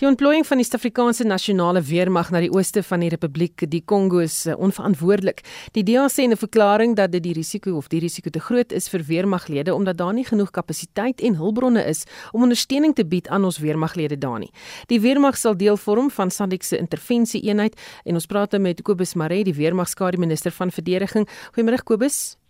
Die 0.00 0.06
ontplooiing 0.08 0.46
van 0.48 0.56
die 0.58 0.64
Suid-Afrikaanse 0.64 1.26
nasionale 1.28 1.82
weermag 1.84 2.30
na 2.32 2.40
die 2.40 2.50
ooste 2.50 2.80
van 2.82 3.02
die 3.04 3.10
Republiek 3.12 3.66
die 3.70 3.82
Kongo 3.84 4.22
is 4.24 4.46
eh, 4.48 4.56
onverantwoordelik. 4.56 5.42
Die 5.76 5.84
DA 5.84 6.06
sê 6.08 6.24
in 6.24 6.32
'n 6.32 6.40
verklaring 6.40 6.96
dat 6.96 7.12
dit 7.12 7.22
die 7.22 7.34
risiko 7.36 7.76
of 7.76 7.88
die 7.92 8.00
risiko 8.00 8.30
te 8.30 8.40
groot 8.40 8.72
is 8.72 8.88
vir 8.88 9.04
weermaglede 9.04 9.74
omdat 9.74 9.98
daar 9.98 10.14
nie 10.14 10.24
genoeg 10.24 10.50
kapasiteit 10.50 11.20
en 11.20 11.36
hulpbronne 11.36 11.84
is 11.84 12.04
om 12.32 12.42
ondersteuning 12.42 12.94
te 12.94 13.04
bied 13.04 13.28
aan 13.28 13.44
ons 13.44 13.58
weermaglede 13.58 14.18
daar 14.18 14.38
nie. 14.38 14.50
Die 14.88 15.00
weermag 15.00 15.36
sal 15.36 15.56
deel 15.56 15.76
vorm 15.76 16.10
van 16.10 16.30
SADC 16.30 16.62
se 16.62 16.78
intervensie 16.78 17.42
eenheid 17.42 17.78
en 18.04 18.14
ons 18.14 18.26
praat 18.26 18.58
met 18.58 18.82
Kobus 18.82 19.14
Maree, 19.14 19.44
die 19.44 19.54
weermagskade 19.54 20.18
minister 20.18 20.50
van 20.50 20.70
verdediging. 20.70 21.28
Goeiemôre 21.52 21.82
Kobus. 21.84 22.41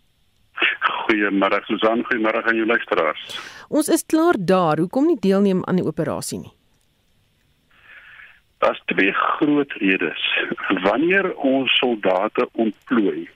Goeiemôre 1.05 1.61
Susan, 1.67 2.03
goeiemôre 2.07 2.43
aan 2.43 2.55
jou 2.55 2.65
luisteraars. 2.65 3.39
Ons 3.69 3.89
is 3.89 4.05
klaar 4.05 4.37
daar. 4.39 4.79
Hoekom 4.79 5.07
nie 5.11 5.19
deelneem 5.19 5.63
aan 5.67 5.79
die 5.81 5.85
operasie 5.85 6.39
nie? 6.39 6.53
Daar's 8.63 8.81
twee 8.85 9.11
groot 9.11 9.71
redes. 9.81 10.23
Wanneer 10.83 11.33
ons 11.35 11.71
soldate 11.77 12.47
ontplooi, 12.51 13.27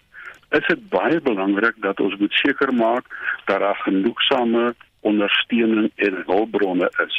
is 0.56 0.68
dit 0.68 0.84
baie 0.90 1.20
belangrik 1.22 1.76
dat 1.84 2.00
ons 2.00 2.16
moet 2.20 2.34
seker 2.40 2.72
maak 2.74 3.10
dat 3.46 3.60
daar 3.60 3.82
genoegsame 3.84 4.74
ondersteuning 5.02 5.92
en 5.96 6.24
hulpbronne 6.26 6.88
is. 7.04 7.18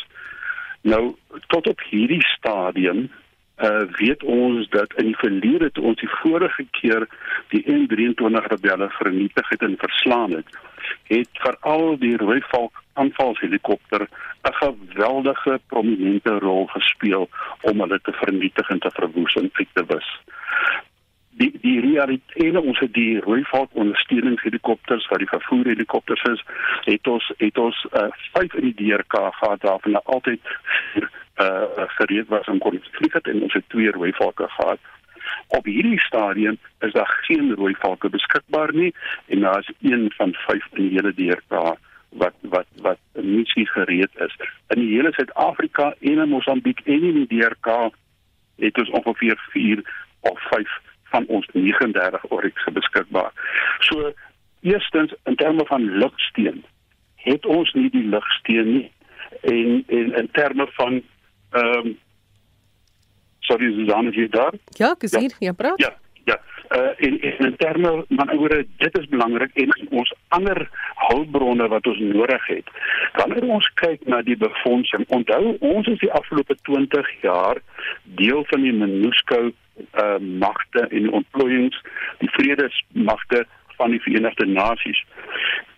Nou 0.89 1.17
tot 1.53 1.69
op 1.69 1.81
hierdie 1.91 2.23
stadium 2.37 3.09
uh 3.59 3.83
weet 3.99 4.23
ons 4.23 4.69
dat 4.69 4.93
in 4.95 5.05
die 5.11 5.17
verlede 5.19 5.71
toe 5.71 5.85
ons 5.85 6.01
die 6.01 6.11
vorige 6.21 6.65
keer 6.71 7.09
die 7.49 7.65
M23 7.67 8.47
rebelle 8.53 8.91
vernietig 8.91 9.49
het 9.49 9.63
en 9.63 9.75
verslaan 9.79 10.31
het, 10.31 10.59
het 11.11 11.29
veral 11.33 11.99
die 11.99 12.17
Rooivalk 12.17 12.83
aanvalshelikopter 12.93 14.07
'n 14.49 14.55
geweldige 14.63 15.61
prominente 15.67 16.39
rol 16.39 16.67
gespeel 16.67 17.29
om 17.61 17.81
hulle 17.81 18.01
te 18.03 18.13
vernietig 18.13 18.69
en 18.69 18.79
te 18.79 18.91
verwoes 18.95 19.35
en 19.35 19.51
uit 19.53 19.69
te 19.73 19.85
wis. 19.87 20.09
Die 21.31 21.59
die 21.61 21.81
realiteit 21.81 22.57
ons 22.57 22.79
het 22.79 22.93
die 22.93 23.21
Rooivalk 23.21 23.71
ondersteuningshelikopters 23.73 25.09
wat 25.09 25.19
die 25.19 25.29
vervoerhelikopters 25.29 26.23
is, 26.23 26.45
het 26.85 27.07
ons 27.07 27.33
het 27.37 27.59
ons 27.59 27.87
uh, 27.93 28.07
vyf 28.33 28.55
in 28.55 28.71
die 28.71 28.79
DRK 28.81 29.15
gehad 29.41 29.63
waarvan 29.63 30.03
altyd 30.03 30.41
uh 31.41 31.87
gereed 31.99 32.29
was 32.29 32.47
om 32.47 32.59
kon 32.59 32.81
vlieg 32.91 33.13
het 33.13 33.27
en 33.27 33.43
ons 33.43 33.53
het 33.53 33.69
twee 33.69 33.91
rooi 33.91 34.13
valke 34.13 34.49
gehad. 34.49 34.79
Op 35.47 35.65
hierdie 35.65 36.01
stadium 36.01 36.59
is 36.81 36.93
daar 36.93 37.19
geen 37.27 37.55
rooi 37.55 37.75
valke 37.79 38.09
beskikbaar 38.09 38.75
nie 38.75 38.95
en 39.27 39.41
daar 39.41 39.59
is 39.59 39.71
een 39.91 40.13
van 40.17 40.35
vyf 40.35 40.67
in 40.73 40.89
die 40.89 40.95
hele 40.97 41.15
DRK 41.15 41.79
wat 42.09 42.35
wat 42.41 42.67
wat 42.83 42.99
missie 43.13 43.67
gereed 43.67 44.11
is. 44.27 44.37
In 44.69 44.81
die 44.81 44.95
hele 44.95 45.13
Suid-Afrika 45.13 45.95
en 46.01 46.19
in 46.19 46.29
Mosambiek 46.29 46.81
en 46.85 47.03
in 47.03 47.25
die 47.25 47.39
DRK 47.39 47.91
het 48.57 48.79
ons 48.79 48.91
ongeveer 48.91 49.49
4 49.51 49.83
of 50.21 50.41
5 50.51 50.79
van 51.03 51.25
ons 51.27 51.49
39 51.53 52.25
oryx 52.25 52.65
beskikbaar. 52.73 53.33
So 53.79 54.13
eerstens 54.61 55.15
in 55.25 55.35
terme 55.35 55.67
van 55.67 55.85
lugsteen 55.99 56.65
het 57.15 57.47
ons 57.47 57.73
nie 57.73 57.91
die 57.91 58.05
lugsteen 58.05 58.73
nie 58.73 58.91
en 59.41 59.85
en 59.87 60.15
in 60.15 60.29
terme 60.33 60.67
van 60.81 61.03
ehm 61.51 61.87
um, 61.87 61.97
sorry 63.49 63.73
Susanne 63.73 64.13
jy 64.13 64.29
daar? 64.29 64.55
Ja, 64.77 64.95
gesien, 64.99 65.33
ja, 65.39 65.49
ja 65.49 65.53
praat. 65.53 65.81
Ja, 65.81 65.95
ja. 66.25 66.41
Uh 66.69 66.93
in 66.97 67.21
in 67.21 67.57
terme 67.57 68.05
van 68.09 68.33
oor 68.39 68.49
dit 68.77 68.99
is 68.99 69.09
belangrik 69.09 69.55
en 69.55 69.73
ons 69.91 70.15
ander 70.29 70.69
hulpbronne 70.95 71.69
wat 71.69 71.87
ons 71.87 71.99
nodig 71.99 72.47
het. 72.47 72.69
Wanneer 73.17 73.47
ons 73.49 73.71
kyk 73.75 74.05
na 74.07 74.21
die 74.23 74.37
befondsing, 74.37 75.07
onthou 75.09 75.57
ons 75.59 75.87
is 75.87 75.99
die 75.99 76.13
afgelope 76.13 76.57
20 76.69 77.09
jaar 77.23 77.63
deel 78.21 78.45
van 78.53 78.67
die 78.67 78.73
MONUSCO 78.73 79.49
uh 79.49 80.19
magte 80.19 80.89
en 80.91 81.13
ontplooiings, 81.21 81.81
die 82.19 82.31
vredesmagte 82.35 83.47
van 83.79 83.91
die 83.95 84.01
Verenigde 84.01 84.47
Nasies. 84.47 85.05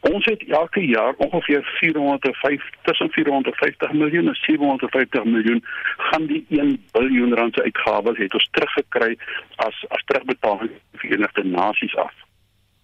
Ons 0.00 0.24
het 0.24 0.44
elke 0.48 0.80
jaar 0.86 1.14
ongeveer 1.16 1.62
405 1.80 2.70
tussen 2.82 3.10
450 3.10 3.92
miljoen 3.92 4.28
en 4.28 4.38
750 4.40 5.24
miljoen 5.24 5.64
gaan 5.96 6.26
die 6.26 6.44
1 6.48 6.84
biljoen 6.92 7.34
rand 7.34 7.54
se 7.54 7.62
uitgawes 7.62 8.18
het 8.18 8.34
ons 8.34 8.48
teruggekry 8.50 9.12
as 9.56 9.84
as 9.88 10.04
terugbetaling 10.04 10.72
van 10.72 10.82
die 10.90 11.00
Verenigde 11.04 11.44
Nasies 11.44 11.96
af. 11.96 12.29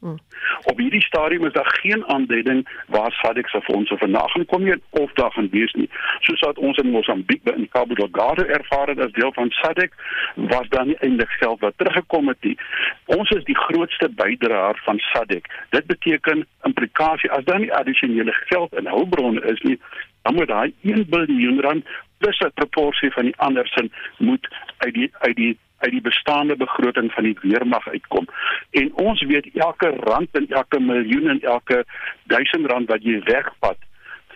Hmm. 0.00 0.18
Op 0.62 0.78
hierdie 0.78 1.02
stadium 1.02 1.46
is 1.46 1.52
daar 1.52 1.78
geen 1.80 2.06
aanduiding 2.06 2.82
waar 2.86 3.12
SADC 3.12 3.48
se 3.48 3.60
fondse 3.60 3.96
vandag 3.96 4.30
gaan 4.30 4.44
kom 4.44 4.64
nie 4.64 4.74
of 4.90 5.12
daar 5.12 5.32
gaan 5.32 5.48
wees 5.50 5.72
nie. 5.72 5.88
Soos 6.20 6.40
wat 6.40 6.58
ons 6.58 6.76
in 6.78 6.90
Mosambiek 6.90 7.42
by 7.42 7.54
in 7.56 7.68
Cabo 7.68 7.94
Delgado 7.94 8.44
ervaar 8.44 8.88
het 8.88 9.00
as 9.00 9.12
deel 9.12 9.32
van 9.32 9.50
SADC, 9.50 9.92
was 10.34 10.68
daar 10.68 10.86
nie 10.86 10.98
eintlik 10.98 11.30
geld 11.30 11.60
wat 11.60 11.72
teruggekom 11.76 12.28
het 12.28 12.40
nie. 12.40 12.58
Ons 13.04 13.30
is 13.30 13.44
die 13.44 13.56
grootste 13.56 14.08
bydraer 14.08 14.80
van 14.84 14.98
SADC. 14.98 15.48
Dit 15.70 15.86
beteken 15.86 16.46
implikasie 16.62 17.30
as 17.30 17.44
daar 17.44 17.60
nie 17.60 17.74
addisionele 17.74 18.32
geld 18.32 18.74
in 18.74 18.86
hulpbronne 18.86 19.40
is 19.40 19.60
nie, 19.60 19.80
dan 20.22 20.34
moet 20.34 20.48
daai 20.48 20.74
1 20.82 21.06
miljard 21.08 21.60
rand 21.60 21.86
plus 22.18 22.38
'n 22.40 22.52
proporsie 22.54 23.12
van 23.12 23.24
die 23.24 23.36
ander 23.36 23.66
sin 23.66 23.92
moet 24.18 24.48
uit 24.78 24.94
die 24.94 25.10
uit 25.18 25.36
die 25.36 25.58
uit 25.78 25.90
die 25.90 26.00
bestaande 26.00 26.56
begroting 26.56 27.12
van 27.12 27.22
die 27.22 27.36
weermag 27.40 27.88
uitkom. 27.88 28.28
En 28.70 28.94
ons 28.94 29.22
weet 29.22 29.48
elke 29.54 29.88
rand 30.00 30.28
en 30.32 30.46
elke 30.48 30.80
miljoen 30.80 31.28
en 31.28 31.40
elke 31.40 31.84
duisend 32.24 32.66
rand 32.66 32.88
wat 32.88 33.02
jy 33.02 33.20
wegvat, 33.24 33.78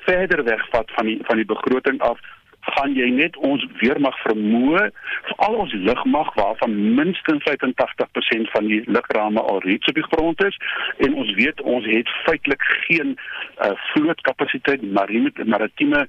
verder 0.04 0.44
wegvat 0.44 0.90
van 0.96 1.06
die 1.06 1.18
van 1.22 1.36
die 1.36 1.46
begroting 1.46 2.00
af 2.00 2.18
gaan 2.60 2.94
jy 2.94 3.08
net 3.14 3.36
ons 3.36 3.64
weermag 3.80 4.16
vermoë 4.24 4.90
al 5.36 5.56
ons 5.64 5.72
lugmag 5.72 6.34
waarvan 6.34 6.76
minstens 6.94 7.44
85% 7.48 8.50
van 8.54 8.66
die 8.66 8.82
lugrame 8.86 9.40
al 9.40 9.60
reeds 9.64 9.88
op 9.88 9.94
die 9.94 10.06
grond 10.12 10.44
is. 10.44 10.56
En 10.98 11.14
ons 11.14 11.32
weet 11.34 11.60
ons 11.60 11.86
het 11.86 12.08
feitelik 12.26 12.62
geen 12.86 13.16
uh, 13.16 13.72
vlootkapasiteit 13.92 14.82
marine 14.92 15.32
maritieme 15.44 16.06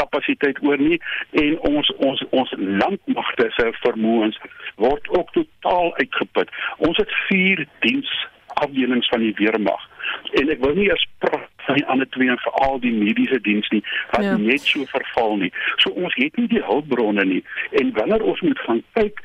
kapasiteit 0.00 0.62
oor 0.62 0.80
nie. 0.80 1.00
En 1.30 1.58
ons 1.74 1.94
ons 1.96 2.26
ons 2.30 2.54
landmagte 2.58 3.48
se 3.56 3.70
vermoëns 3.84 4.40
word 4.76 5.08
ook 5.08 5.32
totaal 5.32 5.96
uitgeput. 5.96 6.48
Ons 6.76 6.96
het 6.96 7.16
4 7.28 7.66
diens 7.80 8.12
afdelings 8.54 9.08
van 9.08 9.20
die 9.20 9.34
weermag 9.36 9.90
en 10.30 10.50
ek 10.50 10.60
wil 10.64 10.74
nie 10.74 10.88
eers 10.88 11.06
praat 11.18 11.48
van 11.66 11.78
die 11.78 11.86
ander 11.86 12.08
twee 12.08 12.30
en 12.30 12.38
veral 12.42 12.80
die 12.82 12.92
mediese 12.92 13.40
diens 13.40 13.68
nie 13.74 13.82
wat 14.10 14.24
ja. 14.24 14.36
net 14.36 14.60
so 14.60 14.84
verval 14.90 15.36
nie. 15.36 15.52
So 15.76 15.90
ons 15.90 16.14
het 16.18 16.36
nie 16.36 16.48
die 16.48 16.64
hulpbronne 16.66 17.24
nie 17.24 17.42
en 17.80 17.92
wanneer 17.98 18.22
ons 18.22 18.40
moet 18.40 18.58
gaan 18.66 18.82
kyk 18.98 19.22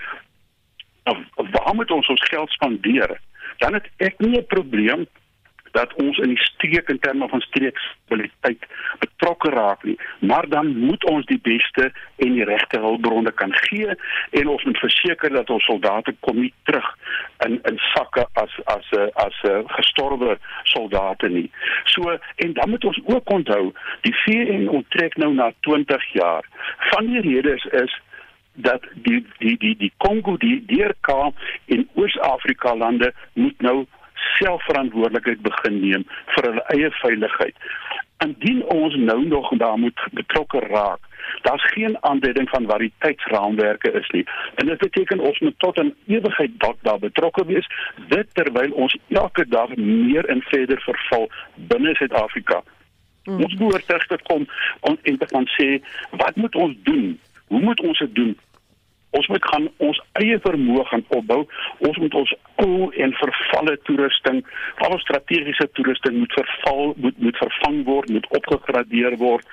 of, 1.08 1.18
of 1.36 1.48
waar 1.56 1.76
moet 1.76 1.92
ons 1.92 2.08
ons 2.08 2.28
geld 2.30 2.50
spandeer? 2.50 3.18
Dan 3.58 3.74
het 3.74 3.88
ek 3.98 4.20
nie 4.20 4.38
'n 4.38 4.46
probleem 4.46 5.08
dat 5.72 5.94
ons 5.94 6.18
in 6.18 6.34
die 6.34 6.44
streek 6.44 6.90
in 6.90 7.00
terme 7.00 7.28
van 7.28 7.42
streekstabiliteit 7.42 8.66
betrokke 9.00 9.50
raak 9.50 9.84
nie. 9.84 9.98
Maar 10.20 10.50
dan 10.50 10.78
moet 10.78 11.04
ons 11.06 11.26
die 11.26 11.40
beste 11.42 11.92
en 12.16 12.34
die 12.34 12.44
regte 12.44 12.80
hulpbronne 12.80 13.32
kan 13.32 13.54
gee 13.68 13.96
en 14.30 14.48
ons 14.48 14.64
moet 14.64 14.80
verseker 14.80 15.34
dat 15.34 15.50
ons 15.50 15.66
soldate 15.66 16.16
kom 16.20 16.40
nie 16.42 16.54
terug 16.64 16.90
in 17.46 17.60
in 17.70 17.80
sakke 17.94 18.26
as 18.34 18.54
as 18.66 18.90
as, 18.96 19.06
as 19.26 19.68
gestorwe 19.78 20.38
soldate 20.64 21.30
nie. 21.30 21.50
So 21.84 22.18
en 22.36 22.54
dan 22.54 22.70
moet 22.70 22.86
ons 22.86 23.00
ook 23.06 23.30
onthou 23.30 23.74
die 24.02 24.16
VN 24.24 24.68
onttrek 24.68 25.18
nou 25.18 25.34
na 25.34 25.52
20 25.60 26.12
jaar. 26.14 26.46
Van 26.92 27.06
die 27.06 27.22
redes 27.22 27.66
is 27.66 28.02
dat 28.58 28.82
die 28.94 29.26
die 29.38 29.58
die 29.58 29.76
die 29.78 29.92
Kongo 29.98 30.38
die 30.38 30.64
DRK 30.66 31.34
in 31.66 31.90
Oos-Afrika 31.94 32.76
lande 32.76 33.14
moet 33.34 33.62
nou 33.62 33.86
selfverantwoordelikheid 34.38 35.42
begin 35.42 35.80
neem 35.82 36.06
vir 36.36 36.50
hulle 36.50 36.64
eie 36.76 36.92
veiligheid. 37.02 37.56
Indien 38.26 38.64
ons 38.74 38.96
nou 38.96 39.20
nog 39.28 39.52
daar 39.58 39.78
moet 39.78 40.08
betrokke 40.12 40.60
raak, 40.60 41.00
daar's 41.42 41.66
geen 41.74 41.98
aanduiding 42.04 42.50
van 42.50 42.66
wat 42.66 42.80
die 42.80 42.94
tydsraamwerke 42.98 43.92
is 43.92 44.10
nie. 44.10 44.26
En 44.56 44.66
dit 44.66 44.78
beteken 44.78 45.20
ons 45.20 45.40
moet 45.40 45.60
tot 45.60 45.80
'n 45.80 45.94
ewigheid 46.08 46.52
dalk 46.58 46.78
daar 46.82 47.00
betrokke 47.00 47.46
wees, 47.46 47.68
dit 48.08 48.28
terwyl 48.34 48.72
ons 48.72 48.98
elke 49.08 49.46
dag 49.48 49.76
meer 49.76 50.26
en 50.26 50.42
verder 50.42 50.82
verval 50.82 51.30
binne 51.56 51.96
Suid-Afrika. 51.96 52.64
Hmm. 53.24 53.44
Ons 53.44 53.54
behoort 53.54 53.88
terug 53.88 54.08
te 54.08 54.18
kom 54.24 54.48
en 54.82 55.18
te 55.18 55.26
kan 55.26 55.48
sê, 55.60 55.82
wat 56.12 56.36
moet 56.36 56.56
ons 56.56 56.76
doen? 56.84 57.20
Hoe 57.48 57.60
moet 57.60 57.80
ons 57.80 58.00
dit 58.00 58.16
doen? 58.16 58.38
Ons 59.16 59.28
moet 59.28 59.46
gaan 59.46 59.68
ons 59.78 60.00
eie 60.20 60.40
vermoë 60.44 60.84
gaan 60.90 61.06
opbou. 61.16 61.40
Ons 61.88 61.98
moet 61.98 62.14
ons 62.14 62.34
ou 62.64 62.90
en 62.92 63.14
vervalle 63.22 63.78
toerusting, 63.88 64.42
al 64.84 64.96
ons 64.96 65.06
strategiese 65.06 65.70
toerusting 65.78 66.18
moet 66.18 66.34
verval, 66.36 66.94
moet 66.98 67.22
moet 67.24 67.38
vervang 67.38 67.84
word, 67.88 68.10
moet 68.10 68.28
opgegradeer 68.40 69.18
word, 69.22 69.48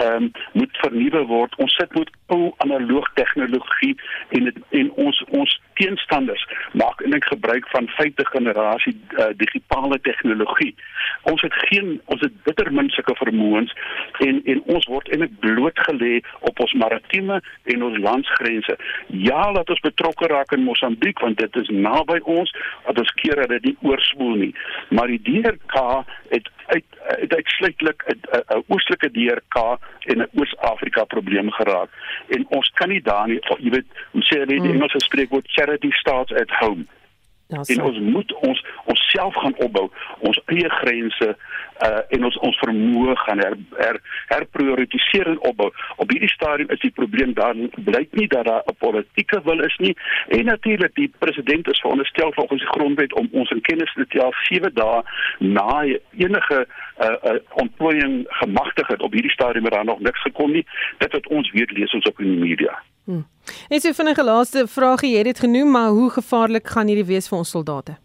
ehm 0.00 0.28
um, 0.28 0.30
moet 0.52 0.80
vernuwe 0.82 1.24
word. 1.30 1.54
Ons 1.62 1.76
sit 1.80 1.92
met 1.98 2.10
ou 2.32 2.52
analoog 2.64 3.10
tegnologie 3.14 3.94
en 4.28 4.48
het, 4.50 4.58
en 4.70 4.90
ons 5.06 5.24
ons 5.40 5.58
teenstanders 5.78 6.46
maak 6.72 7.02
en 7.04 7.16
ek 7.16 7.26
gebruik 7.32 7.66
van 7.72 7.88
vyfde 7.98 8.26
generasie 8.30 8.94
uh, 9.18 9.30
digitale 9.36 9.98
tegnologie. 10.06 10.72
Ons 11.30 11.42
het 11.42 11.54
geen 11.68 11.98
ons 12.12 12.22
het 12.24 12.34
bitter 12.46 12.70
min 12.72 12.90
sulke 12.94 13.16
vermoëns 13.20 13.74
en 14.26 14.40
en 14.54 14.62
ons 14.76 14.88
word 14.90 15.10
eintlik 15.10 15.36
blootgelê 15.44 16.20
op 16.40 16.64
ons 16.64 16.76
maritieme 16.84 17.40
en 17.74 17.86
ons 17.90 18.00
landsgrense. 18.08 18.78
Ja, 19.06 19.52
laat 19.52 19.70
ons 19.70 19.80
betrokke 19.80 20.26
raak 20.26 20.52
in 20.52 20.64
Mosambiek 20.64 21.18
want 21.18 21.38
dit 21.38 21.56
is 21.56 21.68
naby 21.68 22.18
ons, 22.24 22.50
dat 22.86 22.98
ons 22.98 23.14
keer 23.20 23.36
dat 23.42 23.48
dit 23.48 23.64
nie 23.64 23.76
oorspoel 23.82 24.34
nie. 24.34 24.54
Maar 24.88 25.06
die 25.06 25.22
DRK 25.22 26.04
het 26.30 26.50
uit 26.66 26.84
uit 27.04 27.34
uitsluitlik 27.34 28.04
'n 28.08 28.64
oostelike 28.66 29.10
DRK 29.10 29.56
en 30.00 30.18
'n 30.18 30.28
Oos-Afrika 30.40 31.04
probleem 31.04 31.50
geraak. 31.50 31.90
En 32.28 32.46
ons 32.48 32.68
kan 32.74 32.88
nie 32.88 33.02
daar 33.02 33.28
nie, 33.28 33.40
jy 33.58 33.70
weet, 33.70 33.86
hoe 34.10 34.22
sê 34.22 34.38
hulle 34.38 34.46
die 34.46 34.60
hmm. 34.60 34.74
Engelse 34.74 35.00
spreekwoord 35.00 35.50
charity 35.50 35.90
starts 35.90 36.32
at 36.32 36.50
home. 36.50 36.86
Ja, 37.46 37.60
en 37.62 37.82
ons 37.82 37.98
moet 37.98 38.34
ons 38.34 38.64
onsself 38.84 39.34
gaan 39.34 39.56
opbou, 39.56 39.90
ons 40.18 40.40
eie 40.46 40.70
grense 40.70 41.36
uh 41.84 42.00
en 42.16 42.24
ons 42.24 42.36
ons 42.46 42.58
vermoë 42.62 43.16
gaan 43.24 43.40
her, 43.42 43.56
her 43.76 43.98
herprioritiseer 44.30 45.26
en 45.26 45.40
opbou. 45.48 45.68
Op 45.96 46.10
hierdie 46.10 46.30
stadium 46.30 46.70
is 46.70 46.80
die 46.80 46.92
probleem 46.94 47.34
daar 47.34 47.58
blyk 47.88 48.14
nie 48.14 48.28
dat 48.28 48.46
daar 48.48 48.62
'n 48.70 48.76
politieke 48.78 49.40
wil 49.44 49.60
is 49.60 49.76
nie 49.76 49.96
en 50.28 50.44
natuurlik 50.44 50.94
die 50.94 51.10
president 51.18 51.68
is 51.68 51.80
veronderstel 51.80 52.32
volgens 52.32 52.60
die 52.60 52.70
grondwet 52.70 53.12
om 53.12 53.28
ons 53.32 53.50
in 53.50 53.60
kennis 53.60 53.92
te 53.92 54.04
stel 54.08 54.32
7 54.48 54.74
dae 54.74 55.02
na 55.38 55.84
enige 56.16 56.66
uh, 57.00 57.16
uh 57.30 57.38
ontplooiing 57.54 58.24
gemagtig 58.28 58.86
het. 58.86 59.02
Op 59.02 59.12
hierdie 59.12 59.30
stadium 59.30 59.64
het 59.64 59.72
daar 59.72 59.84
nog 59.84 60.00
niks 60.00 60.20
gekom 60.22 60.52
nie. 60.52 60.66
Dit 60.98 61.12
wat 61.12 61.26
ons 61.26 61.50
weet 61.50 61.70
lees 61.70 61.94
ons 61.94 62.06
op 62.06 62.20
in 62.20 62.30
die 62.30 62.48
media. 62.48 62.82
Hmm. 63.04 63.26
En 63.68 63.80
so 63.80 63.92
vinnige 63.92 64.24
laaste 64.24 64.66
vragie, 64.68 65.10
jy 65.14 65.22
het 65.22 65.32
dit 65.32 65.44
genoem, 65.46 65.70
maar 65.70 65.88
hoe 65.96 66.10
gevaarlik 66.10 66.66
gaan 66.68 66.90
hierdie 66.90 67.06
wees 67.08 67.28
vir 67.28 67.38
ons 67.38 67.50
soldate? 67.50 67.96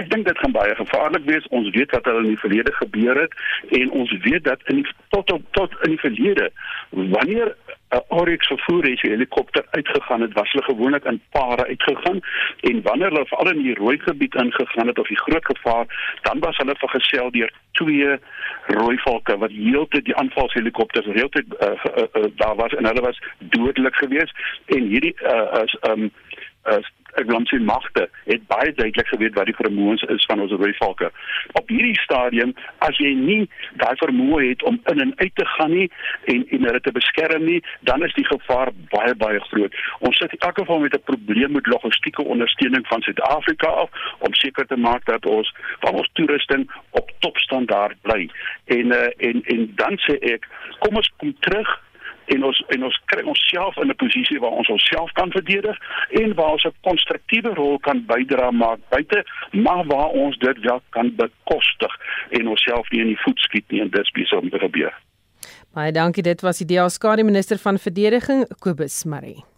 Ek 0.00 0.08
dink 0.10 0.26
dit 0.26 0.38
gaan 0.38 0.54
baie 0.54 0.74
gevaarlik 0.74 1.24
wees. 1.28 1.46
Ons 1.54 1.70
weet 1.76 1.90
wat 1.94 2.06
al 2.10 2.22
in 2.22 2.32
die 2.32 2.40
verlede 2.40 2.72
gebeur 2.72 3.20
het 3.20 3.36
en 3.78 3.90
ons 3.90 4.14
weet 4.24 4.44
dat 4.44 4.62
in 4.72 4.80
die, 4.80 4.86
tot 5.14 5.32
op 5.32 5.44
tot 5.58 5.76
in 5.86 5.94
die 5.94 6.00
verlede 6.00 6.50
wanneer 6.90 7.54
'n 7.92 8.04
Oryx 8.08 8.46
vervoer 8.46 8.84
helikopter 9.00 9.64
uitgegaan 9.70 10.20
het, 10.20 10.32
was 10.32 10.52
hulle 10.52 10.64
gewoonlik 10.64 11.04
in 11.04 11.22
pare 11.30 11.66
uitgegaan. 11.66 12.20
En 12.60 12.82
wanneer 12.82 13.08
hulle 13.08 13.26
veral 13.26 13.50
in 13.50 13.62
die 13.62 13.74
rooi 13.74 13.98
gebied 13.98 14.34
ingegaan 14.34 14.86
het 14.86 14.98
of 14.98 15.08
die 15.08 15.18
groot 15.18 15.44
gevaar, 15.44 16.18
dan 16.22 16.38
was 16.38 16.56
hulle 16.56 16.74
vergesel 16.76 17.30
deur 17.30 17.52
twee 17.72 18.18
rooi 18.66 18.98
valke 18.98 19.38
wat 19.38 19.50
heeltyd 19.50 20.04
die 20.04 20.16
aanvalshelikopters 20.16 21.06
heeltyd 21.06 21.46
uh, 21.60 21.68
uh, 21.68 22.04
uh, 22.12 22.30
daar 22.36 22.54
was 22.54 22.74
en 22.74 22.86
hulle 22.86 23.00
was 23.00 23.22
dodelik 23.38 23.94
geweest. 23.94 24.34
En 24.66 24.82
hierdie 24.82 25.14
uh, 25.22 25.62
is 25.64 25.76
um 25.90 26.10
uh, 26.64 26.76
ek 27.20 27.28
wil 27.30 27.44
sê 27.50 27.58
magte 27.60 28.08
het 28.24 28.46
baie 28.50 28.72
duidelik 28.72 29.08
geweet 29.12 29.34
wat 29.38 29.48
die 29.50 29.58
vermoëns 29.58 30.04
is 30.14 30.24
van 30.30 30.40
ons 30.44 30.52
rooi 30.52 30.72
valke. 30.78 31.10
Op 31.60 31.68
hierdie 31.68 31.98
stadium 32.00 32.54
as 32.86 32.98
jy 33.02 33.12
nie 33.18 33.42
daai 33.82 33.94
vermoë 34.00 34.42
het 34.48 34.64
om 34.68 34.80
in 34.92 35.04
en 35.06 35.12
uit 35.16 35.34
te 35.34 35.46
gaan 35.56 35.74
nie 35.76 35.88
en 36.32 36.46
en 36.56 36.66
hulle 36.68 36.80
te 36.80 36.92
beskerm 36.92 37.44
nie, 37.44 37.60
dan 37.88 38.04
is 38.06 38.14
die 38.18 38.26
gevaar 38.28 38.72
baie 38.94 39.14
baie 39.24 39.40
groot. 39.50 39.76
Ons 40.00 40.18
sit 40.18 40.32
in 40.36 40.46
elk 40.48 40.58
geval 40.58 40.82
met 40.84 40.96
'n 40.96 41.04
probleem 41.10 41.52
met 41.52 41.66
logistieke 41.66 42.24
ondersteuning 42.24 42.86
van 42.86 43.02
Suid-Afrika 43.02 43.68
af 43.68 43.90
om 44.18 44.34
seker 44.34 44.66
te 44.66 44.76
maak 44.76 45.04
dat 45.04 45.26
ons 45.26 45.54
van 45.80 45.94
ons 45.94 46.10
toerusting 46.12 46.70
op 46.90 47.10
topstandaard 47.18 47.96
bly. 48.02 48.30
En 48.64 48.86
uh, 48.86 49.08
en 49.28 49.42
en 49.44 49.72
dan 49.74 49.98
sê 50.06 50.18
ek, 50.34 50.48
kom 50.78 50.96
ons 50.96 51.12
kom 51.16 51.34
terug 51.40 51.80
en 52.26 52.44
ons 52.44 52.64
en 52.68 52.84
ons 52.84 53.00
kry 53.04 53.22
onsself 53.22 53.76
in 53.76 53.90
'n 53.90 53.96
posisie 53.96 54.40
waar 54.40 54.50
ons 54.60 54.68
onsself 54.68 55.12
kan 55.12 55.30
verdedig 55.30 55.76
en 56.10 56.34
waar 56.34 56.52
ons 56.52 56.64
'n 56.64 56.74
konstruktiewe 56.80 57.54
rol 57.54 57.78
kan 57.78 58.04
bydra 58.06 58.50
maak 58.50 58.78
buite 58.88 59.24
maar 59.52 59.86
waar 59.86 60.08
ons 60.08 60.38
dit 60.38 60.58
wel 60.58 60.82
kan 60.90 61.14
bekostig 61.16 61.92
en 62.30 62.48
onsself 62.48 62.90
nie 62.90 63.00
in 63.00 63.06
die 63.06 63.22
voet 63.24 63.38
skiet 63.38 63.70
nie 63.70 63.80
en 63.80 63.90
dit 63.90 64.12
besig 64.12 64.38
om 64.38 64.50
te 64.50 64.58
gebeur. 64.58 64.92
Baie 65.74 65.92
dankie 65.92 66.22
dit 66.22 66.40
was 66.40 66.58
die 66.58 66.66
DA-skare 66.66 67.24
minister 67.24 67.58
van 67.58 67.78
verdediging 67.78 68.46
Kobus 68.60 69.04
Marie. 69.04 69.51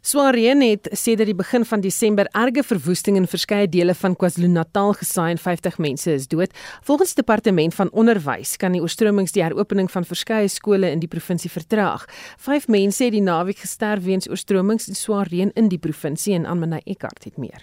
Swaar 0.00 0.32
reën 0.32 0.62
het 0.64 0.88
sedert 0.96 1.28
die 1.28 1.36
begin 1.36 1.64
van 1.68 1.82
Desember 1.84 2.28
erge 2.32 2.62
verwoesting 2.64 3.18
in 3.20 3.26
verskeie 3.28 3.68
dele 3.68 3.92
van 3.94 4.14
KwaZulu-Natal 4.16 4.94
gesaai 4.96 5.34
en 5.34 5.38
50 5.38 5.76
mense 5.78 6.12
is 6.12 6.24
dood. 6.28 6.54
Volgens 6.88 7.12
die 7.12 7.20
departement 7.20 7.74
van 7.76 7.90
onderwys 7.92 8.54
kan 8.56 8.72
die 8.72 8.80
oorstromings 8.80 9.36
die 9.36 9.42
heropening 9.44 9.90
van 9.92 10.08
verskeie 10.08 10.48
skole 10.48 10.88
in 10.88 11.02
die 11.04 11.08
provinsie 11.08 11.50
vertraag. 11.52 12.06
5 12.38 12.70
mense 12.72 13.04
het 13.04 13.12
die 13.12 13.20
naweek 13.20 13.60
gesterf 13.60 14.04
weens 14.08 14.28
oorstromings 14.30 14.88
en 14.88 14.96
swaar 14.96 15.28
reën 15.28 15.52
in 15.52 15.68
die 15.68 15.78
provinsie 15.78 16.32
en 16.34 16.48
Anmanay 16.48 16.80
Eckart 16.86 17.28
het 17.28 17.36
meer. 17.36 17.60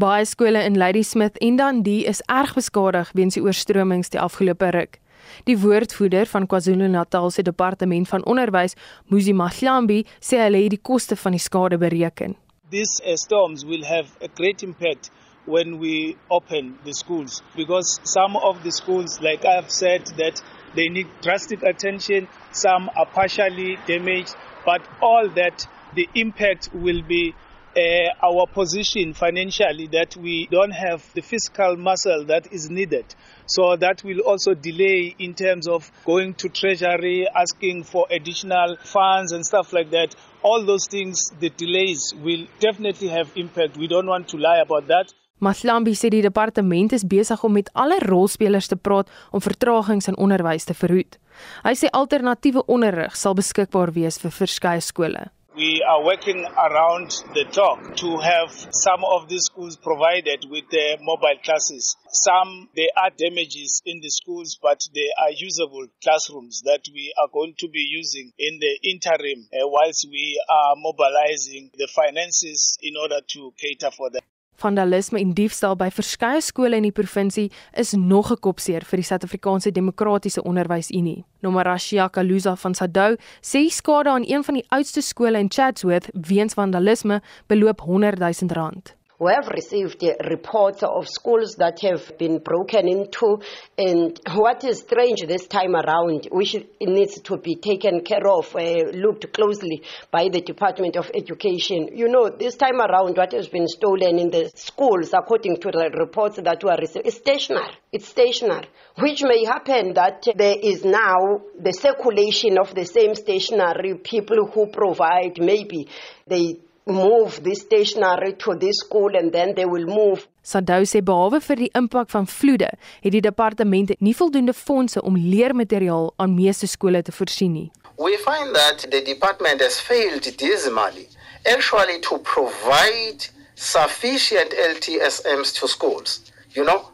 Baie 0.00 0.24
skole 0.24 0.64
in 0.64 0.80
Ladysmith 0.80 1.36
en 1.44 1.60
Dundee 1.60 2.08
is 2.08 2.24
erg 2.24 2.56
beskadig 2.56 3.12
weens 3.12 3.36
die 3.36 3.44
oorstromings 3.44 4.08
die 4.08 4.20
afgelope 4.20 4.72
ruk. 4.72 4.96
Die 5.44 5.58
woordvoerder 5.58 6.26
van 6.26 6.46
KwaZulu-Natal 6.46 7.30
se 7.30 7.42
departement 7.42 8.08
van 8.08 8.24
onderwys, 8.24 8.76
Musi 9.08 9.32
Mahlambi, 9.32 10.04
sê 10.20 10.42
hulle 10.44 10.62
het 10.64 10.76
die 10.76 10.82
koste 10.82 11.16
van 11.16 11.36
die 11.36 11.42
skade 11.42 11.78
bereken. 11.78 12.36
These 12.70 13.02
uh, 13.04 13.16
storms 13.16 13.64
will 13.64 13.84
have 13.84 14.08
a 14.22 14.28
great 14.34 14.62
impact 14.62 15.10
when 15.46 15.78
we 15.78 16.16
open 16.28 16.78
the 16.84 16.92
schools 16.94 17.42
because 17.56 17.98
some 18.04 18.36
of 18.36 18.62
the 18.62 18.70
schools 18.70 19.20
like 19.20 19.44
I've 19.44 19.70
said 19.70 20.06
that 20.18 20.42
they 20.74 20.88
need 20.88 21.08
drastic 21.22 21.62
attention, 21.62 22.28
some 22.52 22.90
are 22.96 23.06
partially 23.06 23.76
damaged, 23.86 24.34
but 24.64 24.82
all 25.02 25.28
that 25.34 25.66
the 25.94 26.08
impact 26.14 26.70
will 26.72 27.02
be 27.02 27.34
uh, 27.76 27.80
our 28.22 28.46
position 28.46 29.14
financially 29.14 29.88
that 29.88 30.16
we 30.16 30.46
don't 30.50 30.72
have 30.72 31.04
the 31.14 31.22
fiscal 31.22 31.76
muscle 31.76 32.24
that 32.26 32.52
is 32.52 32.70
needed. 32.70 33.04
So 33.50 33.76
that 33.76 34.04
will 34.04 34.20
also 34.20 34.54
delay 34.54 35.14
in 35.18 35.34
terms 35.34 35.66
of 35.66 35.90
going 36.06 36.34
to 36.34 36.48
treasury, 36.48 37.26
asking 37.34 37.82
for 37.84 38.06
additional 38.10 38.76
funds 38.84 39.32
and 39.32 39.44
stuff 39.44 39.72
like 39.72 39.90
that. 39.90 40.14
All 40.42 40.64
those 40.64 40.86
things, 40.88 41.18
the 41.40 41.50
delays 41.50 42.14
will 42.22 42.46
definitely 42.60 43.08
have 43.08 43.28
impact. 43.34 43.76
We 43.76 43.88
don't 43.88 44.06
want 44.06 44.28
to 44.28 44.36
lie 44.38 44.60
about 44.60 44.86
that. 44.86 45.12
Maslambi 45.40 45.94
sê 45.96 46.10
die 46.12 46.20
departement 46.20 46.92
is 46.92 47.04
besig 47.08 47.42
om 47.42 47.54
met 47.56 47.70
alle 47.72 47.96
rolspelers 48.04 48.68
te 48.68 48.76
praat 48.76 49.08
om 49.32 49.40
vertragings 49.40 50.10
in 50.12 50.18
onderwys 50.20 50.68
te 50.68 50.76
verhoed. 50.76 51.16
Hy 51.64 51.72
sê 51.80 51.88
alternatiewe 51.96 52.66
onderrig 52.68 53.16
sal 53.16 53.34
beskikbaar 53.38 53.94
wees 53.96 54.20
vir 54.20 54.34
verskeie 54.36 54.84
skole. 54.84 55.30
We 55.60 55.84
are 55.86 56.02
working 56.02 56.46
around 56.46 57.10
the 57.34 57.44
clock 57.52 57.94
to 57.96 58.16
have 58.16 58.50
some 58.72 59.04
of 59.04 59.28
these 59.28 59.44
schools 59.44 59.76
provided 59.76 60.46
with 60.48 60.64
the 60.70 60.96
mobile 61.02 61.36
classes. 61.44 61.96
Some 62.08 62.70
there 62.74 62.88
are 62.96 63.10
damages 63.10 63.82
in 63.84 64.00
the 64.00 64.08
schools, 64.08 64.58
but 64.62 64.80
they 64.94 65.10
are 65.20 65.32
usable 65.36 65.86
classrooms 66.02 66.62
that 66.62 66.88
we 66.94 67.12
are 67.20 67.28
going 67.30 67.56
to 67.58 67.68
be 67.68 67.80
using 67.80 68.32
in 68.38 68.58
the 68.58 68.78
interim 68.88 69.48
uh, 69.52 69.68
whilst 69.68 70.08
we 70.10 70.42
are 70.48 70.76
mobilizing 70.78 71.70
the 71.76 71.88
finances 71.88 72.78
in 72.80 72.96
order 72.96 73.20
to 73.34 73.52
cater 73.58 73.90
for 73.90 74.08
that. 74.08 74.24
Vandalisme 74.60 75.16
en 75.16 75.30
diefstal 75.32 75.72
by 75.80 75.86
verskeie 75.88 76.42
skole 76.44 76.76
in 76.76 76.84
die 76.84 76.92
provinsie 76.92 77.46
is 77.80 77.94
nog 77.96 78.30
'n 78.30 78.40
kopseer 78.44 78.84
vir 78.84 78.98
die 79.00 79.06
Suid-Afrikaanse 79.08 79.72
Demokratiese 79.72 80.42
Onderwysunie. 80.42 81.24
Nomarashia 81.40 82.08
Kaluza 82.08 82.56
van 82.56 82.74
Sadou 82.74 83.16
sê 83.40 83.70
skade 83.70 84.10
aan 84.10 84.24
een 84.26 84.44
van 84.44 84.54
die 84.54 84.66
oudste 84.68 85.00
skole 85.00 85.38
in 85.38 85.48
Chatsworth 85.48 86.10
weens 86.12 86.54
vandalisme 86.54 87.22
beloop 87.46 87.80
100 87.80 88.18
000 88.18 88.52
rand. 88.52 88.99
We 89.20 89.32
have 89.34 89.48
received 89.48 90.02
reports 90.30 90.82
of 90.82 91.06
schools 91.06 91.56
that 91.56 91.80
have 91.80 92.16
been 92.16 92.38
broken 92.38 92.88
into, 92.88 93.42
and 93.76 94.18
what 94.32 94.64
is 94.64 94.78
strange 94.78 95.20
this 95.28 95.46
time 95.46 95.76
around, 95.76 96.28
which 96.32 96.56
needs 96.80 97.20
to 97.20 97.36
be 97.36 97.56
taken 97.56 98.00
care 98.00 98.26
of, 98.26 98.56
uh, 98.56 98.88
looked 98.94 99.30
closely 99.34 99.82
by 100.10 100.30
the 100.32 100.40
Department 100.40 100.96
of 100.96 101.10
Education. 101.14 101.90
You 101.94 102.08
know, 102.08 102.30
this 102.30 102.56
time 102.56 102.80
around, 102.80 103.18
what 103.18 103.32
has 103.32 103.48
been 103.48 103.68
stolen 103.68 104.18
in 104.18 104.30
the 104.30 104.50
schools, 104.54 105.12
according 105.12 105.58
to 105.58 105.70
the 105.70 105.90
reports 105.98 106.36
that 106.42 106.64
were 106.64 106.78
received, 106.80 107.06
is 107.06 107.16
stationary. 107.16 107.76
It's 107.92 108.08
stationary, 108.08 108.68
which 108.98 109.22
may 109.22 109.44
happen 109.44 109.92
that 109.94 110.26
there 110.34 110.56
is 110.62 110.82
now 110.82 111.42
the 111.60 111.74
circulation 111.74 112.56
of 112.58 112.74
the 112.74 112.86
same 112.86 113.14
stationary 113.14 113.96
people 113.96 114.46
who 114.46 114.68
provide 114.68 115.36
maybe 115.38 115.88
they 116.26 116.56
move 116.86 117.42
this 117.42 117.60
stationery 117.60 118.32
to 118.36 118.54
this 118.54 118.76
school 118.78 119.16
and 119.16 119.32
then 119.32 119.54
they 119.54 119.64
will 119.64 119.86
move. 119.86 120.26
Sadou 120.42 120.86
sê 120.88 121.02
behalwe 121.04 121.40
vir 121.44 121.56
die 121.56 121.70
impak 121.76 122.10
van 122.10 122.26
vloede, 122.26 122.70
het 123.04 123.12
die 123.12 123.20
departement 123.20 123.92
nie 124.00 124.14
voldoende 124.16 124.54
fondse 124.56 125.02
om 125.02 125.16
leermateriaal 125.16 126.12
aan 126.16 126.34
meeste 126.34 126.66
skole 126.66 127.02
te 127.02 127.12
voorsien 127.12 127.52
nie. 127.52 127.70
We 127.98 128.16
find 128.24 128.54
that 128.54 128.86
the 128.90 129.02
department 129.02 129.60
has 129.60 129.80
failed 129.80 130.24
dismally 130.38 131.08
actually 131.44 132.00
to 132.00 132.18
provide 132.18 133.28
sufficient 133.54 134.50
LTSMs 134.52 135.52
to 135.60 135.68
schools. 135.68 136.20
You 136.54 136.64
know, 136.64 136.90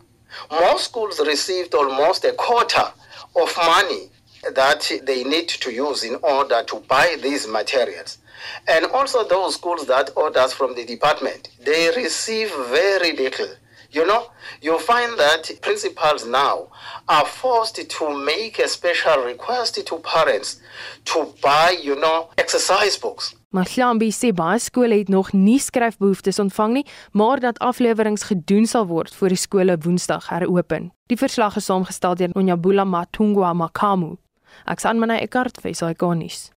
most 0.51 0.84
schools 0.84 1.20
received 1.20 1.74
almost 1.74 2.24
a 2.24 2.32
quarter 2.32 2.93
of 3.37 3.57
money 3.57 4.11
that 4.55 4.91
they 5.05 5.24
need 5.24 5.49
to 5.49 5.70
use 5.72 6.05
in 6.05 6.16
order 6.22 6.62
to 6.64 6.76
buy 6.89 7.16
these 7.22 7.47
materials. 7.47 8.18
And 8.67 8.87
also 8.87 9.25
those 9.25 9.55
schools 9.55 9.87
that 9.87 10.11
orders 10.17 10.53
from 10.53 10.75
the 10.75 10.85
department, 10.85 11.51
they 11.65 11.91
receive 11.97 12.51
very 12.71 13.13
little. 13.17 13.49
You 13.91 14.05
know, 14.05 14.27
you 14.61 14.79
find 14.79 15.17
that 15.19 15.51
principals 15.63 16.27
now 16.27 16.69
are 17.09 17.25
forced 17.25 17.89
to 17.89 18.25
make 18.25 18.59
a 18.59 18.69
special 18.69 19.23
request 19.25 19.87
to 19.87 19.97
parents 19.99 20.61
to 21.05 21.33
buy, 21.41 21.77
you 21.83 21.95
know, 21.95 22.29
exercise 22.37 22.99
books. 22.99 23.35
Mahlambi 23.57 24.11
sê 24.13 24.33
baie 24.37 24.59
skole 24.61 24.99
het 24.99 25.09
nog 25.09 25.31
nie 25.33 25.59
skryfbehoeftes 25.63 26.39
ontvang 26.43 26.73
nie, 26.73 26.87
maar 27.13 27.41
dat 27.41 27.59
afleweringe 27.59 28.25
gedoen 28.29 28.67
sal 28.67 28.87
word 28.87 29.15
voor 29.15 29.33
die 29.33 29.41
skole 29.41 29.79
Woensdag 29.81 30.29
heropen. 30.29 30.93
Die 31.07 31.17
verslag 31.17 31.57
is 31.57 31.65
saamgestel 31.65 32.15
deur 32.15 32.35
Onyabula 32.35 32.85
Matungwa 32.85 33.55
Makamu. 33.55 34.17
Aksan 34.65 34.99
Manay 34.99 35.23
Ekart 35.25 35.61
vir 35.63 35.75
Saikonis. 35.75 36.51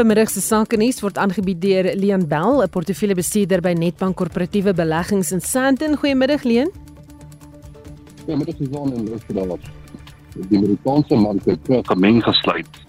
Vanmiddag 0.00 0.30
se 0.32 0.40
sake 0.40 0.78
nuus 0.80 1.02
word 1.04 1.18
aangebied 1.20 1.58
deur 1.60 1.86
Leon 1.92 2.22
Bell, 2.28 2.62
'n 2.64 2.72
portefeuljebestuurder 2.72 3.60
by 3.60 3.74
Netbank 3.76 4.16
Korporatiewe 4.16 4.72
Beleggings 4.72 5.30
in 5.30 5.40
Sandton. 5.40 5.96
Goeiemiddag 5.96 6.42
Leon. 6.42 6.70
Goeiemiddag 8.24 8.56
Susan 8.56 8.92
en 8.96 9.08
Rosveld. 9.08 9.60
Die 10.48 10.58
Amerikaanse 10.58 11.14
mark 11.14 11.44
het 11.44 11.86
gemeng 11.92 12.22
gesluit. 12.24 12.80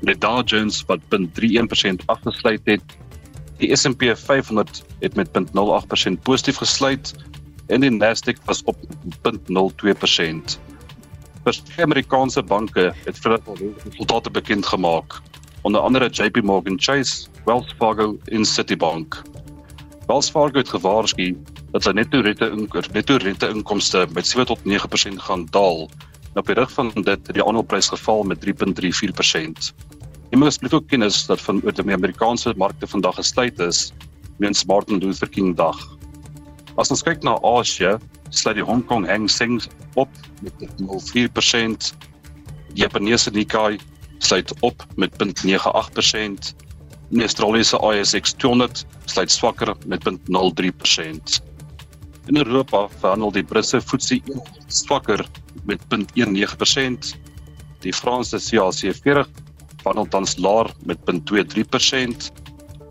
Die 0.00 0.18
Dow 0.18 0.42
Jones 0.44 0.84
wat 0.86 1.00
0.31% 1.08 2.04
afgesluit 2.06 2.60
het. 2.64 2.84
Die 3.56 3.76
S&P 3.76 4.12
500 4.14 4.84
het 4.98 5.16
met 5.16 5.28
0.08% 5.32 6.22
positief 6.22 6.56
gesluit 6.56 7.14
en 7.66 7.80
die 7.80 7.90
Nasdaq 7.90 8.44
was 8.44 8.62
op 8.64 8.76
0.02%. 9.24 10.60
Verskeie 11.42 11.84
Amerikaanse 11.88 12.42
banke 12.42 12.92
het 13.04 13.18
vir 13.18 13.40
resultate 13.88 14.30
bekend 14.30 14.66
gemaak 14.66 15.22
onder 15.62 15.80
andere 15.80 16.08
JP 16.08 16.42
Morgan 16.42 16.80
Chase, 16.80 17.26
Wells 17.44 17.74
Fargo 17.78 18.18
en 18.24 18.44
Citibank. 18.44 19.22
Wells 20.06 20.30
Fargo 20.30 20.58
het 20.58 20.68
gewaarsku 20.68 21.36
dat 21.70 21.84
sy 21.84 21.92
netto 21.94 22.20
rente 22.24 22.48
netto 22.92 23.16
rente 23.16 23.48
inkomste 23.48 24.06
met 24.14 24.26
7 24.26 24.46
tot 24.46 24.58
9% 24.66 25.22
gaan 25.26 25.46
daal. 25.50 25.88
En 26.32 26.40
op 26.42 26.46
die 26.46 26.54
rug 26.54 26.72
van 26.72 26.90
dit 26.94 27.08
het 27.08 27.32
die 27.34 27.44
aandeleprys 27.44 27.88
geval 27.92 28.22
met 28.22 28.42
3.34%. 28.46 29.70
Jy 30.30 30.38
moet 30.38 30.46
asseblief 30.46 30.74
ook 30.78 30.88
kennis 30.88 31.26
dat 31.26 31.40
van 31.42 31.60
oor 31.64 31.74
die 31.74 31.94
Amerikaanse 31.94 32.54
markte 32.56 32.86
vandag 32.86 33.18
gesluit 33.18 33.58
is 33.58 33.90
weens 34.38 34.64
Martin 34.64 34.98
Luther 34.98 35.28
King 35.28 35.56
Dag. 35.56 35.78
As 36.78 36.90
ons 36.90 37.02
kyk 37.04 37.22
na 37.26 37.36
Asië, 37.44 37.98
sluit 38.30 38.56
die 38.56 38.64
Hong 38.64 38.84
Kong 38.86 39.06
Hang 39.06 39.28
Seng 39.30 39.60
op 40.00 40.08
met 40.40 40.54
0.4%. 40.80 41.90
Die 42.70 42.86
Japaneese 42.86 43.30
Nikkei 43.34 43.78
sluit 44.22 44.52
op 44.60 44.86
met 44.96 45.12
0.98%. 45.12 46.54
Die 47.10 47.20
Australiese 47.20 47.78
ASX 47.78 48.32
200 48.32 48.84
sluit 49.04 49.30
swakker 49.30 49.74
met 49.86 50.04
0.03%. 50.04 51.40
In 52.26 52.36
Europa 52.36 52.88
verhandel 53.00 53.32
die 53.32 53.44
Britse 53.44 53.80
FTSE 53.80 54.20
swakker 54.66 55.26
met 55.64 55.80
0.19%. 55.88 57.16
Die 57.80 57.92
Franse 57.92 58.38
CAC 58.38 58.94
40 58.94 59.28
verhandel 59.80 60.08
tans 60.08 60.36
laer 60.36 60.70
met 60.84 60.98
0.23% 60.98 62.30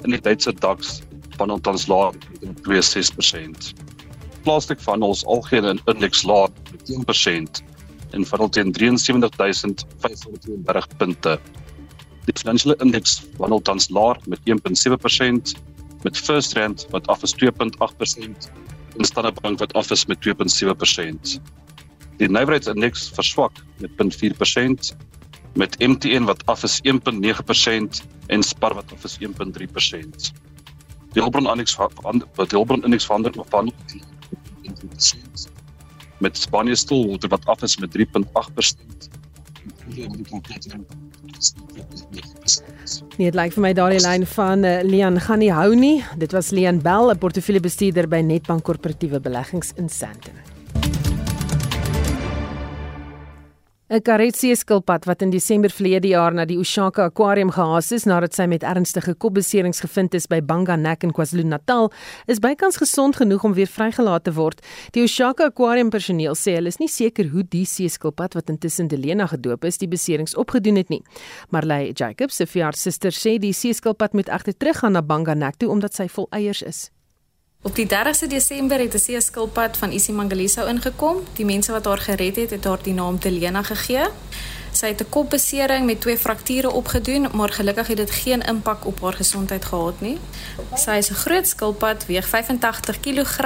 en 0.01 0.11
die 0.15 0.21
Duitse 0.21 0.53
DAX 0.53 1.01
verhandel 1.29 1.59
tans 1.59 1.87
laer 1.87 2.13
met 2.41 2.59
0.26%. 2.67 3.71
Plastic 4.43 4.79
verhandels 4.81 5.25
algehele 5.25 5.77
indeks 5.85 6.23
laer 6.23 6.49
met 6.71 7.61
1% 7.61 7.68
en 8.11 8.25
verhandel 8.25 8.49
teen 8.49 8.71
73532 8.97 10.87
punte. 10.97 11.39
Die 12.25 12.35
finansiële 12.37 12.75
indeks 12.83 13.23
wandel 13.37 13.61
tans 13.61 13.89
laer 13.89 14.17
met 14.25 14.39
1.7% 14.45 14.55
met 16.03 16.17
First 16.17 16.53
Rand 16.53 16.87
wat 16.89 17.07
af 17.07 17.23
is 17.23 17.35
2.8% 17.35 17.45
en 18.97 19.05
Standard 19.05 19.41
Bank 19.41 19.59
wat 19.59 19.73
af 19.73 19.91
is 19.91 20.05
met 20.05 20.17
2.7%. 20.27 20.33
Die 22.17 22.27
nywerheidsindeks 22.27 23.09
verswak 23.15 23.51
met 23.77 23.91
0.4% 23.91 24.95
met 25.53 25.79
MTN 25.79 26.23
wat 26.23 26.45
af 26.45 26.63
is 26.63 26.79
1.9% 26.83 26.93
en 28.27 28.43
Spar 28.43 28.73
wat 28.73 28.91
af 28.93 29.03
is 29.03 29.17
1.3%. 29.19 29.29
Die 31.11 31.21
Hulbron 31.21 31.49
indeks 31.49 31.75
wat 32.35 32.51
Hulbron 32.51 32.83
indeks 32.83 33.05
verander 33.05 33.33
van 33.49 33.73
met 36.19 36.37
Spanje 36.37 36.75
stil 36.75 37.17
wat 37.29 37.45
af 37.45 37.63
is 37.63 37.77
met 37.77 37.97
3.8%. 37.97 39.09
Nee, 43.17 43.31
dit 43.31 43.35
lyk 43.35 43.53
vir 43.55 43.63
my 43.63 43.73
daardie 43.73 44.01
lyn 44.03 44.25
van 44.35 44.63
uh, 44.65 44.79
Leon 44.83 45.19
gaan 45.19 45.39
nie 45.43 45.51
hou 45.53 45.73
nie. 45.75 46.03
Dit 46.17 46.31
was 46.35 46.51
Leon 46.55 46.81
Bell, 46.81 47.11
'n 47.11 47.17
portefeuljebestuurder 47.17 48.07
by 48.07 48.21
Netbank 48.23 48.63
Korporatiewe 48.63 49.19
Beleggings 49.19 49.73
in 49.75 49.89
Sandton. 49.89 50.58
'n 53.89 54.03
Karetsie 54.05 54.53
skilpad 54.53 55.07
wat 55.09 55.23
in 55.25 55.31
Desember 55.33 55.71
verlede 55.73 56.11
jaar 56.11 56.33
na 56.33 56.43
die 56.45 56.59
Oshaka 56.61 57.07
Aquarium 57.09 57.49
gehaas 57.49 57.87
is 57.91 58.03
nadat 58.05 58.35
sy 58.37 58.45
met 58.45 58.61
ernstige 58.61 59.15
kopbeserings 59.17 59.81
gevind 59.81 60.13
is 60.13 60.27
by 60.29 60.37
Banganek 60.45 61.07
in 61.07 61.11
KwaZulu-Natal, 61.11 61.89
is 62.27 62.37
bykans 62.37 62.77
gesond 62.77 63.17
genoeg 63.17 63.43
om 63.43 63.55
weer 63.57 63.65
vrygelaat 63.65 64.27
te 64.27 64.33
word. 64.37 64.61
Die 64.93 65.01
Oshaka 65.01 65.49
Aquarium 65.49 65.89
personeel 65.89 66.37
sê 66.37 66.53
hulle 66.59 66.69
is 66.69 66.77
nie 66.77 66.87
seker 66.87 67.31
hoe 67.33 67.41
die 67.41 67.65
seeskilpad 67.65 68.37
wat 68.37 68.53
intussen 68.53 68.93
Delena 68.93 69.25
gedoop 69.25 69.65
is, 69.65 69.81
die 69.81 69.89
beserings 69.89 70.37
opgedoen 70.37 70.77
het 70.77 70.93
nie. 70.93 71.01
Marley 71.49 71.89
Jacobs, 71.89 72.37
se 72.37 72.45
verjaarssuster, 72.45 73.09
sê 73.09 73.39
die 73.41 73.55
seeskilpad 73.57 74.13
moet 74.13 74.29
egter 74.29 74.53
teruggaan 74.53 74.93
na 74.93 75.01
Banganek 75.01 75.57
toe 75.57 75.73
omdat 75.73 75.97
sy 75.97 76.05
vol 76.13 76.29
eiers 76.29 76.61
is. 76.61 76.91
Op 77.61 77.75
die 77.75 77.87
30ste 77.87 78.27
Desember 78.27 78.79
het 78.79 78.93
'n 78.93 78.97
seeskilpad 78.97 79.77
van 79.77 79.91
isiMangaliso 79.91 80.65
ingekom. 80.65 81.17
Die 81.33 81.45
mense 81.45 81.71
wat 81.71 81.85
haar 81.85 81.97
gered 81.97 82.35
het, 82.35 82.49
het 82.49 82.63
haar 82.63 82.83
die 82.83 82.93
naam 82.93 83.17
Delena 83.19 83.63
gegee. 83.63 84.05
Sy 84.71 84.87
het 84.87 85.01
'n 85.01 85.09
kopbesering 85.09 85.85
met 85.85 86.01
twee 86.01 86.17
frakture 86.17 86.71
opgedoen, 86.71 87.27
maar 87.33 87.49
gelukkig 87.49 87.87
het 87.87 87.97
dit 87.97 88.11
geen 88.11 88.41
impak 88.41 88.85
op 88.85 89.01
haar 89.01 89.13
gesondheid 89.13 89.65
gehad 89.65 90.01
nie. 90.01 90.17
Sy 90.75 90.91
is 90.91 91.09
'n 91.09 91.13
groot 91.13 91.47
skilpad, 91.47 92.05
weeg 92.05 92.27
85 92.27 92.99
kg 92.99 93.39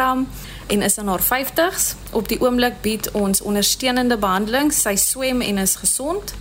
en 0.68 0.82
is 0.82 0.98
in 0.98 1.08
haar 1.08 1.24
50's. 1.24 1.96
Op 2.12 2.28
die 2.28 2.42
oomblik 2.42 2.82
bied 2.82 3.12
ons 3.12 3.42
ondersteunende 3.42 4.18
behandeling. 4.18 4.74
Sy 4.74 4.96
swem 4.96 5.42
en 5.42 5.58
is 5.58 5.76
gesond. 5.76 6.34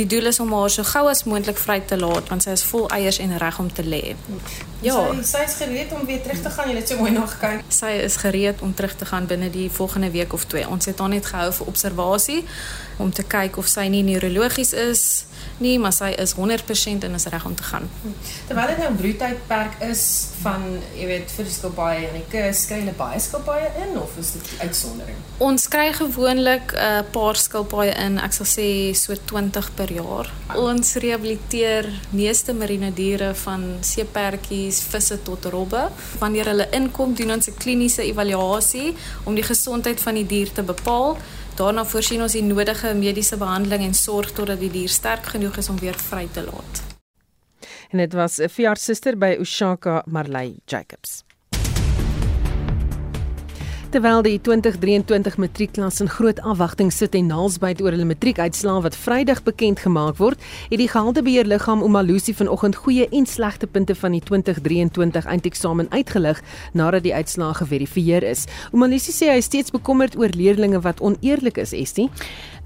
Die 0.00 0.06
doel 0.08 0.30
is 0.30 0.40
om 0.40 0.52
haar 0.56 0.70
so 0.72 0.86
gou 0.88 1.02
as 1.10 1.26
moontlik 1.28 1.58
vry 1.60 1.76
te 1.84 1.96
laat 2.00 2.30
want 2.32 2.46
sy 2.46 2.54
is 2.56 2.62
vol 2.64 2.86
eiers 2.96 3.18
en 3.20 3.34
reg 3.42 3.58
om 3.60 3.68
te 3.68 3.84
lê. 3.84 4.14
Ja, 4.80 4.94
sy, 4.96 5.24
sy 5.28 5.42
is 5.44 5.56
gereed 5.58 5.92
om 5.92 6.06
weer 6.08 6.22
terug 6.24 6.40
te 6.40 6.52
gaan. 6.54 6.70
Jy 6.72 6.76
het 6.78 6.92
so 6.92 6.96
mooi 6.96 7.10
nog 7.12 7.34
gekyk. 7.34 7.66
Sy 7.68 7.90
is 8.06 8.16
gereed 8.22 8.62
om 8.64 8.72
terug 8.74 8.94
te 8.96 9.08
gaan 9.10 9.28
binne 9.28 9.50
die 9.52 9.68
volgende 9.68 10.08
week 10.14 10.32
of 10.32 10.46
twee. 10.48 10.64
Ons 10.64 10.88
het 10.88 11.02
haar 11.04 11.12
net 11.12 11.28
gehou 11.28 11.50
vir 11.58 11.72
observasie 11.74 12.38
om 12.96 13.12
te 13.12 13.26
kyk 13.28 13.60
of 13.60 13.68
sy 13.68 13.90
nie 13.92 14.00
neurologies 14.06 14.72
is 14.72 15.04
nie, 15.58 15.78
maar 15.78 15.92
sy 15.92 16.10
is 16.18 16.34
100% 16.34 17.04
en 17.04 17.14
is 17.14 17.26
reg 17.32 17.44
om 17.44 17.54
te 17.54 17.62
gaan. 17.62 17.88
Terwyl 18.46 18.66
dit 18.66 18.78
nou 18.78 18.90
'n 18.90 18.96
broedtydperk 18.96 19.80
is 19.90 20.28
van, 20.42 20.80
jy 20.96 21.06
weet, 21.06 21.30
vir 21.30 21.44
die 21.44 21.52
skilpaaie 21.52 22.06
en 22.08 22.14
die 22.14 22.28
kus, 22.30 22.66
kry 22.66 22.78
hulle 22.78 22.96
baie 22.96 23.20
skilpaaie 23.20 23.70
in 23.84 23.98
of 23.98 24.16
is 24.18 24.32
dit 24.32 24.48
uitsondering? 24.60 25.16
Ons 25.38 25.68
kry 25.68 25.92
gewoonlik 25.92 26.72
'n 26.72 26.76
uh, 26.76 27.02
paar 27.12 27.36
skilpaaie 27.36 27.94
in, 28.06 28.18
ek 28.18 28.32
sal 28.32 28.46
sê 28.46 28.94
so 28.94 29.14
20 29.14 29.70
per 29.74 29.92
jaar. 29.92 30.30
Ons 30.56 30.94
rehabiliteer 30.94 31.88
meeste 32.10 32.52
marine 32.52 32.92
diere 32.92 33.34
van 33.34 33.78
seepertjies, 33.80 34.80
visse 34.82 35.22
tot 35.22 35.44
robbe. 35.44 35.88
Wanneer 36.18 36.44
hulle 36.44 36.68
inkom, 36.70 37.14
doen 37.14 37.30
ons 37.32 37.48
'n 37.48 37.54
kliniese 37.58 38.02
evaluasie 38.02 38.96
om 39.24 39.34
die 39.34 39.44
gesondheid 39.44 40.00
van 40.00 40.14
die 40.14 40.26
dier 40.26 40.52
te 40.52 40.62
bepaal. 40.62 41.16
Daarna 41.60 41.82
voorsien 41.84 42.22
ons 42.24 42.32
die 42.32 42.40
nodige 42.40 42.94
mediese 42.96 43.36
behandeling 43.36 43.82
en 43.84 43.94
sorg 43.94 44.30
totdat 44.32 44.62
die 44.62 44.70
dier 44.72 44.88
sterk 44.88 45.26
genoeg 45.34 45.58
is 45.60 45.68
om 45.68 45.76
weer 45.76 45.98
vry 46.08 46.22
te 46.32 46.40
laat. 46.46 46.80
En 47.90 48.00
dit 48.00 48.12
was 48.16 48.38
'n 48.38 48.48
verjaarssuster 48.48 49.18
by 49.18 49.36
Ushaka 49.40 50.02
Marley 50.06 50.56
Jacobs. 50.64 51.24
Terwyl 53.90 54.20
die 54.22 54.36
2023 54.38 55.34
matriekklas 55.42 55.96
in 55.98 56.06
groot 56.06 56.38
afwagting 56.46 56.92
sit 56.94 57.16
en 57.18 57.26
naalsbyt 57.26 57.80
oor 57.82 57.90
hulle 57.90 58.04
matriekuitslae 58.06 58.84
wat 58.84 58.94
Vrydag 58.94 59.40
bekend 59.42 59.80
gemaak 59.82 60.20
word, 60.20 60.38
het 60.70 60.78
die 60.78 60.86
gehaltebeheerliggaam 60.92 61.82
Umalusi 61.82 62.30
vanoggend 62.38 62.78
goeie 62.84 63.08
en 63.10 63.26
slegte 63.26 63.66
punte 63.66 63.96
van 63.98 64.14
die 64.14 64.20
2023 64.22 65.26
eindeksamen 65.26 65.90
uitgelig 65.90 66.38
nadat 66.70 67.02
die 67.02 67.14
uitslae 67.16 67.56
geverifieer 67.58 68.28
is. 68.30 68.44
Umalusi 68.70 69.10
sê 69.10 69.32
hy 69.32 69.40
is 69.42 69.48
steeds 69.50 69.74
bekommerd 69.74 70.14
oor 70.14 70.30
leerders 70.38 70.84
wat 70.86 71.02
oneerlik 71.02 71.58
is, 71.58 71.74
Estie. 71.74 72.06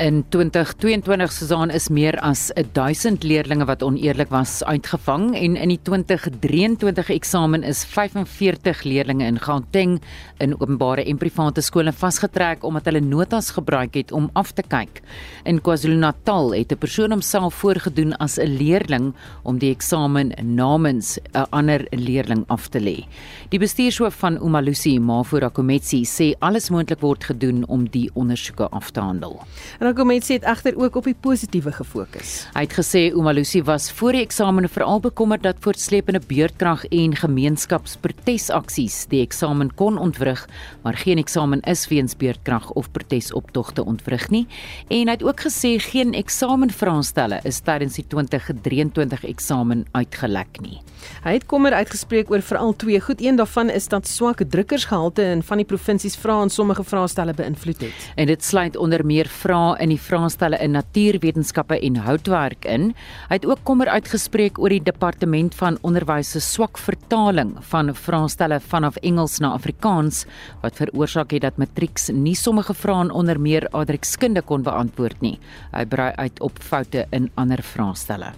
In 0.04 0.26
2022 0.28 1.32
Susan 1.32 1.72
is 1.72 1.88
meer 1.88 2.20
as 2.20 2.50
1000 2.76 3.24
leerders 3.24 3.64
wat 3.64 3.86
oneerlik 3.86 4.28
was 4.28 4.58
uitgevang 4.68 5.30
en 5.40 5.56
in 5.56 5.72
die 5.72 5.80
2023 5.88 7.14
eksamen 7.16 7.64
is 7.64 7.80
45 7.88 8.84
leerders 8.84 9.24
in 9.24 9.40
Gauteng 9.40 10.00
in 10.44 10.56
openbare 10.60 11.13
en 11.14 11.20
private 11.20 11.62
skole 11.62 11.92
vasgetrek 11.94 12.64
omdat 12.66 12.88
hulle 12.90 13.02
notas 13.04 13.52
gebruik 13.54 13.94
het 13.94 14.12
om 14.12 14.26
af 14.34 14.52
te 14.56 14.64
kyk. 14.66 15.00
In 15.46 15.60
KwaZulu-Natal 15.62 16.54
het 16.54 16.72
'n 16.72 16.78
persoon 16.78 17.10
homself 17.10 17.54
voorgedoen 17.54 18.16
as 18.18 18.38
'n 18.38 18.56
leerling 18.58 19.14
om 19.42 19.58
die 19.58 19.70
eksamen 19.70 20.32
namens 20.42 21.18
'n 21.32 21.46
ander 21.50 21.86
leerling 21.90 22.44
af 22.48 22.68
te 22.68 22.80
lê. 22.80 23.06
Die 23.48 23.58
bestuurshoof 23.58 24.14
van 24.14 24.38
Umalusi, 24.42 24.98
Mafura 24.98 25.48
Kometsi, 25.48 26.04
sê 26.04 26.34
alles 26.38 26.70
moontlik 26.70 27.00
word 27.00 27.24
gedoen 27.24 27.64
om 27.68 27.88
die 27.88 28.10
ondersoeke 28.14 28.68
af 28.68 28.90
te 28.90 29.00
handel. 29.00 29.42
Rakometsi 29.78 30.32
het 30.32 30.44
egter 30.44 30.76
ook 30.76 30.96
op 30.96 31.04
die 31.04 31.14
positiewe 31.20 31.72
gefokus. 31.72 32.46
Hy 32.54 32.60
het 32.60 32.72
gesê 32.72 33.12
Umalusi 33.14 33.62
was 33.62 33.92
voor 33.92 34.12
die 34.12 34.22
eksamen 34.22 34.68
veral 34.68 35.00
bekommerd 35.00 35.42
dat 35.42 35.56
voortsleepende 35.60 36.20
beurtkrag 36.26 36.84
en 36.86 37.16
gemeenskapsprotesaksies 37.16 39.06
die 39.06 39.20
eksamen 39.20 39.74
kon 39.74 39.98
ontwrig, 39.98 40.48
maar 40.82 40.96
geen 41.04 41.20
eksamen 41.20 41.60
is 41.68 41.86
weens 41.92 42.16
beurtkrag 42.16 42.70
of 42.72 42.90
protesoptogte 42.96 43.84
ontwrig 43.84 44.30
nie 44.32 44.46
en 44.88 45.06
hy 45.06 45.16
het 45.16 45.24
ook 45.26 45.44
gesê 45.46 45.76
geen 45.90 46.14
eksamenvraestelle 46.16 47.40
is 47.44 47.60
tydens 47.64 47.98
die 48.00 48.06
2023 48.08 49.24
eksamen 49.28 49.84
uitgelek 49.92 50.60
nie. 50.64 50.80
Hy 51.24 51.34
het 51.36 51.46
kommer 51.48 51.74
uitgespreek 51.76 52.30
oor 52.32 52.42
veral 52.44 52.72
twee. 52.80 53.00
Goed, 53.00 53.20
een 53.20 53.36
daarvan 53.36 53.70
is 53.72 53.88
dat 53.92 54.08
swak 54.08 54.42
drukkersgehalte 54.48 55.24
in 55.34 55.42
van 55.44 55.60
die 55.60 55.68
provinsies 55.68 56.16
vra 56.20 56.40
en 56.42 56.52
sommige 56.52 56.84
vraestelle 56.84 57.34
beïnvloed 57.36 57.84
het. 57.84 58.06
En 58.16 58.28
dit 58.30 58.44
sluit 58.44 58.76
onder 58.76 59.04
meer 59.06 59.28
vrae 59.28 59.76
in 59.84 59.92
die 59.92 60.00
vraestelle 60.00 60.58
in 60.64 60.76
natuurwetenskappe 60.76 61.78
en 61.80 61.96
houtwerk 62.06 62.64
in. 62.64 62.92
Hy 63.28 63.38
het 63.38 63.46
ook 63.46 63.64
kommer 63.64 63.88
uitgespreek 63.92 64.58
oor 64.58 64.72
die 64.72 64.82
departement 64.84 65.54
van 65.60 65.78
onderwys 65.82 66.34
se 66.34 66.40
swak 66.40 66.78
vertaling 66.80 67.56
van 67.70 67.94
vraestelle 67.94 68.60
vanaf 68.60 68.96
Engels 69.02 69.38
na 69.40 69.52
Afrikaans 69.56 70.24
wat 70.62 70.76
veroorsaak 70.80 70.93
het 70.94 71.40
dat 71.40 71.56
matrieks 71.56 72.08
nie 72.12 72.36
sommige 72.36 72.74
vrae 72.74 73.12
onder 73.12 73.40
meer 73.40 73.68
adrekskunde 73.70 74.42
kon 74.42 74.62
beantwoord 74.62 75.20
nie. 75.20 75.38
Hy 75.72 75.84
brei 75.86 76.12
uit 76.16 76.40
op 76.40 76.58
foute 76.62 77.06
in 77.10 77.30
ander 77.34 77.62
vraestelle. 77.62 78.32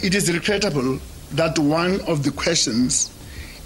It 0.00 0.14
is 0.14 0.28
regrettable 0.28 0.98
that 1.34 1.58
one 1.58 2.00
of 2.06 2.22
the 2.22 2.32
questions 2.32 3.10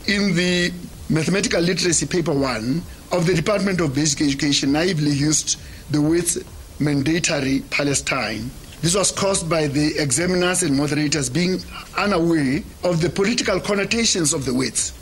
in 0.05 0.35
the 0.35 0.73
mathematical 1.09 1.61
literacy 1.61 2.07
paper 2.07 2.35
1 2.35 2.83
of 3.11 3.27
the 3.27 3.35
Department 3.35 3.81
of 3.81 3.95
Basic 3.95 4.21
Education 4.21 4.73
naively 4.73 5.13
used 5.13 5.59
the 5.91 6.01
words 6.01 6.39
mandatory 6.79 7.63
Palestine. 7.71 8.51
This 8.83 8.95
was 8.95 9.11
caused 9.11 9.49
by 9.49 9.67
the 9.69 9.99
examiners 9.99 10.63
and 10.63 10.77
moderators 10.77 11.31
being 11.31 11.61
unaware 11.97 12.63
of 12.83 13.01
the 13.01 13.09
political 13.09 13.61
connotations 13.61 14.33
of 14.33 14.45
the 14.45 14.55
words. 14.55 14.93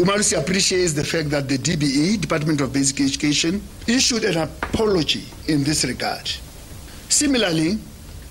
Umarusi 0.00 0.38
appreciates 0.38 0.94
the 0.94 1.04
fact 1.04 1.28
that 1.28 1.46
the 1.46 1.58
DBE, 1.58 2.22
Department 2.22 2.62
of 2.62 2.72
Basic 2.72 3.02
Education, 3.02 3.62
issued 3.86 4.24
an 4.24 4.38
apology 4.38 5.24
in 5.46 5.62
this 5.62 5.84
regard. 5.84 6.26
Similarly, 7.10 7.78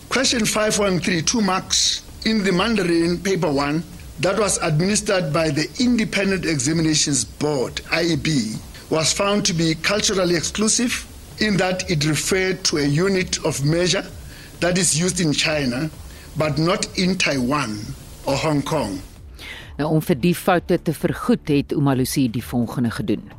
question 0.09 0.45
5132 0.45 1.41
marks 1.41 2.01
in 2.25 2.43
the 2.43 2.51
Mandarin 2.51 3.19
paper 3.19 3.51
1 3.51 3.83
that 4.21 4.39
was 4.39 4.57
administered 4.63 5.31
by 5.31 5.51
the 5.51 5.69
Independent 5.79 6.43
Examinations 6.43 7.23
Board, 7.23 7.75
IEB, 7.91 8.59
was 8.89 9.13
found 9.13 9.45
to 9.45 9.53
be 9.53 9.75
culturally 9.75 10.35
exclusive 10.35 11.05
in 11.37 11.55
that 11.57 11.87
it 11.91 12.03
referred 12.07 12.63
to 12.63 12.77
a 12.77 12.83
unit 12.83 13.45
of 13.45 13.63
measure 13.63 14.03
that 14.59 14.79
is 14.79 14.99
used 14.99 15.21
in 15.21 15.31
China 15.33 15.91
but 16.35 16.57
not 16.57 16.97
in 16.97 17.15
Taiwan 17.15 17.79
or 18.25 18.35
Hong 18.35 18.63
Kong. 18.63 19.03
Nou 19.79 19.93
om 19.95 20.01
vir 20.03 20.17
die 20.19 20.35
foute 20.35 20.75
te 20.83 20.91
vergoed 20.91 21.47
het 21.47 21.71
Umalusi 21.71 22.25
die 22.27 22.43
volgende 22.43 22.89
gedoen. 22.91 23.29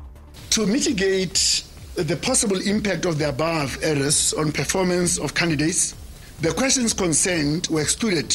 To 0.57 0.64
mitigate 0.66 1.64
the 1.95 2.16
possible 2.16 2.62
impact 2.64 3.05
of 3.05 3.18
the 3.18 3.26
above 3.26 3.76
errors 3.84 4.32
on 4.34 4.51
performance 4.51 5.20
of 5.20 5.34
candidates, 5.34 5.95
the 6.41 6.55
questions 6.55 6.95
concerned 6.95 7.68
were 7.68 7.82
excluded 7.82 8.32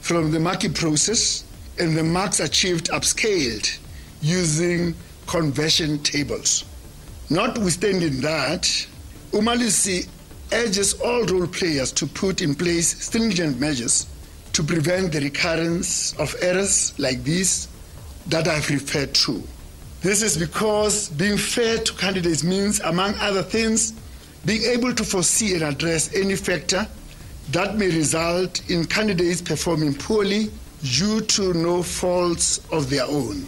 from 0.00 0.30
the 0.32 0.38
marking 0.38 0.72
process 0.72 1.44
and 1.78 1.96
the 1.96 2.04
marks 2.04 2.40
achieved 2.40 2.90
upscaled 2.92 3.78
using 4.20 4.94
conversion 5.26 5.98
tables. 6.02 6.64
Notwithstanding 7.30 8.20
that, 8.20 8.68
Umalusi 9.32 10.06
urges 10.52 10.92
all 11.00 11.24
role 11.24 11.46
players 11.46 11.90
to 11.92 12.06
put 12.06 12.42
in 12.42 12.54
place 12.54 13.00
stringent 13.00 13.58
measures 13.58 14.09
to 14.52 14.62
prevent 14.62 15.12
the 15.12 15.20
recurrence 15.20 16.14
of 16.18 16.34
errors 16.40 16.94
like 16.98 17.22
these 17.24 17.68
that 18.26 18.48
I've 18.48 18.68
referred 18.70 19.14
to. 19.14 19.42
This 20.02 20.22
is 20.22 20.36
because 20.36 21.10
being 21.10 21.36
fair 21.36 21.78
to 21.78 21.92
candidates 21.94 22.42
means, 22.42 22.80
among 22.80 23.14
other 23.16 23.42
things, 23.42 23.92
being 24.46 24.62
able 24.64 24.94
to 24.94 25.04
foresee 25.04 25.54
and 25.54 25.62
address 25.62 26.14
any 26.14 26.36
factor 26.36 26.86
that 27.52 27.76
may 27.76 27.88
result 27.88 28.68
in 28.70 28.84
candidates 28.84 29.42
performing 29.42 29.94
poorly 29.94 30.50
due 30.82 31.20
to 31.20 31.52
no 31.52 31.82
faults 31.82 32.58
of 32.70 32.88
their 32.88 33.04
own. 33.04 33.46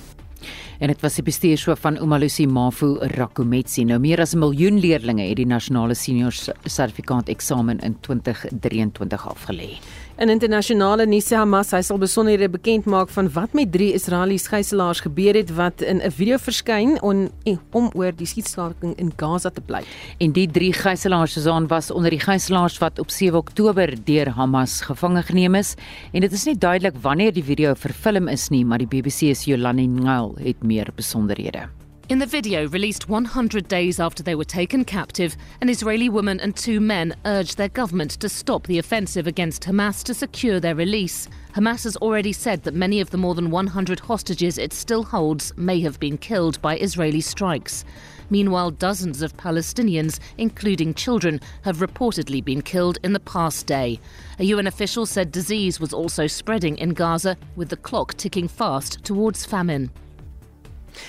en 0.82 0.90
dit 0.90 1.02
was 1.04 1.14
die 1.14 1.22
bestuurshoof 1.22 1.78
van 1.84 1.96
Umalusi 2.02 2.42
Mafu 2.50 2.96
Rakometsi. 3.14 3.84
Nou 3.86 4.00
meer 4.02 4.20
as 4.20 4.34
'n 4.34 4.38
miljoen 4.38 4.80
leerders 4.80 5.20
het 5.20 5.36
die 5.36 5.46
nasionale 5.46 5.94
senior 5.94 6.34
sertifikaat 6.64 7.28
eksamen 7.28 7.78
in 7.78 7.96
2023 8.00 9.28
afgelê. 9.28 9.78
In 10.22 10.30
internasionale 10.30 11.02
nuus 11.02 11.26
sê 11.26 11.34
Hamas 11.34 11.72
hy 11.74 11.80
sal 11.82 11.98
besonderhede 11.98 12.46
bekend 12.54 12.84
maak 12.86 13.08
van 13.10 13.26
wat 13.34 13.56
met 13.58 13.72
drie 13.74 13.88
Israeliese 13.96 14.52
gijslaers 14.52 15.00
gebeur 15.02 15.34
het 15.34 15.50
wat 15.56 15.82
in 15.82 15.98
'n 15.98 16.14
video 16.14 16.38
verskyn 16.38 16.94
on, 17.02 17.32
om 17.72 17.90
oor 17.98 18.12
die 18.14 18.26
skietstaking 18.26 18.94
in 19.02 19.10
Gaza 19.16 19.50
te 19.50 19.60
bly. 19.60 19.82
En 20.20 20.30
die 20.30 20.46
drie 20.46 20.72
gijslaers 20.72 21.32
se 21.32 21.50
aan 21.50 21.66
was 21.66 21.90
onder 21.90 22.10
die 22.10 22.20
gijslaers 22.20 22.78
wat 22.78 22.98
op 22.98 23.10
7 23.10 23.36
Oktober 23.38 24.04
deur 24.04 24.30
Hamas 24.30 24.80
gevange 24.80 25.22
geneem 25.22 25.54
is 25.54 25.74
en 26.12 26.20
dit 26.20 26.32
is 26.32 26.44
nie 26.44 26.58
duidelik 26.58 26.94
wanneer 27.02 27.32
die 27.32 27.44
video 27.44 27.74
vervilm 27.74 28.28
is 28.28 28.48
nie, 28.48 28.64
maar 28.64 28.78
die 28.78 28.86
BBC 28.86 29.34
se 29.34 29.50
Yolani 29.50 29.86
Ngel 29.86 30.34
het 30.38 30.62
meer 30.62 30.88
besonderhede. 30.94 31.81
In 32.08 32.18
the 32.18 32.26
video, 32.26 32.66
released 32.68 33.08
100 33.08 33.68
days 33.68 34.00
after 34.00 34.24
they 34.24 34.34
were 34.34 34.44
taken 34.44 34.84
captive, 34.84 35.36
an 35.60 35.68
Israeli 35.68 36.08
woman 36.08 36.40
and 36.40 36.54
two 36.54 36.80
men 36.80 37.14
urged 37.24 37.56
their 37.56 37.68
government 37.68 38.10
to 38.12 38.28
stop 38.28 38.66
the 38.66 38.78
offensive 38.78 39.28
against 39.28 39.62
Hamas 39.62 40.02
to 40.04 40.12
secure 40.12 40.58
their 40.58 40.74
release. 40.74 41.28
Hamas 41.54 41.84
has 41.84 41.96
already 41.98 42.32
said 42.32 42.64
that 42.64 42.74
many 42.74 43.00
of 43.00 43.10
the 43.10 43.18
more 43.18 43.36
than 43.36 43.52
100 43.52 44.00
hostages 44.00 44.58
it 44.58 44.72
still 44.72 45.04
holds 45.04 45.56
may 45.56 45.80
have 45.80 46.00
been 46.00 46.18
killed 46.18 46.60
by 46.60 46.76
Israeli 46.76 47.20
strikes. 47.20 47.84
Meanwhile, 48.30 48.72
dozens 48.72 49.22
of 49.22 49.36
Palestinians, 49.36 50.18
including 50.38 50.94
children, 50.94 51.40
have 51.62 51.78
reportedly 51.78 52.44
been 52.44 52.62
killed 52.62 52.98
in 53.04 53.12
the 53.12 53.20
past 53.20 53.66
day. 53.66 54.00
A 54.40 54.44
UN 54.44 54.66
official 54.66 55.06
said 55.06 55.30
disease 55.30 55.78
was 55.78 55.92
also 55.92 56.26
spreading 56.26 56.76
in 56.78 56.94
Gaza, 56.94 57.36
with 57.54 57.68
the 57.68 57.76
clock 57.76 58.14
ticking 58.14 58.48
fast 58.48 59.04
towards 59.04 59.46
famine. 59.46 59.90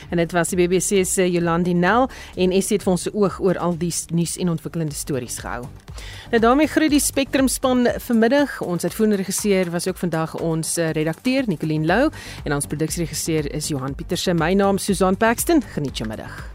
En 0.09 0.17
dit 0.17 0.31
was 0.31 0.53
die 0.53 0.59
BBC 0.59 1.05
se 1.05 1.31
Jolandi 1.31 1.73
Nel 1.73 2.09
en 2.35 2.55
sy 2.61 2.77
het 2.77 2.85
vir 2.85 2.93
ons 2.95 3.07
se 3.07 3.13
oog 3.13 3.39
oor 3.43 3.57
al 3.57 3.77
die 3.77 3.93
nuus 4.13 4.37
en 4.37 4.53
ontwikkelende 4.53 4.95
stories 4.95 5.39
gehou. 5.43 5.67
Nou 6.31 6.41
daarmee 6.41 6.67
groet 6.67 6.93
die 6.93 7.01
Spectrum 7.03 7.47
span 7.47 7.87
vanmiddag. 8.07 8.61
Ons 8.61 8.83
uitvoerende 8.83 9.21
regisseur 9.21 9.71
was 9.71 9.87
ook 9.87 9.97
vandag 9.97 10.35
ons 10.39 10.77
eh, 10.77 10.91
redakteur 10.91 11.43
Nicoline 11.47 11.85
Lou 11.85 12.09
en 12.43 12.53
ons 12.53 12.67
produksieregisseur 12.67 13.51
is 13.53 13.67
Johan 13.67 13.95
Pieterse. 13.95 14.33
My 14.33 14.53
naam 14.53 14.77
Susan 14.77 15.17
Paxton. 15.17 15.63
Geniet 15.75 15.97
jou 15.97 16.09
middag. 16.09 16.52